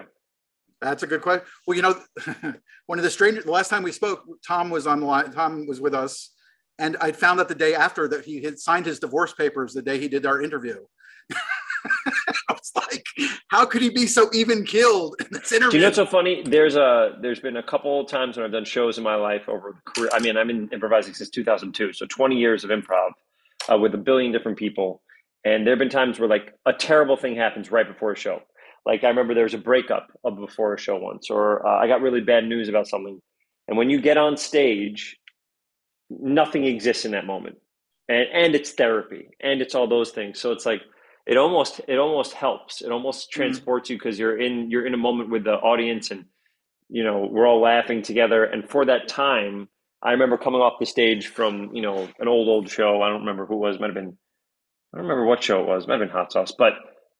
That's 0.81 1.03
a 1.03 1.07
good 1.07 1.21
question. 1.21 1.45
Well, 1.67 1.75
you 1.75 1.83
know, 1.83 1.99
one 2.87 2.99
of 2.99 3.03
the 3.03 3.09
strange. 3.09 3.43
The 3.43 3.51
last 3.51 3.69
time 3.69 3.83
we 3.83 3.91
spoke, 3.91 4.23
Tom 4.45 4.69
was 4.69 4.87
on 4.87 5.01
line. 5.01 5.31
Tom 5.31 5.67
was 5.67 5.79
with 5.79 5.93
us, 5.93 6.31
and 6.79 6.97
I 7.01 7.11
found 7.11 7.39
out 7.39 7.47
the 7.47 7.55
day 7.55 7.75
after 7.75 8.07
that 8.07 8.25
he 8.25 8.41
had 8.41 8.57
signed 8.57 8.85
his 8.85 8.99
divorce 8.99 9.33
papers 9.33 9.73
the 9.73 9.81
day 9.81 9.99
he 9.99 10.07
did 10.07 10.25
our 10.25 10.41
interview. 10.41 10.77
I 12.07 12.53
was 12.53 12.71
like, 12.75 13.05
how 13.49 13.65
could 13.65 13.83
he 13.83 13.89
be 13.89 14.07
so 14.07 14.29
even 14.33 14.65
killed 14.65 15.15
in 15.19 15.27
this 15.31 15.51
interview? 15.51 15.71
Do 15.71 15.77
you 15.77 15.81
know 15.81 15.87
what's 15.87 15.97
so 15.97 16.05
funny? 16.07 16.41
There's 16.43 16.75
a 16.75 17.17
there's 17.21 17.39
been 17.39 17.57
a 17.57 17.63
couple 17.63 18.03
times 18.05 18.37
when 18.37 18.45
I've 18.45 18.51
done 18.51 18.65
shows 18.65 18.97
in 18.97 19.03
my 19.03 19.15
life 19.15 19.47
over 19.47 19.75
the 19.75 19.91
career. 19.91 20.09
I 20.13 20.19
mean, 20.19 20.35
I'm 20.35 20.49
in 20.49 20.67
improvising 20.69 21.13
since 21.13 21.29
2002, 21.29 21.93
so 21.93 22.07
20 22.07 22.35
years 22.35 22.63
of 22.63 22.71
improv 22.71 23.11
uh, 23.71 23.77
with 23.77 23.93
a 23.93 23.97
billion 23.97 24.31
different 24.31 24.57
people. 24.57 25.01
And 25.43 25.65
there 25.65 25.73
have 25.73 25.79
been 25.79 25.89
times 25.89 26.19
where 26.19 26.29
like 26.29 26.53
a 26.65 26.73
terrible 26.73 27.17
thing 27.17 27.35
happens 27.35 27.71
right 27.71 27.87
before 27.87 28.11
a 28.11 28.17
show. 28.17 28.41
Like 28.85 29.03
I 29.03 29.07
remember 29.09 29.33
there 29.33 29.43
was 29.43 29.53
a 29.53 29.59
breakup 29.59 30.07
of 30.23 30.37
before 30.37 30.73
a 30.73 30.79
show 30.79 30.97
once, 30.97 31.29
or 31.29 31.65
uh, 31.65 31.79
I 31.79 31.87
got 31.87 32.01
really 32.01 32.21
bad 32.21 32.45
news 32.45 32.69
about 32.69 32.87
something. 32.87 33.19
And 33.67 33.77
when 33.77 33.89
you 33.89 33.99
get 33.99 34.17
on 34.17 34.37
stage, 34.37 35.17
nothing 36.09 36.65
exists 36.65 37.05
in 37.05 37.11
that 37.11 37.25
moment, 37.25 37.57
and 38.07 38.27
and 38.31 38.55
it's 38.55 38.71
therapy, 38.71 39.29
and 39.41 39.61
it's 39.61 39.73
all 39.73 39.87
those 39.87 40.11
things. 40.11 40.39
So 40.39 40.51
it's 40.51 40.67
like 40.67 40.81
it 41.25 41.37
almost 41.37 41.81
it 41.87 41.97
almost 41.97 42.33
helps. 42.33 42.81
It 42.81 42.91
almost 42.91 43.29
mm-hmm. 43.29 43.39
transports 43.39 43.85
mm-hmm. 43.85 43.93
you 43.93 43.99
because 43.99 44.19
you're 44.19 44.39
in 44.39 44.69
you're 44.69 44.85
in 44.85 44.93
a 44.93 44.97
moment 44.97 45.31
with 45.31 45.43
the 45.43 45.55
audience, 45.55 46.11
and 46.11 46.25
you 46.89 47.03
know 47.03 47.27
we're 47.31 47.47
all 47.47 47.61
laughing 47.61 48.03
together. 48.03 48.43
And 48.43 48.69
for 48.69 48.85
that 48.85 49.07
time, 49.07 49.67
I 50.01 50.11
remember 50.11 50.37
coming 50.37 50.61
off 50.61 50.79
the 50.79 50.85
stage 50.85 51.27
from 51.27 51.71
you 51.73 51.81
know 51.81 52.07
an 52.19 52.27
old 52.27 52.47
old 52.47 52.69
show. 52.69 53.01
I 53.01 53.09
don't 53.09 53.21
remember 53.21 53.45
who 53.45 53.55
it 53.55 53.67
was. 53.67 53.79
Might 53.79 53.87
have 53.87 53.95
been 53.95 54.17
I 54.93 54.97
don't 54.97 55.07
remember 55.07 55.25
what 55.25 55.43
show 55.43 55.61
it 55.61 55.67
was. 55.67 55.87
Might 55.87 55.99
have 55.99 56.07
been 56.07 56.09
Hot 56.09 56.31
Sauce, 56.31 56.53
but 56.57 56.73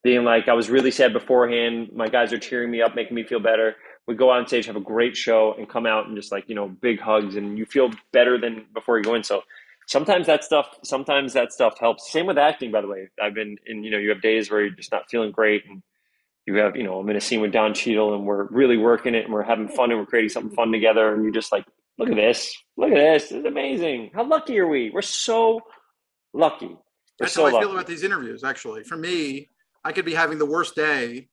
being 0.03 0.23
like 0.23 0.47
I 0.47 0.53
was 0.53 0.69
really 0.69 0.91
sad 0.91 1.13
beforehand. 1.13 1.89
My 1.93 2.07
guys 2.07 2.31
are 2.33 2.37
cheering 2.37 2.71
me 2.71 2.81
up, 2.81 2.95
making 2.95 3.15
me 3.15 3.23
feel 3.23 3.39
better. 3.39 3.75
We 4.07 4.15
go 4.15 4.29
on 4.29 4.45
stage, 4.47 4.67
have 4.67 4.75
a 4.75 4.81
great 4.81 5.17
show, 5.17 5.55
and 5.57 5.67
come 5.67 5.87
out 5.87 6.07
and 6.07 6.15
just 6.15 6.31
like 6.31 6.47
you 6.47 6.55
know 6.55 6.67
big 6.67 6.99
hugs, 6.99 7.35
and 7.35 7.57
you 7.57 7.65
feel 7.65 7.89
better 8.11 8.39
than 8.39 8.65
before 8.73 8.97
you 8.97 9.03
go 9.03 9.15
in. 9.15 9.23
So 9.23 9.41
sometimes 9.87 10.27
that 10.27 10.43
stuff 10.43 10.77
sometimes 10.83 11.33
that 11.33 11.51
stuff 11.51 11.79
helps. 11.79 12.11
Same 12.11 12.27
with 12.27 12.37
acting, 12.37 12.71
by 12.71 12.81
the 12.81 12.87
way. 12.87 13.09
I've 13.21 13.33
been 13.33 13.57
in 13.65 13.83
you 13.83 13.91
know 13.91 13.97
you 13.97 14.09
have 14.09 14.21
days 14.21 14.51
where 14.51 14.61
you're 14.61 14.75
just 14.75 14.91
not 14.91 15.09
feeling 15.09 15.31
great 15.31 15.63
and 15.67 15.81
you 16.45 16.55
have, 16.55 16.75
you 16.75 16.83
know, 16.83 16.99
I'm 16.99 17.09
in 17.09 17.15
a 17.15 17.21
scene 17.21 17.41
with 17.41 17.51
Don 17.51 17.73
Cheadle 17.73 18.13
and 18.13 18.25
we're 18.25 18.45
really 18.45 18.77
working 18.77 19.15
it 19.15 19.25
and 19.25 19.33
we're 19.33 19.43
having 19.43 19.67
fun 19.67 19.91
and 19.91 19.99
we're 19.99 20.05
creating 20.05 20.29
something 20.29 20.55
fun 20.55 20.71
together. 20.71 21.13
And 21.13 21.23
you 21.23 21.31
just 21.31 21.51
like, 21.51 21.65
look 21.97 22.09
at 22.09 22.15
this. 22.15 22.55
Look 22.77 22.91
at 22.91 22.95
this. 22.95 23.31
It's 23.31 23.45
amazing. 23.45 24.11
How 24.13 24.23
lucky 24.23 24.59
are 24.59 24.67
we? 24.67 24.89
We're 24.89 25.01
so 25.01 25.61
lucky. 26.33 26.67
We're 26.67 26.77
That's 27.19 27.33
so 27.33 27.43
how 27.43 27.49
I 27.49 27.51
lucky. 27.51 27.65
feel 27.65 27.73
about 27.73 27.87
these 27.87 28.03
interviews, 28.03 28.43
actually. 28.43 28.83
For 28.83 28.97
me, 28.97 29.49
I 29.83 29.91
could 29.91 30.05
be 30.05 30.13
having 30.13 30.37
the 30.37 30.45
worst 30.45 30.75
day 30.75 31.29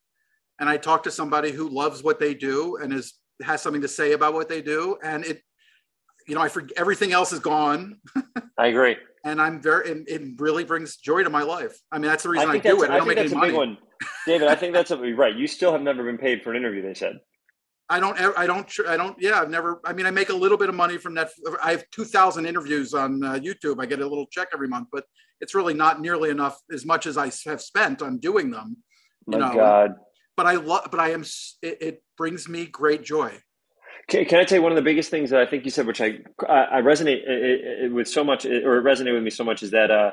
and 0.61 0.69
I 0.69 0.77
talk 0.77 1.03
to 1.05 1.11
somebody 1.11 1.51
who 1.51 1.69
loves 1.69 2.05
what 2.05 2.21
they 2.21 2.35
do 2.35 2.77
and 2.77 2.93
is 2.93 3.15
has 3.43 3.61
something 3.61 3.83
to 3.83 3.89
say 3.89 4.13
about 4.13 4.35
what 4.35 4.49
they 4.49 4.63
do. 4.63 4.97
And 5.03 5.25
it, 5.25 5.43
you 6.29 6.37
know, 6.37 6.41
I 6.41 6.49
forget 6.49 6.79
everything 6.79 7.13
else 7.13 7.33
is 7.33 7.41
gone. 7.41 7.99
I 8.59 8.69
agree. 8.69 8.97
And 9.25 9.41
I'm 9.41 9.61
very, 9.61 9.89
it, 9.89 10.05
it, 10.07 10.23
really 10.39 10.65
brings 10.65 10.97
joy 10.97 11.25
to 11.25 11.31
my 11.31 11.43
life. 11.43 11.77
I 11.91 11.99
mean, 11.99 12.09
that's 12.09 12.23
the 12.23 12.29
reason 12.29 12.49
I, 12.49 12.55
I 12.55 12.59
do 12.59 12.83
it. 12.83 12.91
I, 12.91 12.95
I 12.95 12.99
don't 12.99 13.09
make 13.09 13.19
any 13.19 13.35
money. 13.35 13.79
David, 14.27 14.49
I 14.49 14.55
think 14.55 14.75
that's 14.75 14.91
a, 14.91 14.97
right. 14.97 15.35
You 15.35 15.47
still 15.47 15.73
have 15.73 15.83
never 15.83 16.05
been 16.05 16.19
paid 16.19 16.43
for 16.43 16.51
an 16.51 16.57
interview. 16.57 16.83
They 16.83 16.95
said. 16.95 17.19
I 17.93 18.01
don't. 18.01 18.19
I 18.19 18.47
don't. 18.47 18.73
I 18.89 18.97
don't. 18.97 19.17
Yeah, 19.21 19.43
I've 19.43 19.51
never. 19.51 19.81
I 19.85 19.93
mean, 19.93 20.07
I 20.07 20.11
make 20.11 20.31
a 20.31 20.35
little 20.35 20.57
bit 20.57 20.71
of 20.71 20.75
money 20.75 20.97
from 20.97 21.15
that. 21.17 21.29
I 21.63 21.73
have 21.73 21.85
two 21.91 22.07
thousand 22.07 22.47
interviews 22.47 22.95
on 22.95 23.23
uh, 23.23 23.33
YouTube. 23.35 23.83
I 23.83 23.87
get 23.87 24.01
a 24.01 24.07
little 24.07 24.27
check 24.27 24.49
every 24.55 24.67
month, 24.67 24.89
but 24.91 25.05
it's 25.43 25.55
really 25.55 25.75
not 25.75 26.01
nearly 26.01 26.31
enough 26.31 26.59
as 26.73 26.87
much 26.87 27.07
as 27.07 27.19
I 27.19 27.31
have 27.45 27.61
spent 27.61 28.01
on 28.01 28.17
doing 28.17 28.51
them. 28.51 28.79
You 29.29 29.39
My 29.39 29.49
know? 29.49 29.55
God. 29.55 29.91
But 30.39 30.47
I 30.47 30.55
love. 30.55 30.89
But 30.91 31.01
I 31.01 31.11
am. 31.11 31.23
It, 31.61 31.83
it, 31.83 32.03
brings 32.17 32.49
me 32.49 32.67
great 32.67 33.03
joy. 33.03 33.33
Can, 34.09 34.25
can 34.27 34.39
I 34.39 34.45
tell 34.45 34.57
you 34.57 34.63
one 34.63 34.73
of 34.73 34.77
the 34.77 34.83
biggest 34.83 35.11
things 35.11 35.31
that 35.31 35.41
I 35.41 35.47
think 35.47 35.65
you 35.65 35.71
said, 35.71 35.87
which 35.87 36.01
I 36.01 36.21
I 36.49 36.81
resonate 36.81 37.29
it, 37.29 37.85
it, 37.85 37.93
with 37.93 38.09
so 38.09 38.25
much, 38.25 38.47
or 38.47 38.79
it 38.79 38.85
resonated 38.85 39.15
with 39.15 39.23
me 39.23 39.31
so 39.31 39.45
much, 39.45 39.63
is 39.63 39.73
that 39.73 39.91
uh, 39.91 40.13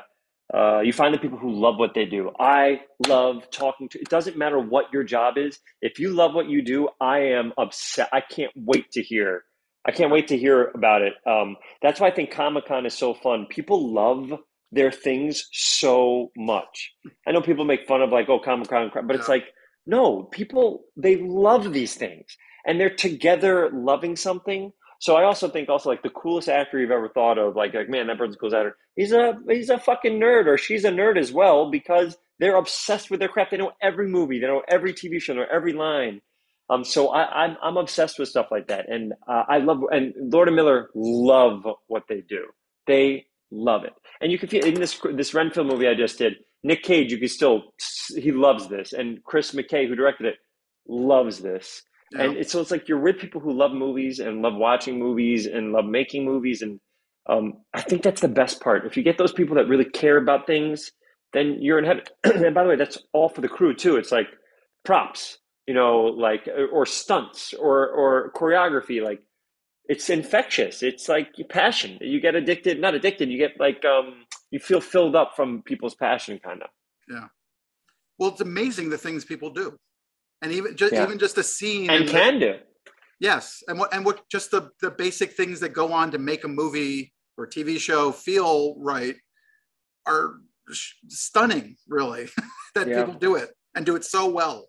Uh, 0.52 0.80
you 0.80 0.92
find 0.92 1.14
the 1.14 1.18
people 1.18 1.38
who 1.38 1.52
love 1.52 1.78
what 1.78 1.94
they 1.94 2.04
do. 2.04 2.30
I 2.38 2.80
love 3.06 3.50
talking 3.50 3.88
to. 3.90 4.00
It 4.00 4.08
doesn't 4.08 4.36
matter 4.36 4.58
what 4.58 4.92
your 4.92 5.04
job 5.04 5.38
is. 5.38 5.60
If 5.80 5.98
you 5.98 6.10
love 6.10 6.34
what 6.34 6.48
you 6.48 6.62
do, 6.62 6.88
I 7.00 7.20
am 7.20 7.52
upset. 7.58 8.08
I 8.12 8.20
can't 8.20 8.52
wait 8.56 8.90
to 8.92 9.02
hear. 9.02 9.44
I 9.86 9.92
can't 9.92 10.10
wait 10.12 10.28
to 10.28 10.36
hear 10.36 10.70
about 10.74 11.02
it. 11.02 11.14
Um, 11.26 11.56
that's 11.82 12.00
why 12.00 12.08
I 12.08 12.14
think 12.14 12.30
Comic 12.32 12.66
Con 12.66 12.84
is 12.84 12.94
so 12.94 13.14
fun. 13.14 13.46
People 13.48 13.92
love 13.92 14.30
their 14.72 14.92
things 14.92 15.48
so 15.52 16.30
much. 16.36 16.92
I 17.26 17.32
know 17.32 17.40
people 17.40 17.64
make 17.64 17.86
fun 17.86 18.02
of 18.02 18.10
like, 18.10 18.28
oh, 18.28 18.38
Comic 18.40 18.68
Con, 18.68 18.90
but 19.06 19.16
it's 19.16 19.28
like, 19.28 19.44
no, 19.86 20.24
people 20.24 20.84
they 20.96 21.16
love 21.16 21.72
these 21.72 21.94
things, 21.94 22.36
and 22.66 22.78
they're 22.78 22.94
together 22.94 23.70
loving 23.72 24.16
something 24.16 24.72
so 25.00 25.16
I 25.16 25.24
also 25.24 25.48
think 25.48 25.70
also 25.70 25.88
like 25.88 26.02
the 26.02 26.10
coolest 26.10 26.48
actor 26.48 26.78
you've 26.78 26.90
ever 26.90 27.08
thought 27.08 27.38
of, 27.38 27.56
like 27.56 27.72
like 27.72 27.88
man, 27.88 28.06
that 28.08 28.18
person's 28.18 28.36
cool 28.36 28.54
actor. 28.54 28.76
He's 28.96 29.12
a 29.12 29.34
he's 29.48 29.70
a 29.70 29.78
fucking 29.78 30.20
nerd, 30.20 30.46
or 30.46 30.58
she's 30.58 30.84
a 30.84 30.90
nerd 30.90 31.18
as 31.18 31.32
well 31.32 31.70
because 31.70 32.18
they're 32.38 32.56
obsessed 32.56 33.10
with 33.10 33.18
their 33.18 33.30
craft. 33.30 33.52
They 33.52 33.56
know 33.56 33.72
every 33.80 34.08
movie, 34.08 34.38
they 34.38 34.46
know 34.46 34.62
every 34.68 34.92
TV 34.92 35.18
show, 35.20 35.32
they 35.32 35.40
know 35.40 35.46
every 35.50 35.72
line. 35.72 36.20
Um, 36.68 36.84
so 36.84 37.08
I, 37.08 37.44
I'm 37.44 37.56
I'm 37.62 37.76
obsessed 37.78 38.18
with 38.18 38.28
stuff 38.28 38.48
like 38.50 38.68
that, 38.68 38.90
and 38.90 39.14
uh, 39.26 39.44
I 39.48 39.58
love 39.58 39.80
and 39.90 40.12
Lord 40.18 40.48
and 40.48 40.56
Miller 40.56 40.90
love 40.94 41.66
what 41.88 42.04
they 42.08 42.20
do. 42.20 42.44
They 42.86 43.24
love 43.50 43.84
it, 43.84 43.94
and 44.20 44.30
you 44.30 44.38
can 44.38 44.50
feel 44.50 44.66
in 44.66 44.74
this 44.74 45.00
this 45.14 45.32
Renfield 45.32 45.66
movie 45.66 45.88
I 45.88 45.94
just 45.94 46.18
did. 46.18 46.34
Nic 46.62 46.82
Cage, 46.82 47.10
you 47.10 47.16
can 47.18 47.28
still 47.28 47.72
he 48.14 48.32
loves 48.32 48.68
this, 48.68 48.92
and 48.92 49.24
Chris 49.24 49.52
McKay, 49.52 49.88
who 49.88 49.94
directed 49.94 50.26
it, 50.26 50.34
loves 50.86 51.38
this. 51.38 51.82
Yeah. 52.10 52.22
And 52.22 52.36
it's, 52.36 52.52
so 52.52 52.60
it's 52.60 52.70
like 52.70 52.88
you're 52.88 52.98
with 53.00 53.18
people 53.18 53.40
who 53.40 53.52
love 53.52 53.72
movies 53.72 54.18
and 54.18 54.42
love 54.42 54.54
watching 54.54 54.98
movies 54.98 55.46
and 55.46 55.72
love 55.72 55.84
making 55.84 56.24
movies. 56.24 56.62
And 56.62 56.80
um, 57.28 57.54
I 57.72 57.82
think 57.82 58.02
that's 58.02 58.20
the 58.20 58.28
best 58.28 58.60
part. 58.60 58.84
If 58.84 58.96
you 58.96 59.02
get 59.02 59.18
those 59.18 59.32
people 59.32 59.56
that 59.56 59.68
really 59.68 59.84
care 59.84 60.16
about 60.16 60.46
things, 60.46 60.90
then 61.32 61.58
you're 61.60 61.78
in 61.78 61.84
heaven. 61.84 62.02
and 62.24 62.54
by 62.54 62.64
the 62.64 62.68
way, 62.68 62.76
that's 62.76 62.98
all 63.12 63.28
for 63.28 63.40
the 63.40 63.48
crew 63.48 63.74
too. 63.74 63.96
It's 63.96 64.10
like 64.10 64.26
props, 64.84 65.38
you 65.66 65.74
know, 65.74 66.02
like 66.02 66.48
or 66.72 66.84
stunts 66.84 67.54
or 67.54 67.88
or 67.88 68.32
choreography. 68.32 69.00
Like 69.02 69.22
it's 69.84 70.10
infectious. 70.10 70.82
It's 70.82 71.08
like 71.08 71.28
passion. 71.48 71.98
You 72.00 72.20
get 72.20 72.34
addicted, 72.34 72.80
not 72.80 72.94
addicted. 72.94 73.30
You 73.30 73.38
get 73.38 73.60
like 73.60 73.84
um, 73.84 74.24
you 74.50 74.58
feel 74.58 74.80
filled 74.80 75.14
up 75.14 75.36
from 75.36 75.62
people's 75.62 75.94
passion, 75.94 76.40
kind 76.42 76.62
of. 76.62 76.70
Yeah. 77.08 77.26
Well, 78.18 78.30
it's 78.30 78.40
amazing 78.40 78.90
the 78.90 78.98
things 78.98 79.24
people 79.24 79.50
do 79.50 79.78
and 80.42 80.52
even 80.52 80.76
just 80.76 80.92
yeah. 80.92 81.02
even 81.02 81.18
just 81.18 81.38
a 81.38 81.42
scene 81.42 81.90
and, 81.90 82.02
and 82.02 82.10
can 82.10 82.34
the, 82.34 82.40
do. 82.40 82.54
Yes, 83.18 83.62
and 83.68 83.78
what 83.78 83.92
and 83.94 84.04
what 84.04 84.28
just 84.30 84.50
the 84.50 84.70
the 84.80 84.90
basic 84.90 85.32
things 85.32 85.60
that 85.60 85.70
go 85.70 85.92
on 85.92 86.10
to 86.12 86.18
make 86.18 86.44
a 86.44 86.48
movie 86.48 87.12
or 87.36 87.46
TV 87.46 87.78
show 87.78 88.12
feel 88.12 88.76
right 88.78 89.16
are 90.06 90.34
stunning, 91.08 91.76
really. 91.88 92.28
that 92.74 92.88
yeah. 92.88 93.04
people 93.04 93.18
do 93.18 93.36
it 93.36 93.50
and 93.74 93.84
do 93.84 93.96
it 93.96 94.04
so 94.04 94.28
well. 94.28 94.66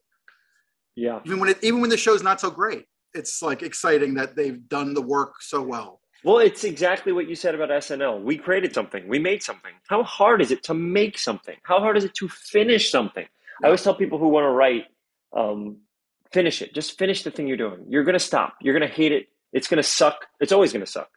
Yeah. 0.96 1.20
Even 1.26 1.40
when 1.40 1.50
it 1.50 1.60
even 1.64 1.82
when 1.82 1.90
the 1.90 1.98
show's 1.98 2.24
not 2.24 2.42
so 2.42 2.50
great, 2.50 2.86
it's 3.14 3.42
like 3.42 3.62
exciting 3.62 4.14
that 4.16 4.36
they've 4.36 4.68
done 4.68 4.94
the 4.94 5.02
work 5.02 5.36
so 5.42 5.62
well. 5.62 6.02
Well, 6.24 6.38
it's 6.38 6.64
exactly 6.64 7.14
what 7.14 7.28
you 7.28 7.36
said 7.36 7.56
about 7.56 7.70
SNL. 7.70 8.22
We 8.22 8.38
created 8.38 8.76
something. 8.76 9.08
We 9.08 9.18
made 9.18 9.42
something. 9.42 9.72
How 9.88 10.04
hard 10.04 10.42
is 10.42 10.52
it 10.52 10.62
to 10.64 10.74
make 10.74 11.18
something? 11.18 11.56
How 11.64 11.80
hard 11.80 11.98
is 11.98 12.04
it 12.04 12.14
to 12.16 12.30
finish 12.30 12.92
something? 12.92 13.24
Yeah. 13.24 13.66
I 13.66 13.66
always 13.68 13.82
tell 13.82 13.96
people 13.96 14.20
who 14.20 14.28
want 14.28 14.46
to 14.46 14.50
write 14.50 14.86
um, 15.36 15.78
finish 16.32 16.62
it. 16.62 16.74
Just 16.74 16.98
finish 16.98 17.24
the 17.24 17.32
thing 17.32 17.48
you're 17.48 17.58
doing. 17.58 17.86
You're 17.88 18.04
gonna 18.04 18.20
stop. 18.20 18.56
You're 18.62 18.74
gonna 18.74 18.88
hate 18.92 19.12
it. 19.12 19.28
It's 19.54 19.68
gonna 19.68 19.84
suck. 19.84 20.28
It's 20.40 20.52
always 20.52 20.74
gonna 20.74 20.86
suck. 20.86 21.10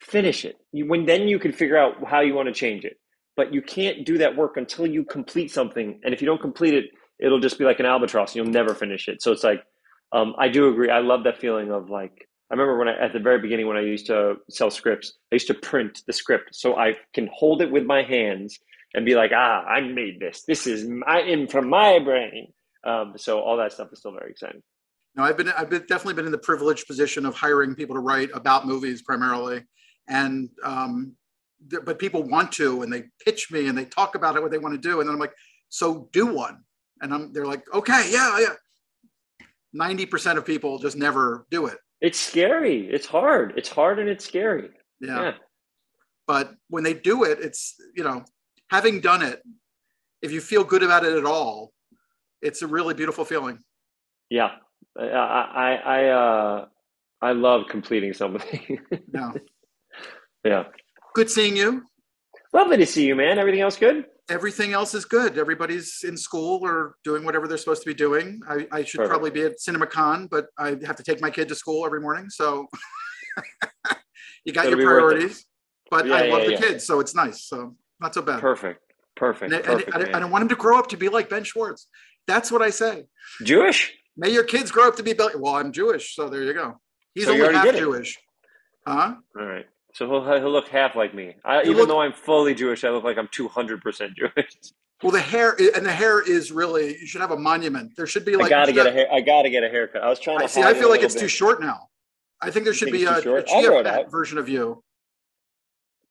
Finish 0.00 0.44
it. 0.44 0.56
You, 0.72 0.86
when 0.86 1.06
then 1.06 1.28
you 1.28 1.38
can 1.38 1.52
figure 1.52 1.78
out 1.78 1.94
how 2.06 2.20
you 2.20 2.34
want 2.34 2.48
to 2.48 2.54
change 2.54 2.84
it. 2.84 2.98
But 3.36 3.52
you 3.52 3.62
can't 3.62 4.06
do 4.06 4.18
that 4.18 4.36
work 4.36 4.56
until 4.56 4.86
you 4.86 5.04
complete 5.04 5.50
something. 5.50 6.00
And 6.04 6.14
if 6.14 6.22
you 6.22 6.26
don't 6.26 6.40
complete 6.40 6.74
it, 6.74 6.86
it'll 7.18 7.40
just 7.40 7.58
be 7.58 7.64
like 7.64 7.80
an 7.80 7.86
albatross. 7.86 8.34
You'll 8.34 8.46
never 8.46 8.74
finish 8.74 9.08
it. 9.08 9.22
So 9.22 9.32
it's 9.32 9.44
like 9.44 9.62
um, 10.12 10.34
I 10.38 10.48
do 10.48 10.68
agree. 10.68 10.90
I 10.90 11.00
love 11.00 11.24
that 11.24 11.38
feeling 11.38 11.70
of 11.70 11.90
like 11.90 12.28
I 12.50 12.54
remember 12.54 12.78
when 12.78 12.88
I 12.88 12.96
at 12.98 13.12
the 13.12 13.18
very 13.18 13.40
beginning 13.40 13.66
when 13.66 13.76
I 13.76 13.82
used 13.82 14.06
to 14.06 14.36
sell 14.48 14.70
scripts, 14.70 15.12
I 15.32 15.36
used 15.36 15.48
to 15.48 15.54
print 15.54 16.02
the 16.06 16.12
script 16.12 16.54
so 16.54 16.76
I 16.76 16.94
can 17.14 17.28
hold 17.32 17.60
it 17.62 17.70
with 17.70 17.84
my 17.84 18.02
hands 18.02 18.58
and 18.94 19.04
be 19.04 19.14
like, 19.14 19.32
ah, 19.34 19.62
I 19.64 19.80
made 19.80 20.20
this. 20.20 20.44
This 20.46 20.66
is 20.66 20.86
my 20.88 21.20
in 21.20 21.48
from 21.48 21.68
my 21.68 21.98
brain. 21.98 22.52
Um, 22.86 23.14
so 23.16 23.40
all 23.40 23.56
that 23.56 23.72
stuff 23.72 23.88
is 23.92 23.98
still 23.98 24.12
very 24.12 24.30
exciting. 24.30 24.62
No, 25.16 25.24
I've 25.24 25.36
been 25.36 25.48
I've 25.48 25.70
been, 25.70 25.84
definitely 25.88 26.14
been 26.14 26.26
in 26.26 26.32
the 26.32 26.38
privileged 26.38 26.86
position 26.86 27.26
of 27.26 27.34
hiring 27.34 27.74
people 27.74 27.96
to 27.96 28.00
write 28.00 28.30
about 28.34 28.66
movies 28.66 29.02
primarily, 29.02 29.64
and 30.08 30.50
um, 30.62 31.16
th- 31.70 31.82
but 31.84 31.98
people 31.98 32.22
want 32.22 32.52
to 32.52 32.82
and 32.82 32.92
they 32.92 33.04
pitch 33.24 33.50
me 33.50 33.68
and 33.68 33.76
they 33.76 33.86
talk 33.86 34.14
about 34.14 34.36
it 34.36 34.42
what 34.42 34.50
they 34.50 34.58
want 34.58 34.74
to 34.74 34.88
do, 34.88 35.00
and 35.00 35.08
then 35.08 35.14
I'm 35.14 35.20
like, 35.20 35.34
so 35.68 36.08
do 36.12 36.26
one, 36.26 36.62
and 37.00 37.12
I'm 37.12 37.32
they're 37.32 37.46
like, 37.46 37.64
okay, 37.74 38.08
yeah, 38.10 38.38
yeah. 38.38 38.54
Ninety 39.72 40.06
percent 40.06 40.38
of 40.38 40.44
people 40.44 40.78
just 40.78 40.96
never 40.96 41.46
do 41.50 41.66
it. 41.66 41.78
It's 42.00 42.20
scary. 42.20 42.86
It's 42.88 43.06
hard. 43.06 43.54
It's 43.56 43.70
hard 43.70 43.98
and 43.98 44.08
it's 44.08 44.24
scary. 44.24 44.68
Yeah. 45.00 45.22
yeah. 45.22 45.32
But 46.26 46.54
when 46.68 46.84
they 46.84 46.94
do 46.94 47.24
it, 47.24 47.38
it's 47.40 47.74
you 47.94 48.04
know, 48.04 48.22
having 48.70 49.00
done 49.00 49.22
it, 49.22 49.42
if 50.20 50.30
you 50.30 50.42
feel 50.42 50.62
good 50.62 50.82
about 50.82 51.04
it 51.04 51.16
at 51.16 51.24
all, 51.24 51.72
it's 52.42 52.62
a 52.62 52.66
really 52.66 52.94
beautiful 52.94 53.24
feeling. 53.24 53.60
Yeah, 54.30 54.50
I 54.98 55.04
I 55.04 55.74
I, 55.74 56.04
uh, 56.08 56.66
I 57.22 57.32
love 57.32 57.64
completing 57.68 58.12
something. 58.12 58.78
yeah, 59.14 59.32
yeah. 60.44 60.64
Good 61.14 61.30
seeing 61.30 61.56
you. 61.56 61.82
Lovely 62.52 62.76
to 62.78 62.86
see 62.86 63.06
you, 63.06 63.14
man. 63.14 63.38
Everything 63.38 63.60
else 63.60 63.76
good? 63.76 64.06
Everything 64.28 64.72
else 64.72 64.94
is 64.94 65.04
good. 65.04 65.38
Everybody's 65.38 66.04
in 66.04 66.16
school 66.16 66.60
or 66.62 66.96
doing 67.04 67.24
whatever 67.24 67.46
they're 67.46 67.58
supposed 67.58 67.82
to 67.82 67.86
be 67.86 67.94
doing. 67.94 68.40
I, 68.48 68.66
I 68.72 68.82
should 68.82 68.98
Perfect. 68.98 69.10
probably 69.10 69.30
be 69.30 69.42
at 69.42 69.58
CinemaCon, 69.58 70.28
but 70.30 70.46
I 70.58 70.70
have 70.84 70.96
to 70.96 71.02
take 71.02 71.20
my 71.20 71.30
kid 71.30 71.48
to 71.48 71.54
school 71.54 71.86
every 71.86 72.00
morning. 72.00 72.28
So 72.28 72.66
you 74.44 74.52
got 74.52 74.66
It'll 74.66 74.78
your 74.78 74.88
priorities. 74.88 75.46
But 75.90 76.06
yeah, 76.06 76.14
I 76.14 76.28
love 76.28 76.42
yeah, 76.42 76.56
the 76.56 76.66
kids, 76.66 76.84
so 76.84 76.98
it's 76.98 77.14
nice. 77.14 77.44
So 77.44 77.76
not 78.00 78.14
so 78.14 78.22
bad. 78.22 78.40
Perfect. 78.40 78.80
Perfect. 79.14 79.52
And, 79.52 79.64
Perfect 79.64 79.94
and 79.94 80.04
I, 80.06 80.16
I, 80.16 80.20
don't 80.20 80.30
want 80.30 80.42
him 80.42 80.48
to 80.48 80.56
grow 80.56 80.78
up 80.78 80.88
to 80.88 80.96
be 80.96 81.08
like 81.08 81.28
Ben 81.30 81.44
Schwartz. 81.44 81.86
That's 82.26 82.50
what 82.50 82.62
I 82.62 82.70
say. 82.70 83.06
Jewish? 83.42 83.92
May 84.16 84.30
your 84.30 84.44
kids 84.44 84.70
grow 84.70 84.88
up 84.88 84.96
to 84.96 85.02
be 85.02 85.14
Well, 85.14 85.54
I'm 85.54 85.72
Jewish, 85.72 86.14
so 86.14 86.28
there 86.28 86.42
you 86.42 86.54
go. 86.54 86.80
He's 87.14 87.26
so 87.26 87.32
only 87.32 87.54
half 87.54 87.76
Jewish. 87.76 88.18
Huh? 88.86 89.16
All 89.38 89.44
right. 89.44 89.66
So 89.94 90.06
he'll, 90.08 90.24
he'll 90.24 90.50
look 90.50 90.68
half 90.68 90.94
like 90.94 91.14
me. 91.14 91.34
I, 91.44 91.62
even 91.62 91.76
look, 91.76 91.88
though 91.88 92.00
I'm 92.00 92.12
fully 92.12 92.54
Jewish, 92.54 92.84
I 92.84 92.90
look 92.90 93.04
like 93.04 93.16
I'm 93.18 93.28
200% 93.28 94.14
Jewish. 94.14 94.56
Well, 95.02 95.12
the 95.12 95.20
hair 95.20 95.56
and 95.74 95.84
the 95.84 95.92
hair 95.92 96.22
is 96.22 96.50
really. 96.50 96.98
You 96.98 97.06
should 97.06 97.20
have 97.20 97.30
a 97.30 97.38
monument. 97.38 97.92
There 97.96 98.06
should 98.06 98.24
be 98.24 98.34
like. 98.34 98.46
I 98.46 98.48
gotta 98.48 98.72
get 98.72 98.86
have, 98.86 98.94
a 98.94 98.98
hair. 98.98 99.08
I 99.12 99.20
gotta 99.20 99.50
get 99.50 99.62
a 99.62 99.68
haircut. 99.68 100.02
I 100.02 100.08
was 100.08 100.18
trying 100.18 100.38
to. 100.38 100.44
I 100.44 100.46
see. 100.46 100.62
I 100.62 100.72
feel 100.72 100.88
like 100.88 101.02
it's 101.02 101.14
bit. 101.14 101.20
too 101.20 101.28
short 101.28 101.60
now. 101.60 101.88
I 102.40 102.50
think 102.50 102.64
there 102.64 102.72
should 102.72 102.92
be 102.92 103.04
a, 103.04 103.18
a 103.18 103.42
chia 103.42 103.82
pet 103.82 104.10
version 104.10 104.38
of 104.38 104.48
you. 104.48 104.82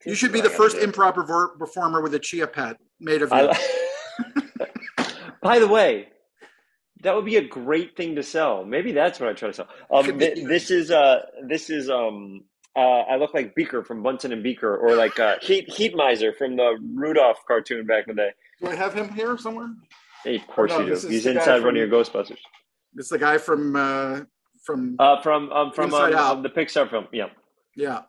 You 0.05 0.13
should 0.13 0.31
be 0.31 0.41
the 0.41 0.51
first 0.51 0.77
improper 0.77 1.23
performer 1.57 2.01
with 2.01 2.13
a 2.13 2.19
chia 2.19 2.45
pet 2.45 2.77
made 2.99 3.23
of 3.23 3.31
you. 3.31 3.51
By 5.45 5.59
the 5.59 5.67
way, 5.67 6.07
that 7.03 7.15
would 7.15 7.25
be 7.25 7.35
a 7.35 7.47
great 7.47 7.95
thing 7.95 8.15
to 8.15 8.23
sell. 8.23 8.65
Maybe 8.65 8.91
that's 8.93 9.19
what 9.19 9.29
I 9.29 9.33
try 9.33 9.49
to 9.49 9.53
sell. 9.53 9.67
Um, 9.91 10.17
th- 10.17 10.43
this 10.47 10.71
is 10.71 10.89
uh, 10.89 11.21
this 11.47 11.69
is 11.69 11.87
um, 11.87 12.45
uh, 12.75 12.79
I 13.01 13.17
look 13.17 13.35
like 13.35 13.53
Beaker 13.53 13.83
from 13.83 14.01
Bunsen 14.01 14.33
and 14.33 14.41
Beaker, 14.41 14.75
or 14.75 14.95
like 14.95 15.19
uh, 15.19 15.35
Heat 15.43 15.69
Heat 15.69 15.95
Miser 15.95 16.33
from 16.33 16.55
the 16.55 16.77
Rudolph 16.95 17.37
cartoon 17.47 17.85
back 17.85 18.07
in 18.07 18.15
the 18.15 18.23
day. 18.23 18.29
Do 18.59 18.69
I 18.69 18.75
have 18.75 18.95
him 18.95 19.09
here 19.09 19.37
somewhere? 19.37 19.69
Hey, 20.23 20.37
of 20.37 20.47
course 20.47 20.71
no, 20.71 20.79
you 20.79 20.95
do. 20.95 21.07
He's 21.07 21.27
inside 21.27 21.57
from, 21.57 21.65
one 21.65 21.77
of 21.77 21.77
your 21.77 21.89
Ghostbusters. 21.89 22.39
It's 22.95 23.09
the 23.09 23.19
guy 23.19 23.37
from 23.37 23.75
uh, 23.75 24.21
from 24.63 24.95
uh, 24.97 25.21
from 25.21 25.51
um, 25.51 25.71
from 25.73 25.93
um, 25.93 26.15
um, 26.15 26.41
the 26.41 26.49
Pixar 26.49 26.89
film. 26.89 27.05
Yeah, 27.11 27.29
yeah, 27.75 28.01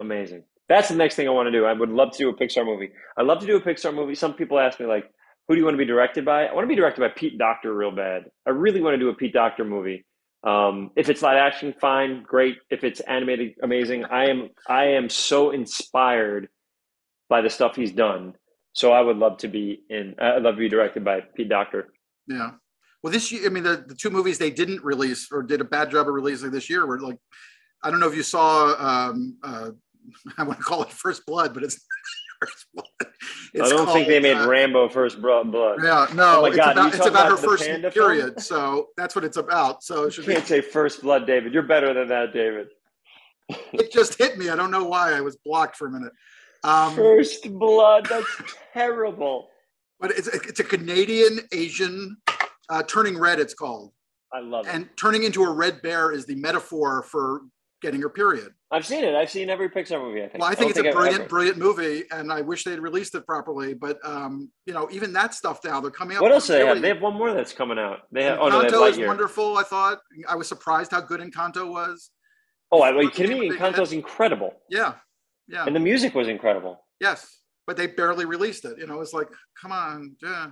amazing. 0.00 0.44
That's 0.70 0.88
the 0.88 0.96
next 0.96 1.16
thing 1.16 1.28
I 1.28 1.32
want 1.32 1.48
to 1.48 1.52
do. 1.52 1.66
I 1.66 1.74
would 1.74 1.90
love 1.90 2.12
to 2.12 2.18
do 2.18 2.28
a 2.30 2.34
Pixar 2.34 2.64
movie. 2.64 2.90
I 3.16 3.22
love 3.22 3.40
to 3.40 3.46
do 3.46 3.56
a 3.56 3.60
Pixar 3.60 3.94
movie. 3.94 4.14
Some 4.14 4.32
people 4.34 4.58
ask 4.58 4.80
me 4.80 4.86
like, 4.86 5.08
who 5.48 5.54
do 5.54 5.58
you 5.58 5.64
want 5.64 5.74
to 5.74 5.78
be 5.78 5.84
directed 5.84 6.24
by? 6.24 6.46
I 6.46 6.54
want 6.54 6.64
to 6.64 6.68
be 6.68 6.74
directed 6.74 7.00
by 7.00 7.08
Pete 7.08 7.38
Docter 7.38 7.72
real 7.72 7.92
bad. 7.92 8.24
I 8.46 8.50
really 8.50 8.80
want 8.80 8.94
to 8.94 8.98
do 8.98 9.08
a 9.08 9.14
Pete 9.14 9.32
Docter 9.32 9.64
movie. 9.64 10.04
Um, 10.44 10.90
if 10.96 11.08
it's 11.08 11.22
live 11.22 11.36
action, 11.36 11.74
fine, 11.80 12.22
great. 12.22 12.58
If 12.70 12.84
it's 12.84 13.00
animated, 13.00 13.54
amazing. 13.62 14.04
I 14.04 14.26
am 14.26 14.50
I 14.68 14.84
am 14.88 15.08
so 15.08 15.50
inspired 15.50 16.48
by 17.28 17.40
the 17.42 17.50
stuff 17.50 17.76
he's 17.76 17.92
done. 17.92 18.34
So 18.72 18.92
I 18.92 19.00
would 19.00 19.16
love 19.16 19.38
to 19.38 19.48
be 19.48 19.82
in. 19.88 20.14
I'd 20.20 20.42
love 20.42 20.56
to 20.56 20.60
be 20.60 20.68
directed 20.68 21.04
by 21.04 21.22
Pete 21.34 21.48
Docter. 21.48 21.92
Yeah. 22.26 22.52
Well, 23.02 23.12
this 23.12 23.30
year, 23.30 23.46
I 23.46 23.48
mean, 23.48 23.62
the, 23.62 23.84
the 23.86 23.94
two 23.94 24.10
movies 24.10 24.38
they 24.38 24.50
didn't 24.50 24.82
release 24.82 25.28
or 25.32 25.42
did 25.42 25.60
a 25.60 25.64
bad 25.64 25.90
job 25.90 26.08
of 26.08 26.14
releasing 26.14 26.50
this 26.50 26.68
year 26.68 26.86
were 26.86 27.00
like, 27.00 27.18
I 27.82 27.90
don't 27.90 28.00
know 28.00 28.08
if 28.08 28.16
you 28.16 28.22
saw. 28.22 28.74
Um, 28.78 29.36
uh, 29.42 29.70
I 30.38 30.42
want 30.42 30.58
to 30.58 30.64
call 30.64 30.82
it 30.82 30.92
First 30.92 31.24
Blood, 31.26 31.54
but 31.54 31.62
it's 31.62 31.80
First 32.40 32.66
Blood. 32.74 33.12
I 33.62 33.68
don't 33.68 33.84
called, 33.84 33.96
think 33.96 34.08
they 34.08 34.20
made 34.20 34.36
uh, 34.36 34.48
Rambo 34.48 34.88
First 34.88 35.20
Blood. 35.20 35.52
Yeah, 35.82 36.06
no, 36.14 36.40
oh 36.40 36.44
it's, 36.44 36.56
God, 36.56 36.72
about, 36.72 36.94
it's 36.94 37.06
about, 37.06 37.28
her 37.28 37.36
first 37.36 37.64
period. 37.64 38.24
Film? 38.24 38.38
So 38.38 38.88
that's 38.96 39.14
what 39.14 39.24
it's 39.24 39.36
about. 39.36 39.82
So 39.82 40.04
it 40.04 40.16
you 40.16 40.24
can't 40.24 40.44
be, 40.44 40.48
say 40.48 40.60
First 40.60 41.02
Blood, 41.02 41.26
David. 41.26 41.54
You're 41.54 41.62
better 41.62 41.94
than 41.94 42.08
that, 42.08 42.32
David. 42.32 42.68
it 43.48 43.92
just 43.92 44.18
hit 44.18 44.36
me. 44.38 44.50
I 44.50 44.56
don't 44.56 44.70
know 44.70 44.84
why. 44.84 45.12
I 45.12 45.20
was 45.20 45.36
blocked 45.36 45.76
for 45.76 45.88
a 45.88 45.90
minute. 45.90 46.12
Um, 46.64 46.94
First 46.94 47.50
Blood. 47.58 48.06
That's 48.06 48.26
terrible. 48.72 49.48
but 50.00 50.10
it's 50.10 50.28
it's 50.28 50.60
a 50.60 50.64
Canadian 50.64 51.40
Asian 51.52 52.16
uh, 52.68 52.82
turning 52.82 53.18
red. 53.18 53.38
It's 53.38 53.54
called, 53.54 53.92
I 54.32 54.40
love 54.40 54.66
it. 54.66 54.74
and 54.74 54.88
turning 54.96 55.24
into 55.24 55.42
a 55.44 55.50
red 55.50 55.82
bear 55.82 56.12
is 56.12 56.26
the 56.26 56.34
metaphor 56.34 57.02
for 57.02 57.42
getting 57.86 58.00
her 58.02 58.08
period. 58.10 58.48
I've 58.72 58.84
seen 58.84 59.04
it. 59.04 59.14
I've 59.14 59.30
seen 59.30 59.48
every 59.48 59.68
Pixar 59.68 60.00
movie. 60.00 60.22
I 60.24 60.28
think. 60.28 60.42
Well, 60.42 60.50
I 60.50 60.54
think 60.56 60.74
don't 60.74 60.84
it's 60.84 60.86
a 60.86 60.88
I've 60.90 60.94
brilliant, 60.94 61.20
ever- 61.20 61.28
brilliant 61.28 61.58
movie, 61.58 62.02
and 62.10 62.32
I 62.32 62.40
wish 62.40 62.64
they'd 62.64 62.80
released 62.80 63.14
it 63.14 63.24
properly. 63.24 63.74
But 63.74 63.98
um, 64.04 64.50
you 64.66 64.74
know, 64.74 64.88
even 64.90 65.12
that 65.12 65.34
stuff 65.34 65.60
now 65.64 65.80
they're 65.80 65.90
coming 65.92 66.16
out. 66.16 66.22
What 66.22 66.32
else 66.32 66.48
do 66.48 66.54
they 66.54 66.66
have? 66.66 66.82
They 66.82 66.88
have 66.88 67.00
one 67.00 67.14
more 67.14 67.32
that's 67.32 67.52
coming 67.52 67.78
out. 67.78 68.00
They 68.10 68.24
have. 68.24 68.38
Oh 68.40 68.48
no, 68.48 68.62
Encanto 68.62 68.90
is 68.90 68.98
wonderful. 68.98 69.56
I 69.56 69.62
thought 69.62 69.98
I 70.28 70.34
was 70.34 70.48
surprised 70.48 70.90
how 70.90 71.00
good 71.00 71.20
Encanto 71.20 71.70
was. 71.70 72.10
Oh, 72.72 72.82
are 72.82 73.00
you 73.00 73.10
kidding 73.10 73.38
me? 73.38 73.50
Encanto's 73.50 73.92
incredible, 73.92 74.52
Yeah, 74.68 74.94
yeah, 75.48 75.64
and 75.66 75.74
the 75.76 75.80
music 75.80 76.14
was 76.16 76.26
incredible. 76.28 76.84
yes. 77.00 77.32
But 77.68 77.76
they 77.76 77.88
barely 77.88 78.26
released 78.26 78.64
it. 78.64 78.78
You 78.78 78.86
know, 78.86 79.00
it's 79.00 79.12
like, 79.12 79.26
come 79.60 79.72
on, 79.72 80.14
yeah. 80.22 80.46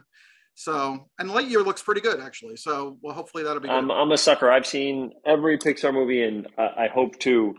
So, 0.54 1.08
and 1.18 1.28
Lightyear 1.30 1.64
looks 1.64 1.82
pretty 1.82 2.00
good 2.00 2.20
actually. 2.20 2.56
So, 2.56 2.98
well, 3.02 3.14
hopefully 3.14 3.42
that'll 3.44 3.60
be 3.60 3.68
good. 3.68 3.74
I'm, 3.74 3.90
I'm 3.90 4.12
a 4.12 4.18
sucker. 4.18 4.50
I've 4.50 4.66
seen 4.66 5.12
every 5.26 5.58
Pixar 5.58 5.92
movie, 5.92 6.22
and 6.22 6.46
I, 6.56 6.84
I 6.84 6.88
hope 6.88 7.18
to 7.20 7.54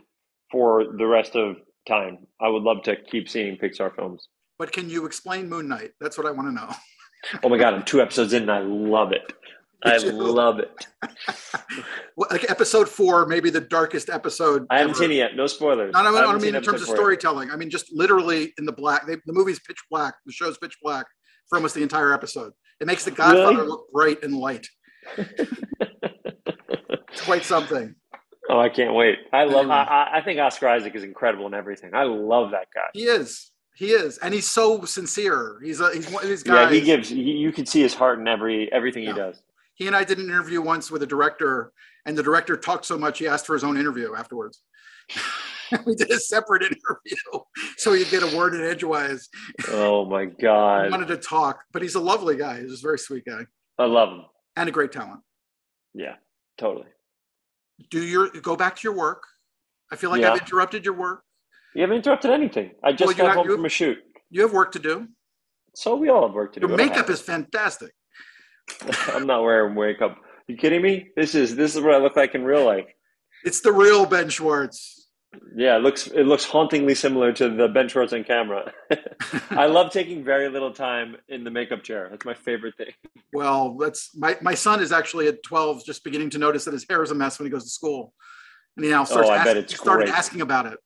for 0.50 0.84
the 0.96 1.06
rest 1.06 1.36
of 1.36 1.56
time. 1.86 2.18
I 2.40 2.48
would 2.48 2.62
love 2.62 2.82
to 2.84 2.96
keep 2.96 3.28
seeing 3.28 3.56
Pixar 3.56 3.94
films. 3.94 4.28
but 4.58 4.72
can 4.72 4.88
you 4.88 5.04
explain 5.06 5.48
Moon 5.48 5.68
Knight? 5.68 5.90
That's 6.00 6.16
what 6.16 6.26
I 6.26 6.30
want 6.30 6.48
to 6.48 6.52
know. 6.52 6.70
Oh 7.42 7.48
my 7.48 7.58
god, 7.58 7.74
I'm 7.74 7.82
two 7.82 8.00
episodes 8.00 8.32
in, 8.32 8.42
and 8.42 8.52
I 8.52 8.60
love 8.60 9.10
it. 9.12 9.32
I 9.84 9.98
love 9.98 10.58
it. 10.58 10.86
Like 12.30 12.50
episode 12.50 12.88
four, 12.88 13.26
maybe 13.26 13.50
the 13.50 13.60
darkest 13.60 14.08
episode. 14.08 14.66
I 14.70 14.78
haven't 14.78 14.92
ever. 14.92 14.98
seen 14.98 15.10
it 15.10 15.16
yet. 15.16 15.36
No 15.36 15.46
spoilers. 15.46 15.92
No, 15.92 16.02
no, 16.02 16.12
no, 16.12 16.16
I 16.16 16.20
don't 16.22 16.40
mean 16.40 16.54
in 16.54 16.62
terms 16.62 16.80
of 16.80 16.88
episode 16.88 16.96
four 16.96 17.12
yet. 17.12 17.20
storytelling. 17.20 17.50
I 17.50 17.56
mean 17.56 17.68
just 17.68 17.92
literally 17.92 18.54
in 18.58 18.64
the 18.64 18.72
black. 18.72 19.06
They, 19.06 19.16
the 19.26 19.34
movie's 19.34 19.60
pitch 19.60 19.76
black. 19.90 20.14
The 20.24 20.32
show's 20.32 20.56
pitch 20.56 20.76
black 20.82 21.04
for 21.48 21.56
almost 21.56 21.74
the 21.74 21.82
entire 21.82 22.14
episode. 22.14 22.52
It 22.80 22.86
makes 22.86 23.04
the 23.04 23.10
Godfather 23.10 23.56
Really? 23.56 23.68
look 23.68 23.90
bright 23.92 24.22
and 24.22 24.34
light. 24.36 24.66
It's 25.16 27.22
quite 27.24 27.44
something. 27.44 27.94
Oh, 28.48 28.60
I 28.60 28.68
can't 28.68 28.94
wait. 28.94 29.18
I 29.32 29.44
love. 29.44 29.62
Anyway. 29.64 29.74
I, 29.74 30.18
I- 30.18 30.22
think 30.22 30.38
Oscar 30.38 30.68
Isaac 30.68 30.94
is 30.94 31.02
incredible 31.02 31.46
in 31.46 31.54
everything. 31.54 31.94
I 31.94 32.04
love 32.04 32.52
that 32.52 32.68
guy. 32.74 32.86
He 32.92 33.04
is. 33.04 33.50
He 33.74 33.90
is, 33.90 34.16
and 34.18 34.32
he's 34.32 34.48
so 34.48 34.84
sincere. 34.86 35.58
He's 35.62 35.80
a, 35.80 35.92
he's 35.92 36.10
one 36.10 36.22
of 36.22 36.30
these 36.30 36.42
guys. 36.42 36.72
Yeah, 36.72 36.78
he 36.78 36.84
gives. 36.84 37.12
You 37.12 37.52
can 37.52 37.66
see 37.66 37.82
his 37.82 37.92
heart 37.92 38.18
in 38.18 38.26
every 38.26 38.72
everything 38.72 39.02
Yeah. 39.02 39.12
he 39.12 39.18
does. 39.18 39.42
he 39.74 39.86
and 39.86 39.94
I 39.94 40.02
did 40.02 40.18
an 40.18 40.24
interview 40.26 40.62
once 40.62 40.90
with 40.90 41.02
a 41.02 41.06
director, 41.06 41.72
and 42.06 42.16
the 42.16 42.22
director 42.22 42.56
talked 42.56 42.86
so 42.86 42.96
much 42.96 43.18
he 43.18 43.28
asked 43.28 43.44
for 43.46 43.52
his 43.52 43.64
own 43.64 43.76
interview 43.76 44.14
afterwards. 44.14 44.62
we 45.86 45.94
did 45.94 46.10
a 46.10 46.18
separate 46.18 46.62
interview 46.62 47.16
so 47.76 47.92
he'd 47.92 48.08
get 48.10 48.22
a 48.22 48.36
word 48.36 48.54
in 48.54 48.62
edgewise. 48.62 49.28
Oh 49.70 50.04
my 50.04 50.24
He 50.24 50.30
god, 50.42 50.90
wanted 50.90 51.08
to 51.08 51.16
talk, 51.16 51.60
but 51.72 51.82
he's 51.82 51.94
a 51.94 52.00
lovely 52.00 52.36
guy. 52.36 52.60
He's 52.60 52.80
a 52.80 52.82
very 52.82 52.98
sweet 52.98 53.24
guy 53.24 53.42
I 53.78 53.84
love 53.86 54.10
him. 54.10 54.24
and 54.56 54.68
a 54.68 54.72
great 54.72 54.92
talent. 54.92 55.20
Yeah, 55.94 56.16
totally. 56.58 56.86
Do 57.90 58.02
your 58.02 58.28
go 58.30 58.56
back 58.56 58.76
to 58.76 58.80
your 58.84 58.96
work. 58.96 59.22
I 59.90 59.96
feel 59.96 60.10
like 60.10 60.20
Yeah. 60.22 60.32
I've 60.32 60.40
interrupted 60.40 60.84
your 60.84 60.94
work. 60.94 61.22
You 61.74 61.82
haven't 61.82 61.96
interrupted 61.98 62.30
anything. 62.30 62.72
I 62.82 62.92
just 62.92 63.06
Well, 63.06 63.16
got 63.16 63.26
have- 63.36 63.46
home 63.46 63.56
from 63.56 63.64
a 63.66 63.68
shoot, 63.68 63.98
You 64.30 64.42
have 64.42 64.52
work 64.52 64.72
to 64.72 64.78
do. 64.78 65.08
so 65.74 65.94
we 65.96 66.08
all 66.08 66.26
have 66.26 66.34
work 66.34 66.52
to 66.54 66.60
do. 66.60 66.68
Your 66.68 66.76
makeup 66.76 67.10
is 67.10 67.20
fantastic. 67.20 67.92
I'm 69.12 69.26
not 69.26 69.42
wearing 69.42 69.74
makeup. 69.74 70.16
You 70.48 70.56
kidding 70.56 70.80
me? 70.82 71.10
This 71.16 71.34
is 71.34 71.54
this 71.56 71.74
is 71.76 71.82
what 71.82 71.94
I 71.94 71.98
look 71.98 72.16
like 72.16 72.34
in 72.34 72.44
real 72.44 72.64
life. 72.64 72.86
It's 73.44 73.60
the 73.60 73.72
real 73.72 74.06
Ben 74.06 74.28
Schwartz. 74.28 74.95
Yeah, 75.56 75.76
it 75.76 75.82
looks 75.82 76.06
it 76.08 76.24
looks 76.24 76.44
hauntingly 76.44 76.94
similar 76.94 77.32
to 77.34 77.48
the 77.48 77.68
Ben 77.68 77.88
Schwartz 77.88 78.12
on 78.12 78.24
camera. 78.24 78.72
I 79.50 79.66
love 79.66 79.92
taking 79.92 80.24
very 80.24 80.48
little 80.48 80.72
time 80.72 81.16
in 81.28 81.44
the 81.44 81.50
makeup 81.50 81.82
chair. 81.82 82.08
That's 82.10 82.24
my 82.24 82.34
favorite 82.34 82.76
thing. 82.76 82.92
Well, 83.32 83.76
that's 83.76 84.16
my, 84.16 84.36
my 84.42 84.54
son 84.54 84.80
is 84.80 84.92
actually 84.92 85.28
at 85.28 85.42
12, 85.42 85.84
just 85.84 86.04
beginning 86.04 86.30
to 86.30 86.38
notice 86.38 86.64
that 86.64 86.72
his 86.72 86.86
hair 86.88 87.02
is 87.02 87.10
a 87.10 87.14
mess 87.14 87.38
when 87.38 87.46
he 87.46 87.50
goes 87.50 87.64
to 87.64 87.70
school. 87.70 88.12
And 88.76 88.84
he 88.84 88.90
now 88.90 89.02
oh, 89.02 89.04
starts 89.04 89.28
Oh, 89.28 89.32
I 89.32 89.44
bet 89.44 89.56
it's 89.56 89.74
started 89.74 90.06
great. 90.06 90.16
asking 90.16 90.40
about 90.40 90.66
it. 90.66 90.78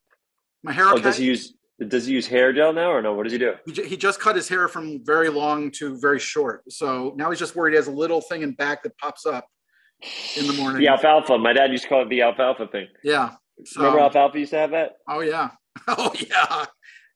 My 0.62 0.72
hair 0.72 0.86
Oh, 0.88 0.98
does 0.98 1.16
he 1.16 1.24
use 1.24 1.54
does 1.88 2.06
he 2.06 2.12
use 2.12 2.26
hair 2.26 2.52
gel 2.52 2.72
now 2.72 2.90
or 2.90 3.00
no? 3.00 3.14
What 3.14 3.24
does 3.24 3.32
he 3.32 3.38
do? 3.38 3.54
he, 3.66 3.72
he 3.86 3.96
just 3.96 4.20
cut 4.20 4.36
his 4.36 4.48
hair 4.48 4.68
from 4.68 5.00
very 5.04 5.30
long 5.30 5.70
to 5.72 5.98
very 5.98 6.18
short. 6.18 6.62
So 6.70 7.14
now 7.16 7.30
he's 7.30 7.38
just 7.38 7.56
worried 7.56 7.72
he 7.72 7.76
has 7.76 7.86
a 7.86 7.92
little 7.92 8.20
thing 8.20 8.42
in 8.42 8.52
back 8.52 8.82
that 8.82 8.96
pops 8.98 9.24
up 9.24 9.46
in 10.36 10.46
the 10.46 10.52
morning. 10.54 10.80
The 10.80 10.88
alfalfa. 10.88 11.38
My 11.38 11.52
dad 11.52 11.70
used 11.70 11.84
to 11.84 11.88
call 11.88 12.02
it 12.02 12.10
the 12.10 12.22
alfalfa 12.22 12.66
thing. 12.68 12.88
Yeah. 13.02 13.30
So, 13.66 13.80
Remember 13.80 14.00
alfalfa 14.00 14.38
used 14.38 14.50
to 14.52 14.58
have 14.58 14.70
that? 14.72 14.92
oh 15.08 15.20
yeah. 15.20 15.50
Oh 15.88 16.12
yeah. 16.18 16.66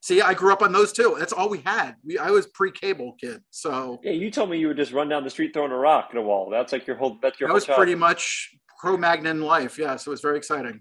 See, 0.01 0.21
I 0.21 0.33
grew 0.33 0.53
up 0.53 0.61
on 0.61 0.71
those 0.71 0.93
too. 0.93 1.15
That's 1.19 1.33
all 1.33 1.49
we 1.49 1.59
had. 1.65 1.95
We, 2.05 2.17
I 2.17 2.29
was 2.29 2.45
pre-cable 2.47 3.15
kid. 3.19 3.41
So 3.49 3.99
Yeah, 4.03 4.11
you 4.11 4.29
told 4.31 4.49
me 4.49 4.57
you 4.59 4.67
would 4.67 4.77
just 4.77 4.91
run 4.93 5.09
down 5.09 5.23
the 5.23 5.29
street 5.29 5.51
throwing 5.53 5.71
a 5.71 5.77
rock 5.77 6.09
at 6.11 6.17
a 6.17 6.21
wall. 6.21 6.49
That's 6.49 6.71
like 6.71 6.85
your 6.87 6.95
whole. 6.95 7.17
That's 7.21 7.39
your 7.39 7.47
that 7.47 7.51
whole 7.51 7.55
was 7.55 7.65
childhood. 7.65 7.79
pretty 7.85 7.95
much 7.95 8.51
Cro-Magnon 8.79 9.41
life. 9.41 9.77
Yeah. 9.79 9.95
So 9.97 10.09
it 10.11 10.13
was 10.13 10.21
very 10.21 10.37
exciting. 10.37 10.79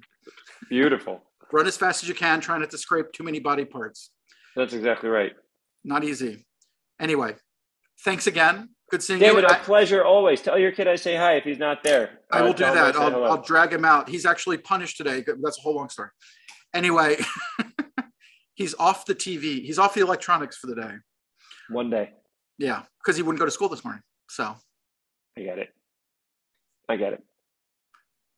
beautiful. 0.69 1.23
Run 1.53 1.67
as 1.67 1.77
fast 1.77 2.03
as 2.03 2.09
you 2.09 2.15
can, 2.15 2.41
try 2.41 2.59
not 2.59 2.71
to 2.71 2.79
scrape 2.79 3.13
too 3.13 3.23
many 3.25 3.39
body 3.41 3.65
parts. 3.65 4.11
That's 4.57 4.73
exactly 4.73 5.09
right. 5.09 5.33
Not 5.85 6.05
easy. 6.05 6.47
Anyway, 7.01 7.35
thanks 8.05 8.27
again. 8.27 8.71
Good 8.91 9.03
seeing 9.03 9.21
you. 9.21 9.27
David, 9.27 9.43
you. 9.43 9.49
a 9.49 9.53
I, 9.53 9.59
pleasure 9.59 10.05
always. 10.05 10.41
Tell 10.43 10.59
your 10.59 10.73
kid 10.73 10.87
I 10.89 10.97
say 10.97 11.17
hi 11.17 11.35
if 11.35 11.45
he's 11.45 11.59
not 11.59 11.83
there. 11.83 12.21
I 12.31 12.41
Uh, 12.41 12.45
will 12.45 12.53
do 12.53 12.65
him 12.65 12.71
I 12.71 12.75
that. 12.75 12.97
I'll. 12.97 13.25
I'll 13.25 13.43
drag 13.43 13.73
him 13.73 13.85
out. 13.85 14.09
He's 14.09 14.27
actually 14.27 14.59
punished 14.59 14.97
today. 14.97 15.25
That's 15.43 15.59
a 15.59 15.61
whole 15.63 15.75
long 15.75 15.89
story. 15.89 16.11
Anyway, 16.75 17.17
he's 18.55 18.75
off 18.79 19.07
the 19.07 19.15
TV. 19.15 19.63
He's 19.65 19.79
off 19.79 19.95
the 19.95 20.01
electronics 20.01 20.57
for 20.59 20.67
the 20.67 20.75
day. 20.75 20.93
One 21.71 21.89
day. 21.91 22.11
Yeah, 22.59 22.83
because 23.03 23.17
he 23.17 23.23
wouldn't 23.23 23.39
go 23.41 23.45
to 23.47 23.51
school 23.51 23.69
this 23.69 23.85
morning. 23.85 24.03
So 24.29 24.55
I 25.37 25.41
get 25.43 25.59
it. 25.59 25.71
I 26.89 26.97
get 26.97 27.15
it. 27.15 27.23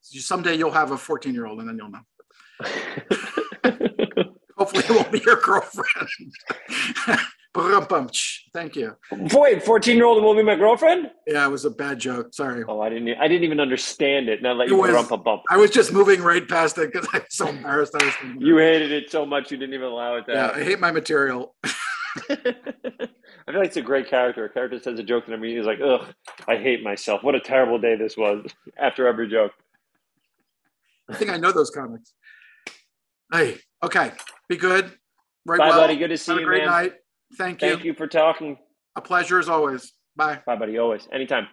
someday 0.02 0.54
you'll 0.54 0.70
have 0.70 0.92
a 0.92 0.96
14 0.98 1.34
year 1.34 1.46
old 1.46 1.58
and 1.60 1.68
then 1.68 1.76
you'll 1.76 1.90
know. 1.90 2.00
Hopefully 4.56 4.84
it 4.84 4.90
won't 4.90 5.12
be 5.12 5.20
your 5.26 5.40
girlfriend. 5.40 6.32
Thank 8.52 8.76
you. 8.76 8.96
Boy, 9.30 9.60
fourteen-year-old 9.60 10.22
will 10.22 10.34
be 10.34 10.42
my 10.42 10.56
girlfriend. 10.56 11.10
Yeah, 11.26 11.46
it 11.46 11.50
was 11.50 11.64
a 11.64 11.70
bad 11.70 11.98
joke. 11.98 12.34
Sorry. 12.34 12.64
Oh, 12.66 12.80
I 12.80 12.88
didn't. 12.88 13.08
I 13.18 13.28
didn't 13.28 13.44
even 13.44 13.60
understand 13.60 14.28
it. 14.28 14.42
Now 14.42 14.52
let 14.52 14.68
you 14.68 14.82
rump 14.84 15.10
a 15.10 15.16
bump. 15.16 15.42
I 15.50 15.56
was 15.56 15.70
just 15.70 15.92
moving 15.92 16.22
right 16.22 16.46
past 16.46 16.78
it 16.78 16.92
because 16.92 17.08
I 17.12 17.18
was 17.18 17.26
so 17.30 17.48
embarrassed. 17.48 17.94
I 18.00 18.04
was 18.04 18.14
You 18.38 18.58
hated 18.58 18.92
it 18.92 19.10
so 19.10 19.26
much 19.26 19.50
you 19.50 19.56
didn't 19.56 19.74
even 19.74 19.86
allow 19.86 20.16
it 20.16 20.26
to 20.26 20.32
yeah, 20.32 20.52
I 20.54 20.62
hate 20.62 20.80
my 20.80 20.90
material. 20.90 21.54
I 23.48 23.52
feel 23.52 23.60
like 23.60 23.68
it's 23.68 23.76
a 23.76 23.82
great 23.82 24.08
character. 24.08 24.44
A 24.44 24.48
character 24.50 24.80
says 24.80 24.98
a 24.98 25.02
joke 25.02 25.24
and 25.26 25.34
I'm 25.34 25.42
he's 25.42 25.66
like, 25.66 25.78
ugh, 25.80 26.06
I 26.48 26.56
hate 26.56 26.82
myself. 26.82 27.22
What 27.22 27.34
a 27.34 27.40
terrible 27.40 27.78
day 27.78 27.96
this 27.96 28.16
was 28.16 28.44
after 28.78 29.06
every 29.06 29.28
joke. 29.28 29.52
I 31.08 31.14
think 31.14 31.30
I 31.30 31.36
know 31.36 31.52
those 31.52 31.70
comics. 31.70 32.12
Hey, 33.32 33.58
okay. 33.82 34.12
Be 34.48 34.56
good. 34.56 34.92
Right 35.44 35.58
Bye, 35.58 35.68
well. 35.68 35.80
buddy. 35.82 35.96
Good 35.96 36.08
to 36.08 36.18
see 36.18 36.32
you. 36.32 36.38
Have 36.38 36.42
a 36.42 36.46
great 36.46 36.64
man. 36.64 36.70
night. 36.70 36.92
Thank 37.34 37.62
you. 37.62 37.68
Thank 37.70 37.84
you 37.84 37.94
for 37.94 38.06
talking. 38.06 38.58
A 38.96 39.00
pleasure 39.00 39.38
as 39.38 39.48
always. 39.48 39.92
Bye. 40.16 40.40
Bye, 40.46 40.56
buddy. 40.56 40.78
Always. 40.78 41.08
Anytime. 41.12 41.48